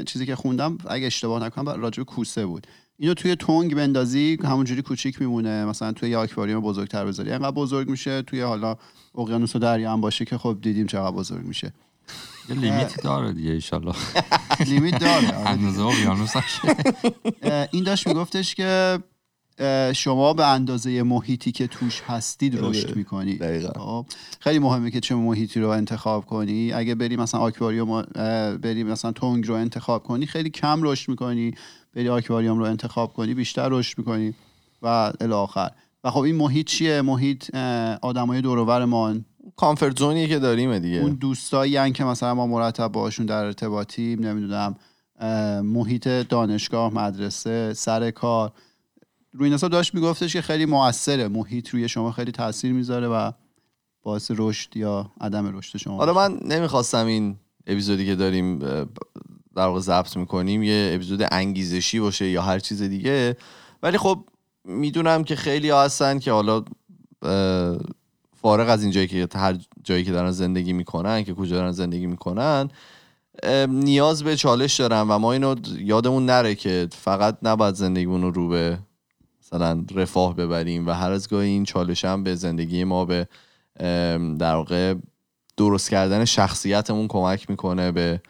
چیزی 0.07 0.27
که 0.27 0.37
خوندم 0.37 0.79
اگه 0.89 1.07
اشتباه 1.07 1.45
نکنم 1.45 1.83
راجع 1.83 2.03
کوسه 2.03 2.47
بود. 2.47 2.67
اینو 2.97 3.15
توی 3.15 3.37
تنگ 3.37 3.75
بندازی 3.75 4.39
همونجوری 4.45 4.83
کوچیک 4.83 5.21
میمونه. 5.21 5.65
مثلا 5.65 5.93
توی 5.93 6.11
یه 6.11 6.17
آکواریوم 6.17 6.61
بزرگتر 6.61 7.05
بذاری. 7.05 7.33
انقدر 7.33 7.51
بزرگ 7.51 7.91
میشه 7.91 8.23
توی 8.23 8.41
حالا 8.41 8.77
اقیانوس 9.19 9.57
و 9.57 9.59
دریا 9.59 9.93
هم 9.93 10.01
باشه 10.01 10.25
که 10.25 10.39
خب 10.39 10.59
دیدیم 10.63 10.87
چقدر 10.87 11.17
بزرگ 11.17 11.45
میشه. 11.45 11.73
یه 12.49 12.57
لیمیتی 12.57 13.03
داره 13.03 13.33
دیگه 13.33 13.51
ایشالله 13.51 13.95
لیمیت 14.67 14.99
داره. 14.99 15.39
اندازه 15.39 15.83
اقیانوس 15.83 16.33
این 17.73 17.85
داشت 17.85 18.07
میگفتش 18.07 18.55
که 18.55 18.99
شما 19.95 20.33
به 20.33 20.47
اندازه 20.47 21.03
محیطی 21.03 21.53
که 21.53 21.67
توش 21.67 22.03
هستید 22.07 22.59
رشد. 22.59 22.97
می‌کنید 22.97 23.41
دقیقا. 23.41 23.73
خب 23.81 24.07
خیلی 24.41 24.59
مهمه 24.59 24.91
که 24.91 25.01
چه 25.01 25.15
محیطی 25.15 25.61
رو 25.61 25.69
انتخاب 25.69 26.27
کنی. 26.27 26.73
اگه 26.73 26.95
بری 26.95 27.17
مثلا 27.17 27.41
آکواریوم 27.41 28.03
بری 28.63 28.85
مثلا 28.85 29.13
تونگ 29.13 29.49
رو 29.49 29.55
انتخاب 29.55 30.03
کنی 30.03 30.27
خیلی 30.27 30.51
کم 30.51 30.83
رشد 30.83 31.09
می‌کنی. 31.09 31.55
بری 31.95 32.09
آکواریوم 32.09 32.59
رو 32.59 32.65
انتخاب 32.65 33.13
کنی 33.13 33.35
بیشتر 33.35 33.69
رشد 33.69 33.99
می‌کنی 33.99 34.35
و 34.83 35.13
الی 35.21 35.33
آخر. 35.33 35.71
و 36.05 36.11
خب 36.11 36.21
این 36.21 36.37
محیط 36.37 36.67
چیه؟ 36.67 37.03
محیط 37.03 37.55
آدمای 38.03 38.41
دور 38.41 38.59
و 38.59 38.65
برمان 38.65 39.25
کامفورت 39.57 39.99
زونیه 39.99 40.29
که 40.29 40.39
داریم 40.39 40.79
دیگه. 40.79 40.99
اون 40.99 41.15
دوستایی 41.15 41.93
که 41.93 42.05
مثلا 42.05 42.35
ما 42.35 42.47
مرتب 42.47 42.89
باشون 42.89 43.27
در 43.27 43.45
ارتباطیم 43.45 44.27
نمی‌دونم 44.27 44.77
محیط 45.63 46.09
دانشگاه 46.09 46.95
مدرسه 46.95 47.73
سر 47.75 48.11
کار. 48.11 48.53
روی 49.33 49.45
این 49.45 49.55
حساب 49.55 49.71
داشت 49.71 49.95
میگفتش 49.95 50.33
که 50.33 50.43
خیلی 50.43 50.67
موثره 50.67 51.29
محیط 51.29 51.69
روی 51.69 51.89
شما 51.89 52.13
خیلی 52.13 52.33
تاثیر 52.33 52.73
می‌ذاره 52.73 53.09
و 53.09 53.33
باعث 54.03 54.31
رشد 54.37 54.77
یا 54.77 55.11
عدم 55.21 55.59
رشد 55.59 55.79
شما 55.79 55.97
حالا. 55.97 56.13
من 56.13 56.39
نمی‌خواستم 56.45 57.07
این 57.07 57.37
اپیزودی 57.67 58.07
که 58.07 58.15
داریم 58.15 58.59
در 58.59 59.67
واقع 59.67 59.81
ضبط 59.81 60.17
می‌کنیم 60.17 60.63
یه 60.63 60.93
اپیزود 60.95 61.29
انگیزشی 61.31 62.01
باشه 62.01 62.29
یا 62.29 62.43
هر 62.43 62.59
چیز 62.59 62.83
دیگه 62.83 63.37
ولی 63.83 63.99
خب 63.99 64.25
می‌دونم 64.65 65.25
که 65.25 65.37
خیلی 65.37 65.71
ها 65.71 65.83
هستن 65.83 66.19
که 66.19 66.33
حالا 66.33 66.65
فارغ 68.37 68.69
از 68.69 68.83
این 68.83 68.91
جایی 68.91 69.07
که 69.07 69.29
هر 69.35 69.59
جایی 69.85 70.05
که 70.05 70.13
دارن 70.13 70.31
زندگی 70.31 70.73
می‌کنن 70.73 71.25
که 71.25 71.35
کجا 71.35 71.57
دارن 71.57 71.73
زندگی 71.73 72.07
می‌کنن 72.07 72.69
نیاز 73.69 74.23
به 74.25 74.37
چالش 74.37 74.81
دارن 74.81 75.01
و 75.01 75.19
ما 75.19 75.33
اینو 75.33 75.55
یادمون 75.79 76.27
نره 76.27 76.55
که 76.55 76.89
فقط 76.93 77.39
نباید 77.43 77.75
زندگیمون 77.75 78.23
رو 78.23 78.31
رو 78.31 78.49
به 78.49 78.79
مثلا 79.53 79.85
رفاه 79.95 80.37
ببریم 80.37 80.87
و 80.87 80.91
هر 80.91 81.11
از 81.11 81.29
گاهی 81.29 81.49
این 81.49 81.65
چالش 81.65 82.05
هم 82.05 82.23
به 82.23 82.35
زندگی 82.35 82.85
ما 82.85 83.05
به 83.05 83.29
در 84.39 84.55
واقع 84.55 84.95
درست 85.57 85.91
کردن 85.91 86.25
شخصیتمون 86.25 87.09
کمک 87.09 87.51
می‌کنه 87.51 87.93
به 87.93 88.23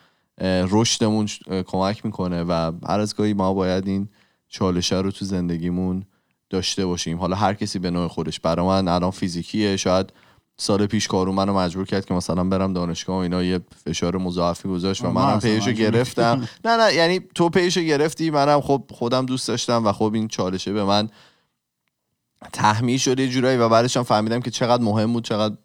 رشدمون 0.70 1.28
کمک 1.66 2.04
می‌کنه 2.04 2.42
و 2.42 2.72
هر 2.86 3.00
از 3.00 3.16
گاهی 3.16 3.34
ما 3.34 3.54
باید 3.54 3.88
این 3.88 4.08
چالشه 4.48 4.96
رو 4.96 5.10
تو 5.10 5.24
زندگیمون 5.24 6.04
داشته 6.50 6.86
باشیم. 6.86 7.18
حالا 7.18 7.36
هر 7.36 7.54
کسی 7.54 7.78
به 7.78 7.90
نوع 7.90 8.08
خودش. 8.08 8.40
برای 8.40 8.66
من 8.66 8.88
الان 8.88 9.10
فیزیکیه 9.10 9.76
شاید 9.76 10.12
سال 10.60 10.86
پیش 10.86 11.08
کارو 11.08 11.32
منو 11.32 11.54
مجبور 11.54 11.86
کرد 11.86 12.04
که 12.04 12.14
مثلا 12.14 12.44
برم 12.44 12.72
دانشگاه 12.72 13.16
و 13.16 13.18
اینا 13.18 13.42
یه 13.42 13.60
فشار 13.84 14.16
مضاعفی 14.16 14.68
گذاشت 14.68 15.04
و 15.04 15.10
منم 15.10 15.40
پیشو 15.40 15.72
گرفتم. 15.72 16.48
نه 16.64 16.76
نه 16.76 16.94
یعنی 16.94 17.20
تو 17.34 17.48
پیشو 17.48 17.80
گرفتی 17.80 18.30
منم 18.30 18.60
خب 18.60 18.84
خودم 18.90 19.26
دوست 19.26 19.48
داشتم 19.48 19.86
و 19.86 19.92
خب 19.92 20.10
این 20.14 20.28
چالشه 20.28 20.72
به 20.72 20.84
من 20.84 21.08
تحمیل 22.52 22.98
شده 22.98 23.22
یه 23.22 23.28
جورایی 23.28 23.58
و 23.58 23.68
بعدش 23.68 23.96
هم 23.96 24.02
فهمیدم 24.02 24.40
که 24.40 24.50
چقدر 24.50 24.82
مهم 24.82 25.12
بود 25.12 25.24
چقدر 25.24 25.56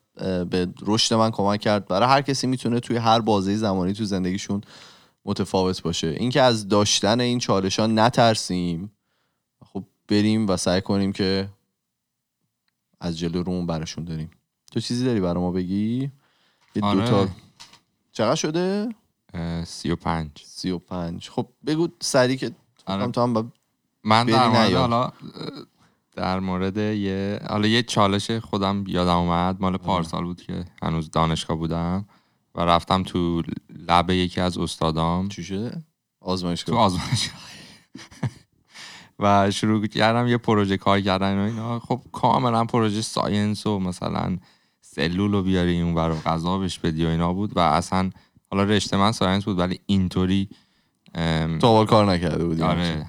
به 0.44 0.68
رشد 0.82 1.16
من 1.16 1.32
کمک 1.32 1.62
کرد. 1.62 1.88
برای 1.88 2.10
هر 2.10 2.22
کسی 2.22 2.48
می‌تونه 2.48 2.80
توی 2.80 2.98
هر 2.98 3.20
بازه 3.20 3.56
زمانی 3.56 3.94
تو 3.94 4.06
زندگیشون 4.06 4.62
متفاوت 5.26 5.82
باشه. 5.82 6.08
اینکه 6.08 6.42
از 6.42 6.68
داشتن 6.68 7.20
این 7.20 7.40
چالش 7.40 7.80
ها 7.80 7.88
نترسیم 7.88 8.92
خب 9.66 9.84
بریم 10.08 10.48
و 10.48 10.58
سعی 10.58 10.82
کنیم 10.82 11.12
که 11.12 11.48
از 13.00 13.20
جلو 13.20 13.44
رومون 13.44 13.68
برشون 13.68 14.06
داریم 14.06 14.32
تو 14.76 14.82
چیزی 14.82 15.06
داری 15.06 15.20
برای 15.20 15.44
ما 15.44 15.52
بگی؟ 15.52 16.12
یه 16.76 16.84
آره. 16.84 17.00
دوتا 17.00 17.28
چقدر 18.12 18.36
شده؟ 18.36 18.90
سی 19.64 19.92
و 19.92 19.96
پنج. 19.96 20.32
سی 20.46 20.72
و 20.72 20.78
پنج. 20.80 21.30
خب 21.30 21.48
بگو 21.66 21.88
سری 22.02 22.38
که 22.38 22.52
آره. 22.86 23.08
تو 23.08 23.22
هم 23.22 23.34
با- 23.34 23.46
من 24.04 24.26
در 24.26 24.48
مورد. 24.48 24.74
حالا 24.74 25.12
در 26.16 26.40
مورد 26.40 26.78
یه 26.78 27.40
حالا 27.50 27.68
یه 27.68 27.84
چالش 27.84 28.32
خودم 28.32 28.84
یادم 28.88 29.16
اومد. 29.16 29.62
مال 29.62 29.78
پارسال 29.78 30.24
بود 30.24 30.42
که 30.42 30.66
هنوز 30.84 31.12
دانشگاه 31.12 31.58
بودم 31.58 32.06
و 32.56 32.62
رفتم 32.62 33.04
تو 33.04 33.42
لب 33.88 34.10
یکی 34.10 34.42
از 34.42 34.58
استادام. 34.58 35.30
چی 35.30 35.44
شده؟ 35.44 35.70
تو 35.70 36.26
آزمایشگاه 36.26 36.80
آزمایشگاه. 36.80 37.42
و 39.20 39.52
شروع 39.52 39.88
کردم 39.88 40.28
یه 40.28 40.38
پروژه 40.38 40.78
کار 40.78 41.02
کردن 41.02 41.38
و 41.38 41.42
اینا. 41.42 41.80
خب 41.80 42.02
کاملا 42.12 42.66
پروژه 42.66 43.02
ساینس 43.02 43.68
و 43.68 43.80
مثلا 43.80 44.38
سلول 44.96 45.32
رو 45.32 45.44
بیاری 45.44 45.82
اون 45.82 45.96
برای 45.96 46.20
غذا 46.20 46.58
بهش 46.58 46.80
بدی 46.80 47.06
و 47.06 47.10
اینا 47.10 47.34
بود 47.34 47.58
و 47.58 47.60
اصلا 47.60 48.10
حالا 48.52 48.64
رشته 48.64 48.98
من 48.98 49.12
science 49.12 49.44
بود 49.44 49.60
ولی 49.60 49.80
اینطوری 49.86 50.50
تو 51.62 51.86
کار 51.86 52.12
نکرده 52.12 52.46
بودی 52.46 52.62
آره 52.62 53.06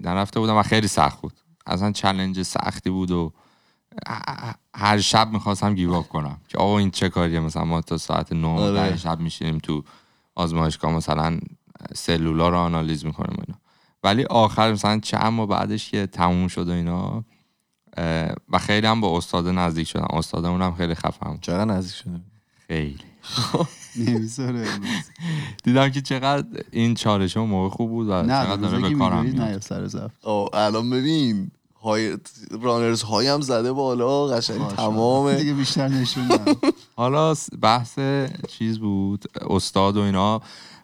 نرفته 0.00 0.40
بودم 0.40 0.56
و 0.56 0.62
خیلی 0.62 0.88
سخت 0.88 1.20
بود. 1.20 1.32
اصلا 1.66 1.92
challenge 1.92 2.42
سختی 2.42 2.90
بود 2.90 3.10
و 3.10 3.32
هر 4.74 5.00
شب 5.00 5.30
می‌خواستم 5.32 5.74
give 5.74 5.97
up 5.97 6.08
کنم. 6.08 6.40
که 6.48 6.58
آقا 6.58 6.78
این 6.78 6.90
چه 6.90 7.08
کاریه؟ 7.08 7.40
مثلا 7.40 7.64
ما 7.64 7.80
تا 7.80 7.98
ساعت 7.98 8.32
نه 8.32 8.48
آره. 8.48 8.90
ده 8.90 8.96
شب 8.96 9.20
میشینیم 9.20 9.58
تو 9.58 9.84
آزمایشگاه 10.34 10.92
مثلا 10.92 11.38
سلولا 11.94 12.48
رو 12.48 12.56
آنالیز 12.56 13.06
می‌کنیم 13.06 13.42
اینا. 13.46 13.58
ولی 14.02 14.24
آخر 14.24 14.72
مثلا 14.72 15.00
چند 15.00 15.32
ماه 15.32 15.46
بعدش 15.46 15.90
که 15.90 16.06
تموم 16.06 16.48
شد 16.48 16.68
و 16.68 16.72
اینا 16.72 17.24
و 18.48 18.58
خیلی 18.58 18.86
هم 18.86 19.00
با 19.00 19.16
استاد 19.16 19.48
نزدیک 19.48 19.88
شدم. 19.88 20.08
استادمون 20.12 20.62
هم 20.62 20.74
خیلی 20.74 20.94
خفن. 20.94 21.38
چقدر 21.40 21.64
نزدیک 21.64 21.94
شده 21.94 22.20
خیلی. 22.66 22.98
دیدم 25.64 25.88
که 25.88 26.00
چقدر 26.00 26.46
این 26.70 26.94
چالش 26.94 27.36
موقع 27.36 27.68
خوب 27.68 27.90
بود 27.90 28.08
و 28.08 28.22
نه 28.22 28.44
چقدر 28.44 28.56
داره 28.56 28.80
به 28.80 28.94
کارم 28.94 29.24
میاد. 29.24 29.34
الان 30.54 30.90
ببین 30.90 31.50
های 31.82 32.16
رانرز 32.62 33.02
های 33.02 33.26
هم 33.26 33.40
زده 33.40 33.72
بالا 33.72 34.26
قشنگ 34.26 34.68
تمام 34.68 35.34
دیگه 35.34 35.54
بیشتر 35.54 35.88
نشون. 35.88 36.28
حالا 36.96 37.34
بحث 37.60 37.98
چیز 38.48 38.78
بود 38.78 39.24
استاد 39.50 39.96
و 39.96 40.00
اینا. 40.00 40.42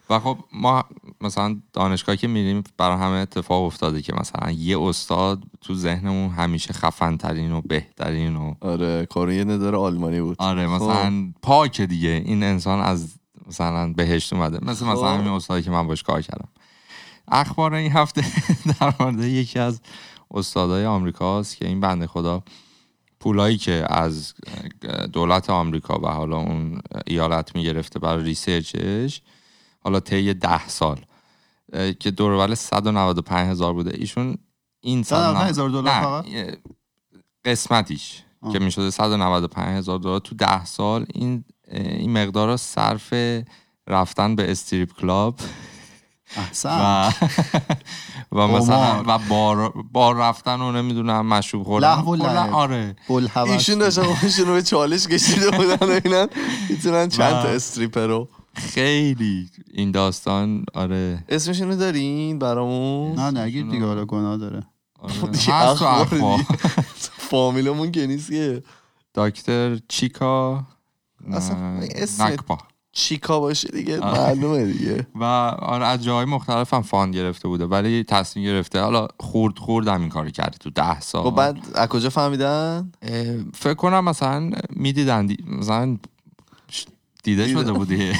و 0.09 0.19
خب 0.19 0.37
ما 0.53 0.83
مثلا 1.25 1.61
دانشگاه 1.73 2.15
که 2.15 2.27
میریم 2.27 2.63
برای 2.77 2.97
همه 2.97 3.15
اتفاق 3.15 3.63
افتاده 3.63 4.01
که 4.01 4.13
مثلا 4.13 4.51
یه 4.51 4.79
استاد 4.81 5.43
تو 5.61 5.75
ذهنمون 5.75 6.29
همیشه 6.29 6.73
خفن 6.73 7.17
ترین 7.17 7.51
و 7.51 7.61
بهترین 7.61 8.35
و 8.35 8.53
آره 8.61 9.05
کارو 9.05 9.31
یه 9.31 9.43
نداره 9.43 9.77
آلمانی 9.77 10.21
بود. 10.21 10.35
آره 10.39 10.67
مثلا 10.67 11.33
پاک 11.41 11.81
دیگه. 11.81 12.23
این 12.25 12.43
انسان 12.43 12.79
از 12.79 13.15
مثلا 13.47 13.93
بهشت 13.93 14.33
اومده. 14.33 14.59
مثل 14.61 14.85
مثلا 14.85 14.95
خب. 14.95 15.19
همین 15.19 15.27
استادی 15.27 15.63
که 15.63 15.71
من 15.71 15.87
باش 15.87 16.03
کار 16.03 16.21
کردم. 16.21 16.47
اخبار 17.27 17.73
این 17.73 17.91
هفته 17.91 18.23
در 18.79 18.93
مورد 18.99 19.23
یکی 19.23 19.59
از 19.59 19.81
استادای 20.31 20.85
آمریکاست 20.85 21.57
که 21.57 21.67
این 21.67 21.79
بنده 21.79 22.07
خدا 22.07 22.43
پولایی 23.19 23.57
که 23.57 23.85
از 23.89 24.33
دولت 25.13 25.49
آمریکا 25.49 25.99
و 25.99 26.07
حالا 26.07 26.37
اون 26.37 26.81
ایالت 27.07 27.55
می‌گرفته 27.55 27.99
برای 27.99 28.23
ریسرچش 28.23 29.21
حالا 29.83 29.99
طی 29.99 30.33
ده 30.33 30.67
سال. 30.67 31.05
که 31.99 32.11
دورول 32.11 32.55
195 32.55 33.49
هزار 33.49 33.73
بوده 33.73 33.91
ایشون 33.93 34.37
این 34.81 35.03
195,000 35.03 35.69
دلار 35.69 35.83
نه، 35.83 36.01
فقط؟ 36.01 36.25
قسمتیش 37.45 38.23
آه. 38.41 38.53
که 38.53 38.59
می‌شده 38.59 38.89
195 38.89 39.77
هزار 39.77 39.99
دلار 39.99 40.19
تو 40.19 40.35
ده 40.35 40.65
سال 40.65 41.05
این 41.13 41.43
این 41.71 42.17
مقدار 42.17 42.47
رو 42.47 42.57
صرف 42.57 43.13
رفتن 43.87 44.35
به 44.35 44.51
استریپ 44.51 44.93
کلاب 44.93 45.39
احسن 46.37 46.69
و 48.31 48.37
و 48.37 48.47
مثلا. 48.47 49.03
و 49.07 49.19
بار 49.29 49.69
بار 49.91 50.15
رفتن 50.15 50.61
و 50.61 50.71
نمی‌دونم 50.71 51.27
مشروب 51.27 51.63
خوردن 51.63 51.87
لهو 51.87 52.15
و. 52.15 52.55
آره 52.55 52.95
ایشون 53.47 53.77
داشتن 53.77 54.03
خودشون 54.03 54.45
رو 54.45 54.53
به 54.53 54.61
چالش 54.61 55.07
کشیده 55.07 55.51
بودن 55.51 55.89
اینا 56.05 56.27
می‌تونن 56.69 57.09
چند 57.09 57.31
تا 57.31 57.47
استریپر 57.47 58.07
رو 58.07 58.29
خیلی 58.55 59.49
این 59.73 59.91
داستان 59.91 60.65
آره, 60.73 61.23
اسمشون 61.29 61.67
رو 61.69 61.75
دارین 61.75 62.39
برامون؟ 62.39 63.19
نه 63.19 63.41
نگید 63.41 63.71
دیگه 63.71 63.85
حالا 63.85 64.05
گناه 64.05 64.37
داره. 64.37 64.63
آره. 64.99 65.13
فامیلمون 67.29 67.91
که 67.91 68.07
نیست 68.07 68.29
که. 68.29 68.63
دکتر 69.15 69.79
چیکا؟ 69.87 70.63
اصلا 71.31 71.77
نه، 71.79 71.87
اسم- 71.95 72.23
نکبا. 72.23 72.57
چیکا 72.91 73.39
باشه 73.39 73.67
دیگه 73.67 73.99
آره. 73.99 74.19
معلومه 74.21 74.65
دیگه. 74.73 75.07
و 75.15 75.23
آره 75.23 75.85
از 75.85 76.03
جاهای 76.03 76.25
مختلف 76.25 76.73
هم 76.73 76.81
فاند 76.81 77.15
گرفته 77.15 77.47
بوده 77.47 77.65
ولی 77.65 78.03
تصمیم 78.03 78.45
گرفته 78.45 78.79
حالا 78.81 79.07
خورد 79.19 79.57
خورد 79.59 79.87
هم 79.87 80.01
این 80.01 80.09
کارو 80.09 80.29
کرده 80.29 80.57
تو 80.57 80.69
ده 80.69 80.99
سال. 80.99 81.23
خب 81.23 81.35
بعد 81.35 81.57
از 81.75 81.87
کجا 81.89 82.09
فهمیدن؟ 82.09 82.91
فکر 83.53 83.73
کنم 83.73 84.03
مثلا 84.03 84.51
می‌دیدن 84.69 85.25
دی... 85.25 85.37
مثلا 85.47 85.97
دیده. 87.25 87.47
شده 87.47 87.71
بودی 87.71 88.13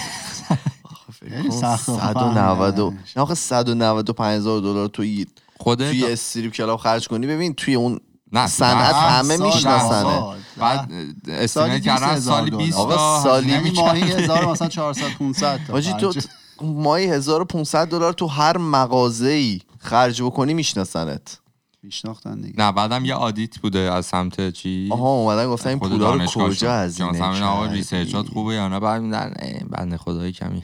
سخته 1.62 1.92
190 1.94 2.80
و- 2.80 2.90
فهمیدنش. 2.90 3.18
نه 3.18 3.24
آخه 3.24 3.36
195 3.36 4.38
هزار 4.38 4.62
دلار 4.62 4.88
توی 4.88 5.26
خود 5.60 5.90
توی 5.90 6.06
استریپ 6.12 6.54
کلاب 6.54 6.80
خرج 6.80 7.08
کنی 7.08 7.28
ببین 7.28 7.54
توی 7.54 7.76
اون 7.76 8.00
نه 8.32 8.48
صنعت 8.48 8.96
همه 8.96 9.38
میشناسنه. 9.38 10.22
بعد 10.58 10.92
استیمیت 11.28 11.48
سالی 11.48 11.82
کردن 11.82 12.14
20,000 12.16 12.20
سالی 12.20 12.50
دلار. 12.50 12.64
20 12.66 12.78
آقا 12.78 13.24
سالی 13.24 13.52
یعنی 13.52 13.72
ماهی 13.72 14.02
می‌کرده. 14.04 14.24
هزار 14.24 14.46
مثلا 14.52 14.68
400 14.68 15.10
500 15.20 15.60
تا 15.68 15.74
حاجی 15.74 15.94
تو. 15.94 16.14
ماهی 16.62 17.06
1500 17.06 17.88
دلار 17.88 18.14
تو 18.14 18.28
هر 18.28 18.58
مغازه 18.58 19.30
ای 19.30 19.62
خرج 19.80 20.22
بکنی 20.22 20.54
میشناسنت 20.54 21.38
میشناختن 21.86 22.42
دیگه. 22.42 22.54
نه 22.58 22.72
بعدم 22.72 23.06
یه 23.06 23.14
آدیت 23.14 23.58
بوده 23.60 23.80
از 23.80 24.06
سمت 24.06 24.50
چی؟ 24.50 24.88
آها 24.92 25.10
اومدن 25.10 25.48
گفتن 25.48 25.70
این 25.70 25.80
پولا 25.80 26.14
رو. 26.14 26.26
کجا 26.26 26.74
از 26.74 26.98
که 26.98 27.04
مثلا 27.04 27.48
آقا 27.48 27.66
ریسرچات 27.66 28.28
خوبه 28.28 28.54
یا 28.54 28.68
نه؟ 28.68 28.80
بعد 28.80 29.02
میدن 29.02 29.34
بنده 29.70 29.98
خدایی 29.98 30.32
کمی 30.32 30.64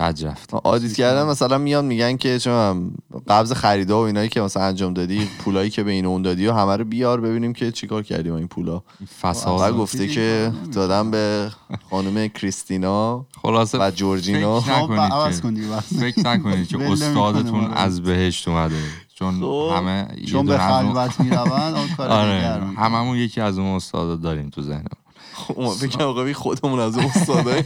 کج 0.00 0.24
رفت. 0.24 0.54
آدیت 0.54 0.92
کردن 0.92 1.26
مثلا 1.26 1.58
میان 1.58 1.84
میگن 1.84 2.16
که 2.16 2.38
چون 2.38 2.92
قبض 3.28 3.52
خریدا 3.52 4.00
و 4.02 4.06
اینایی 4.06 4.28
که 4.28 4.40
مثلا 4.40 4.62
انجام 4.62 4.94
دادی 4.94 5.28
پولایی 5.38 5.70
که 5.70 5.82
به 5.82 5.90
این 5.90 6.04
و 6.04 6.08
اون 6.08 6.22
دادی 6.22 6.46
و 6.46 6.52
همه 6.52 6.76
رو 6.76 6.84
بیار 6.84 7.20
ببینیم 7.20 7.52
که 7.52 7.72
چیکار 7.72 8.02
کردی 8.02 8.30
با 8.30 8.36
این 8.36 8.48
پولا. 8.48 8.82
فساد. 9.20 9.76
گفته 9.76 10.08
که. 10.08 10.52
دادم 10.72 11.10
به 11.10 11.50
خانم 11.90 12.28
کریستینا 12.28 13.26
خلاصه 13.42 13.78
و 13.80 13.90
جورجینا. 13.94 14.60
فکر 14.60 16.20
نکنید 16.24 16.68
که- 16.68 16.78
استادتون. 16.92 17.64
از 17.72 18.02
بهشت 18.02 18.48
اومده. 18.48 18.76
چون 19.18 19.40
خب. 19.40 19.72
همه 19.76 20.08
یه 20.18 20.26
چون 20.26 20.46
به 20.46 20.58
خلوت 20.58 21.20
می‌روند 21.20 21.74
اون 21.74 21.88
کار 21.96 22.08
آره. 22.08 22.66
هممون 22.76 23.16
یکی 23.16 23.40
از 23.40 23.58
اون 23.58 23.66
استادا 23.66 24.16
داریم 24.16 24.50
تو 24.50 24.62
ذهنمون 24.62 24.88
ما 25.56 25.70
فکر 25.70 26.32
خودمون 26.32 26.80
از 26.80 26.98
اون 26.98 27.06
استادای 27.06 27.62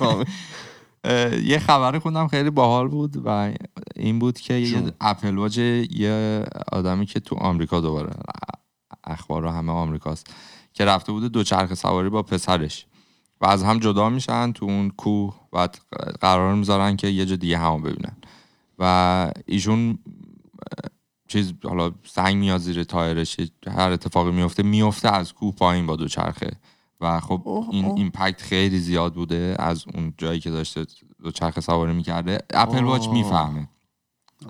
یه 1.44 1.58
خبر 1.58 1.98
خوندم 1.98 2.28
خیلی 2.28 2.50
باحال 2.50 2.88
بود 2.88 3.22
و 3.24 3.52
این 3.96 4.18
بود 4.18 4.38
که 4.38 4.54
یه. 4.54 4.92
اپل 5.00 5.38
واچ 5.38 5.58
یه 5.58 6.44
آدمی 6.72 7.06
که 7.06 7.20
تو 7.20 7.36
آمریکا 7.36 7.80
دوباره 7.80 8.10
اخبار 9.04 9.46
همه 9.46 9.72
آمریکاست 9.72 10.26
که 10.72 10.84
رفته 10.84 11.12
بوده 11.12 11.28
دوچرخه 11.28 11.74
سواری 11.74 12.08
با 12.08 12.22
پسرش 12.22 12.86
و 13.40 13.46
از 13.46 13.62
هم 13.62 13.78
جدا 13.78 14.08
میشن 14.08 14.52
تو 14.52 14.64
اون 14.64 14.90
کوه 14.90 15.34
و 15.52 15.68
قرار 16.20 16.54
می‌ذارن 16.54 16.96
که 16.96 17.08
یه 17.08 17.26
جا 17.26 17.36
دیگه 17.36 17.58
همو 17.58 17.78
ببینن 17.78 18.16
و 18.78 19.32
ایشون 19.46 19.98
چیز 21.32 21.52
حالا 21.64 21.90
سنگ 22.04 22.36
میاد 22.36 22.60
زیر 22.60 22.84
تایرش 22.84 23.36
هر 23.66 23.90
اتفاقی 23.90 24.30
میفته 24.30 24.62
میفته 24.62 25.14
از 25.14 25.32
کوه 25.32 25.54
پایین 25.54 25.86
با 25.86 25.96
دوچرخه 25.96 26.50
و 27.00 27.20
خب 27.20 27.42
اوه، 27.44 27.68
این. 27.70 27.84
impact 27.96 28.42
خیلی 28.42 28.78
زیاد 28.78 29.14
بوده 29.14 29.56
از 29.58 29.84
اون 29.94 30.14
جایی 30.18 30.40
که 30.40 30.50
داشته 30.50 30.86
دوچرخه 31.22 31.60
سواری 31.60 31.92
می‌کرده 31.92 32.38
Apple 32.54 32.84
Watch. 32.84 33.08
می‌فهمه 33.08 33.68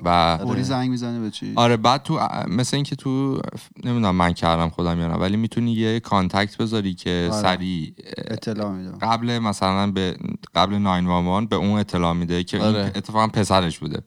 و 0.04 0.38
فوری 0.38 0.62
زنگ 0.62 0.90
می‌زنه 0.90 1.20
به 1.20 1.30
چی 1.30 1.52
آره 1.56 1.76
بعد 1.76 2.02
تو 2.02 2.20
مثل 2.48 2.76
اینکه 2.76 2.96
تو 2.96 3.40
نمی‌دونم 3.84 4.16
من 4.16 4.32
کردم 4.32 4.68
خودم 4.68 5.00
یا 5.00 5.08
نه 5.08 5.14
ولی 5.14 5.36
می‌تونی 5.36 5.72
یه 5.72 6.00
contact 6.00 6.56
بذاری 6.56 6.94
که 6.94 7.28
آره. 7.32 7.42
سریع 7.42 7.94
اطلاع 8.16 8.72
میده 8.72 8.90
قبل 9.02 9.38
مثلا 9.38 9.90
به 9.90 10.16
قبل 10.54 10.74
911 10.74 11.46
به 11.46 11.56
اون 11.56 11.78
اطلاع 11.78 12.12
میده 12.12 12.44
که 12.44 12.58
آره. 12.58 12.92
اتفاقا 12.94 13.26
پسرش 13.28 13.78
بوده 13.78 14.02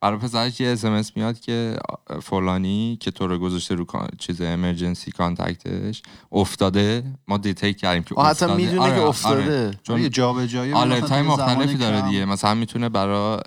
برای 0.00 0.18
پسرش 0.18 0.60
یه 0.60 0.68
اسمس 0.68 1.16
میاد 1.16 1.40
که 1.40 1.76
فلانی 2.22 2.98
که 3.00 3.10
تو 3.10 3.26
رو 3.26 3.38
گذاشته 3.38 3.74
رو 3.74 3.86
چیز 4.18 4.40
emergency 4.40 5.10
contact 5.10 5.82
ش 5.82 6.02
افتاده. 6.32 7.02
ما 7.28 7.38
detect 7.38 7.78
کردیم 7.78 8.02
که 8.02 8.14
آه، 8.14 8.26
حتی 8.26 8.44
افتاده. 8.44 8.64
می‌دونه 8.64 8.80
آره، 8.80 8.90
که 8.90 8.98
آره. 8.98 9.08
افتاده. 9.08 9.78
چون 9.82 10.00
یه 10.02 10.08
جابجایی 10.08 10.72
alert 10.72 11.10
های 11.10 11.22
می‌خواد 11.22 11.48
یه 11.48 11.54
مختلفی 11.54 11.78
داره. 11.78 12.00
دیگه. 12.00 12.24
مثلا 12.24 12.54
می‌تونه 12.54 12.88
برای 12.88 13.38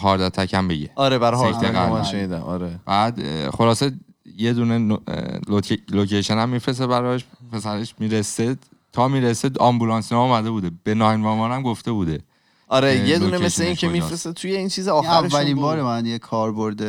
heart 0.00 0.20
attack 0.20 0.54
هم 0.54 0.68
بگه. 0.68 0.90
آره 0.94 1.18
برای 1.18 1.52
heart 1.52 2.32
آره. 2.32 2.80
بعد 2.86 3.50
خلاصه 3.50 3.92
یه 4.36 4.52
دونه 4.52 4.98
location 5.88 6.38
هم 6.38 6.48
میفرسته 6.48 6.86
براش. 6.86 7.24
پسرش 7.52 7.94
می‌رسه. 7.98 8.56
تا 8.92 9.08
می‌رسه 9.08 9.50
آمبولانس 9.60 10.12
اومده 10.12 10.50
بوده. 10.50 10.70
به 10.84 10.94
nine 10.94 11.24
هم 11.24 11.62
گفته 11.62 11.92
بوده. 11.92 12.20
آره 12.72 13.08
یه 13.08 13.18
دونه 13.18 13.38
مثل 13.38 13.62
این 13.62 13.74
که؟ 13.74 13.88
میفرسته 13.88 14.32
توی 14.32 14.56
این 14.56 14.68
چیز 14.68 14.88
آخرش 14.88 15.34
اولین 15.34 15.56
بار 15.56 15.82
من 15.82 16.06
یه 16.06 16.18
کاربرد 16.18 16.82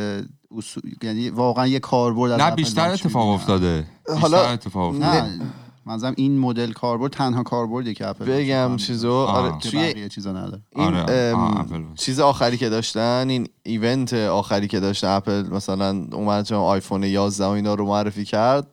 اصول 0.56 0.82
یعنی 1.02 1.30
واقعا 1.30 1.66
یه 1.66 1.78
کاربرد 1.78 2.40
نه 2.40 2.50
بیشتر 2.50 2.90
اتفاق. 2.90 3.28
افتاده 3.28 3.86
حالا- 4.20 4.46
اتفاق 4.46 4.94
افتاده 4.94 5.22
نه 5.22 5.40
منظورم 5.86 6.14
این 6.16 6.38
مدل 6.38 6.72
کاربرد 6.72 7.12
تنها 7.12 7.42
کاربردی 7.42 7.94
که 7.94 8.06
اپل 8.06 8.24
بگم 8.24 8.76
چیزو. 8.76 9.12
آره 9.12 9.58
توی 9.58 10.08
چیزا 10.08 10.32
نداره 10.32 10.62
این 10.76 10.94
آره، 10.94 11.32
آه،. 11.34 11.66
چیز 11.94 12.20
آخری 12.20 12.56
که 12.56 12.68
داشتن 12.68 13.26
این 13.28 13.48
ایونت 13.62 14.14
آخری 14.14 14.68
که 14.68 14.80
داشتن 14.80 15.08
اپل 15.08 15.46
مثلا 15.50 16.06
اومد 16.12 16.44
چون 16.44 16.58
آیفون 16.58 17.02
11 17.02 17.44
و 17.46 17.48
اینا 17.48 17.74
رو 17.74 17.86
معرفی 17.86 18.24
کرد 18.24 18.66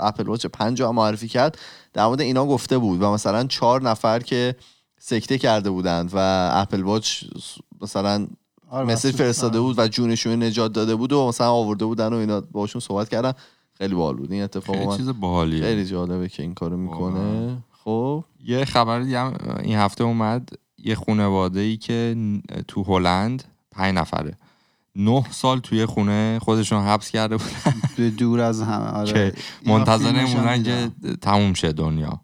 اپل 0.00 0.26
واچ 0.26 0.46
5 0.46 0.82
هم 0.82 0.94
معرفی 0.94 1.28
کرد 1.28 1.58
در 1.92 2.06
مورد 2.06 2.20
اینا 2.20 2.46
گفته 2.46 2.78
بود 2.78 3.02
و 3.02 3.10
مثلا 3.12 3.44
چهار 3.44 3.82
نفر 3.82 4.18
که 4.18 4.56
سکته 4.98 5.38
کرده 5.38 5.70
بودند 5.70 6.10
و 6.14 6.50
اپل 6.52 6.82
واچ 6.82 7.24
مثلا 7.82 8.26
آره، 8.70 8.86
مسیج 8.86 9.14
فرستاده 9.14 9.60
بود 9.60 9.78
و 9.78 9.88
جونشون 9.88 10.42
نجات 10.42 10.72
داده 10.72 10.94
بود 10.94 11.12
و 11.12 11.28
مثلا 11.28 11.50
آورده 11.50 11.84
بودن 11.84 12.12
و 12.12 12.16
اینا 12.16 12.40
باشون 12.40 12.80
صحبت 12.80 13.08
کردن. 13.08 13.32
خیلی 13.74 13.94
باحال 13.94 14.16
بود. 14.16 14.32
این 14.32 14.42
اتفاق 14.42 14.76
خیلی. 14.76 14.96
چیز 14.96 15.08
باحالیه. 15.08 15.62
خیلی 15.62 15.84
جالبه 15.84 16.28
که 16.28 16.42
این 16.42 16.54
کارو 16.54 16.76
می‌کنه. 16.76 17.56
خب. 17.84 18.24
یه 18.44 18.64
خبر 18.64 19.00
دیگه 19.00 19.32
این 19.62 19.76
هفته 19.76 20.04
اومد. 20.04 20.48
یه 20.78 20.94
خانواده 20.94 21.60
ای 21.60 21.76
که 21.76 22.16
تو 22.68 22.82
هلند 22.82 23.44
پنج 23.70 23.94
نفره. 23.94 24.36
نه 24.96 25.24
سال 25.30 25.58
توی 25.58 25.86
خونه 25.86 26.38
خودشون 26.42 26.82
حبس 26.82 27.10
کرده 27.10 27.36
بودن. 27.36 27.82
به 27.96 28.10
دور 28.10 28.40
از 28.40 28.62
همه. 28.62 28.86
آره. 28.86 29.34
منتظر 29.66 30.12
نمونن 30.12 30.62
که. 30.62 30.90
تموم 31.20 31.54
شه 31.54 31.72
دنیا. 31.72 32.20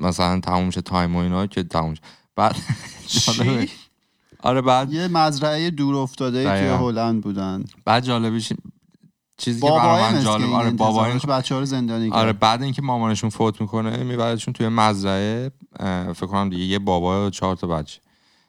مثلا 0.00 0.40
تموم 0.40 0.70
شه 0.70 0.80
تایم 0.80 1.16
و 1.16 1.18
اینا 1.18 1.46
که 1.46 1.62
تموم 1.62 1.94
شه. 1.94 2.00
بعد. 2.36 2.56
آره 4.42 4.60
بعد 4.60 4.92
یه 4.92 5.08
مزرعه 5.08 5.70
دور 5.70 5.96
افتاده 5.96 6.44
توی 6.44 6.52
دقیقاً. 6.52 6.76
هلند 6.76 7.22
بودن. 7.22 7.64
بعد 7.84 8.04
جالبیش 8.04 8.52
چیزی 9.36 9.60
که 9.60 9.66
برای 9.66 10.02
من 10.02 10.24
جالب 10.24 10.44
این 10.44 10.54
آره 10.54 10.70
بابای 10.70 11.10
انتظارش 11.10 11.38
بچه 11.38 11.54
ها 11.54 11.60
رو 11.60 11.66
زندانی 11.66 12.10
آره 12.10 12.32
کرد 12.32 12.38
بعد 12.38 12.62
اینکه 12.62 12.82
مامانشون 12.82 13.30
فوت 13.30 13.60
می‌کنه 13.60 13.96
میبردشون 13.96 14.54
توی 14.54 14.68
مزرعه 14.68 15.50
فکر 16.14 16.26
کنم 16.26 16.50
دیگه 16.50 16.64
یه 16.64 16.78
بابا 16.78 17.26
و 17.26 17.30
چهار 17.30 17.56
تا 17.56 17.66
بچه. 17.66 18.00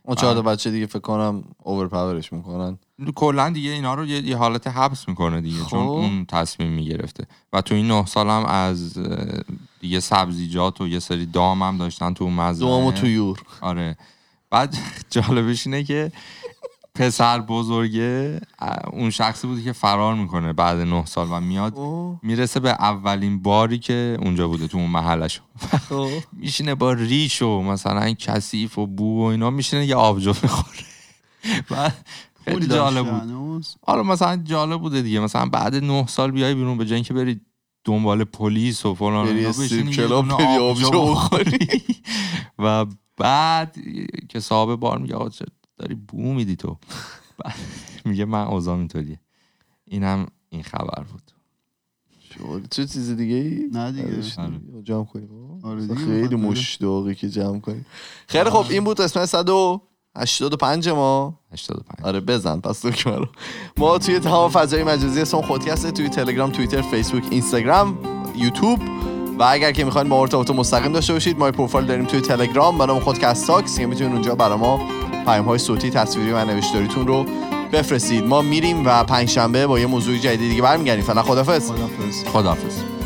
اون 0.04 0.16
چهار 0.16 0.36
تا 0.36 0.41
بچه 0.41 0.72
دیگه 0.72 0.86
فکر 0.86 0.99
کنم 0.99 1.43
اوورپاورش 1.64 2.34
می‌کنن. 2.34 2.80
کلا 3.16 3.49
دیگه 3.49 3.70
اینا 3.70 3.93
رو 3.93 4.06
یه, 4.06 4.22
یه 4.22 4.38
حالت 4.38 4.68
حبس 4.68 5.08
می‌کنه 5.08 5.41
دیگه 5.41 5.58
چون 5.58 5.86
خب. 5.86 5.91
اون 5.91 6.26
تصمیم 6.26 6.72
می‌گرفته. 6.72 7.26
و 7.54 7.62
تو 7.62 7.76
این 7.76 7.88
نه 7.88 8.06
سال 8.06 8.28
هم 8.30 8.45
از 8.45 8.97
دیگه 9.80 9.99
سبزیجات 9.99 10.82
و 10.82 10.88
یه 10.88 10.99
سری 10.99 11.26
دام 11.26 11.64
هم 11.64 11.78
داشتن 11.78 12.14
تو 12.14 12.24
اون 12.24 12.34
مزرعه. 12.34 12.70
دوم 12.70 12.86
و 12.86 12.91
تویور. 12.91 13.39
آره. 13.62 13.97
بعد 14.49 14.78
جالبش 15.10 15.68
اینه 15.68 15.84
که 15.84 16.12
پسر 16.96 17.39
بزرگه 17.39 18.42
اون 18.94 19.10
شخصی 19.10 19.48
بودی 19.48 19.64
که 19.64 19.72
فرار 19.72 20.16
می‌کنه 20.16 20.54
بعد 20.54 20.78
نه 20.78 21.06
سال 21.06 21.28
و 21.32 21.39
میاد 21.39 21.78
می‌رسه 22.24 22.60
به 22.60 22.70
اولین 22.70 23.42
باری 23.42 23.80
که 23.80 24.18
اونجا 24.22 24.48
بوده 24.48 24.68
تو 24.68 24.78
اون 24.78 24.89
محلش. 24.89 25.42
میشینه 26.34 26.76
با 26.76 26.94
ریش 26.94 27.42
و 27.42 27.62
مثلا 27.62 28.14
کثیف 28.14 28.78
و 28.78 28.88
بو 28.88 29.20
و 29.20 29.24
اینا 29.24 29.50
میشینه 29.50 29.86
یه 29.86 29.96
آبجو 29.96 30.34
می‌خوره. 30.44 30.86
خیلی 32.46 32.68
جالب 32.68 33.10
بود. 33.12 33.66
حالا 33.88 34.04
مثلا 34.04 34.36
جالب 34.36 34.82
بوده 34.82 35.02
دیگه. 35.02 35.20
مثلا 35.20 35.46
بعد 35.46 35.76
نه 35.76 36.08
سال 36.08 36.32
بیای 36.32 36.56
بیرون 36.56 36.78
به 36.78 36.86
جای 36.86 36.96
اینکه 36.96 37.14
بری 37.14 37.42
دنبال 37.84 38.24
پلیس 38.24 38.86
و 38.86 38.96
فلان 38.96 39.26
بری 39.26 39.92
کلاب 39.94 40.28
بری 40.28 40.58
آبجو 40.58 40.92
بخوری. 40.92 41.68
و 42.60 42.86
بعد 43.18 43.76
که 44.30 44.39
صاحب 44.39 44.76
بار 44.76 44.98
میگه 44.98 45.16
داری 45.82 45.96
بو 45.96 46.34
میدی 46.34 46.56
تو. 46.56 46.78
میگه 48.06 48.26
من 48.26 48.44
اوضاع 48.44 48.78
اینطوریه. 48.78 49.20
اینم 49.86 50.26
این 50.50 50.64
خبر 50.64 51.04
بود. 51.12 51.22
چه 52.72 52.86
چیز 52.88 53.10
دیگه 53.10 53.36
ای؟ 53.36 53.68
نه 53.74 53.92
دیگه. 53.92 54.08
آره. 54.38 54.52
جمع 54.84 55.06
کنیم. 55.06 55.30
آره 55.64 55.80
خیلی 55.96 56.22
بخاطر- 56.28 56.36
مشتاقی 56.36 57.16
که 57.16 57.30
جمع 57.30 57.60
کنیم. 57.60 57.86
خیلی 58.28 58.50
خب 58.50 58.66
این 58.70 58.84
بود 58.84 59.02
قسمت 59.02 59.26
185 59.26 60.90
ما. 60.90 61.40
85 61.54 62.00
آره 62.04 62.20
بزن 62.20 62.60
پس 62.60 62.86
دکمه 62.86 63.16
رو 63.16 63.28
ما 63.78 63.98
توی 63.98 64.20
تمام 64.20 64.50
فضای 64.52 64.84
مجازی 64.84 65.22
اسم 65.22 65.42
خودکسته 65.42 65.92
توی 65.92 66.10
تلگرام 66.10 66.52
توییتر 66.52 66.82
فیسبوک 66.82 67.24
اینستاگرام 67.32 67.98
یوتیوب. 68.36 68.80
و 69.40 69.44
اگر 69.44 69.72
که 69.72 69.84
می‌خواین 69.84 70.10
با 70.10 70.22
ارتباط 70.22 70.52
مستقیم 70.52 70.92
داشته 70.92 71.14
باشید 71.14 71.40
ما 71.40 71.52
پروفایل 71.52 71.86
داریم 71.88 72.06
توی 72.06 72.22
تلگرام 72.22 72.78
به 72.78 72.86
نام 72.86 73.00
خودکست 73.00 73.48
تاکس 73.48 73.80
که 73.80 73.86
می‌تونید 73.86 74.14
اونجا 74.14 74.36
برای 74.36 74.58
ما 74.58 74.80
پیام 75.26 75.46
های 75.46 75.60
صوتی 75.60 75.90
تصویری 75.90 76.32
و 76.32 76.46
نوشتاریتون 76.46 77.08
رو 77.08 77.26
بفرستید. 77.72 78.26
ما 78.26 78.42
میریم 78.42 78.86
و 78.86 79.04
پنجشنبه 79.04 79.68
با 79.68 79.80
یه 79.80 79.86
موضوع 79.86 80.18
جدید 80.18 80.50
دیگه 80.50 80.62
برمیگردیم. 80.62 81.04
فعلا 81.04 81.24
خدافظ 81.24 81.72
خدافظ 81.72 82.24
خداحافظ. 82.24 83.01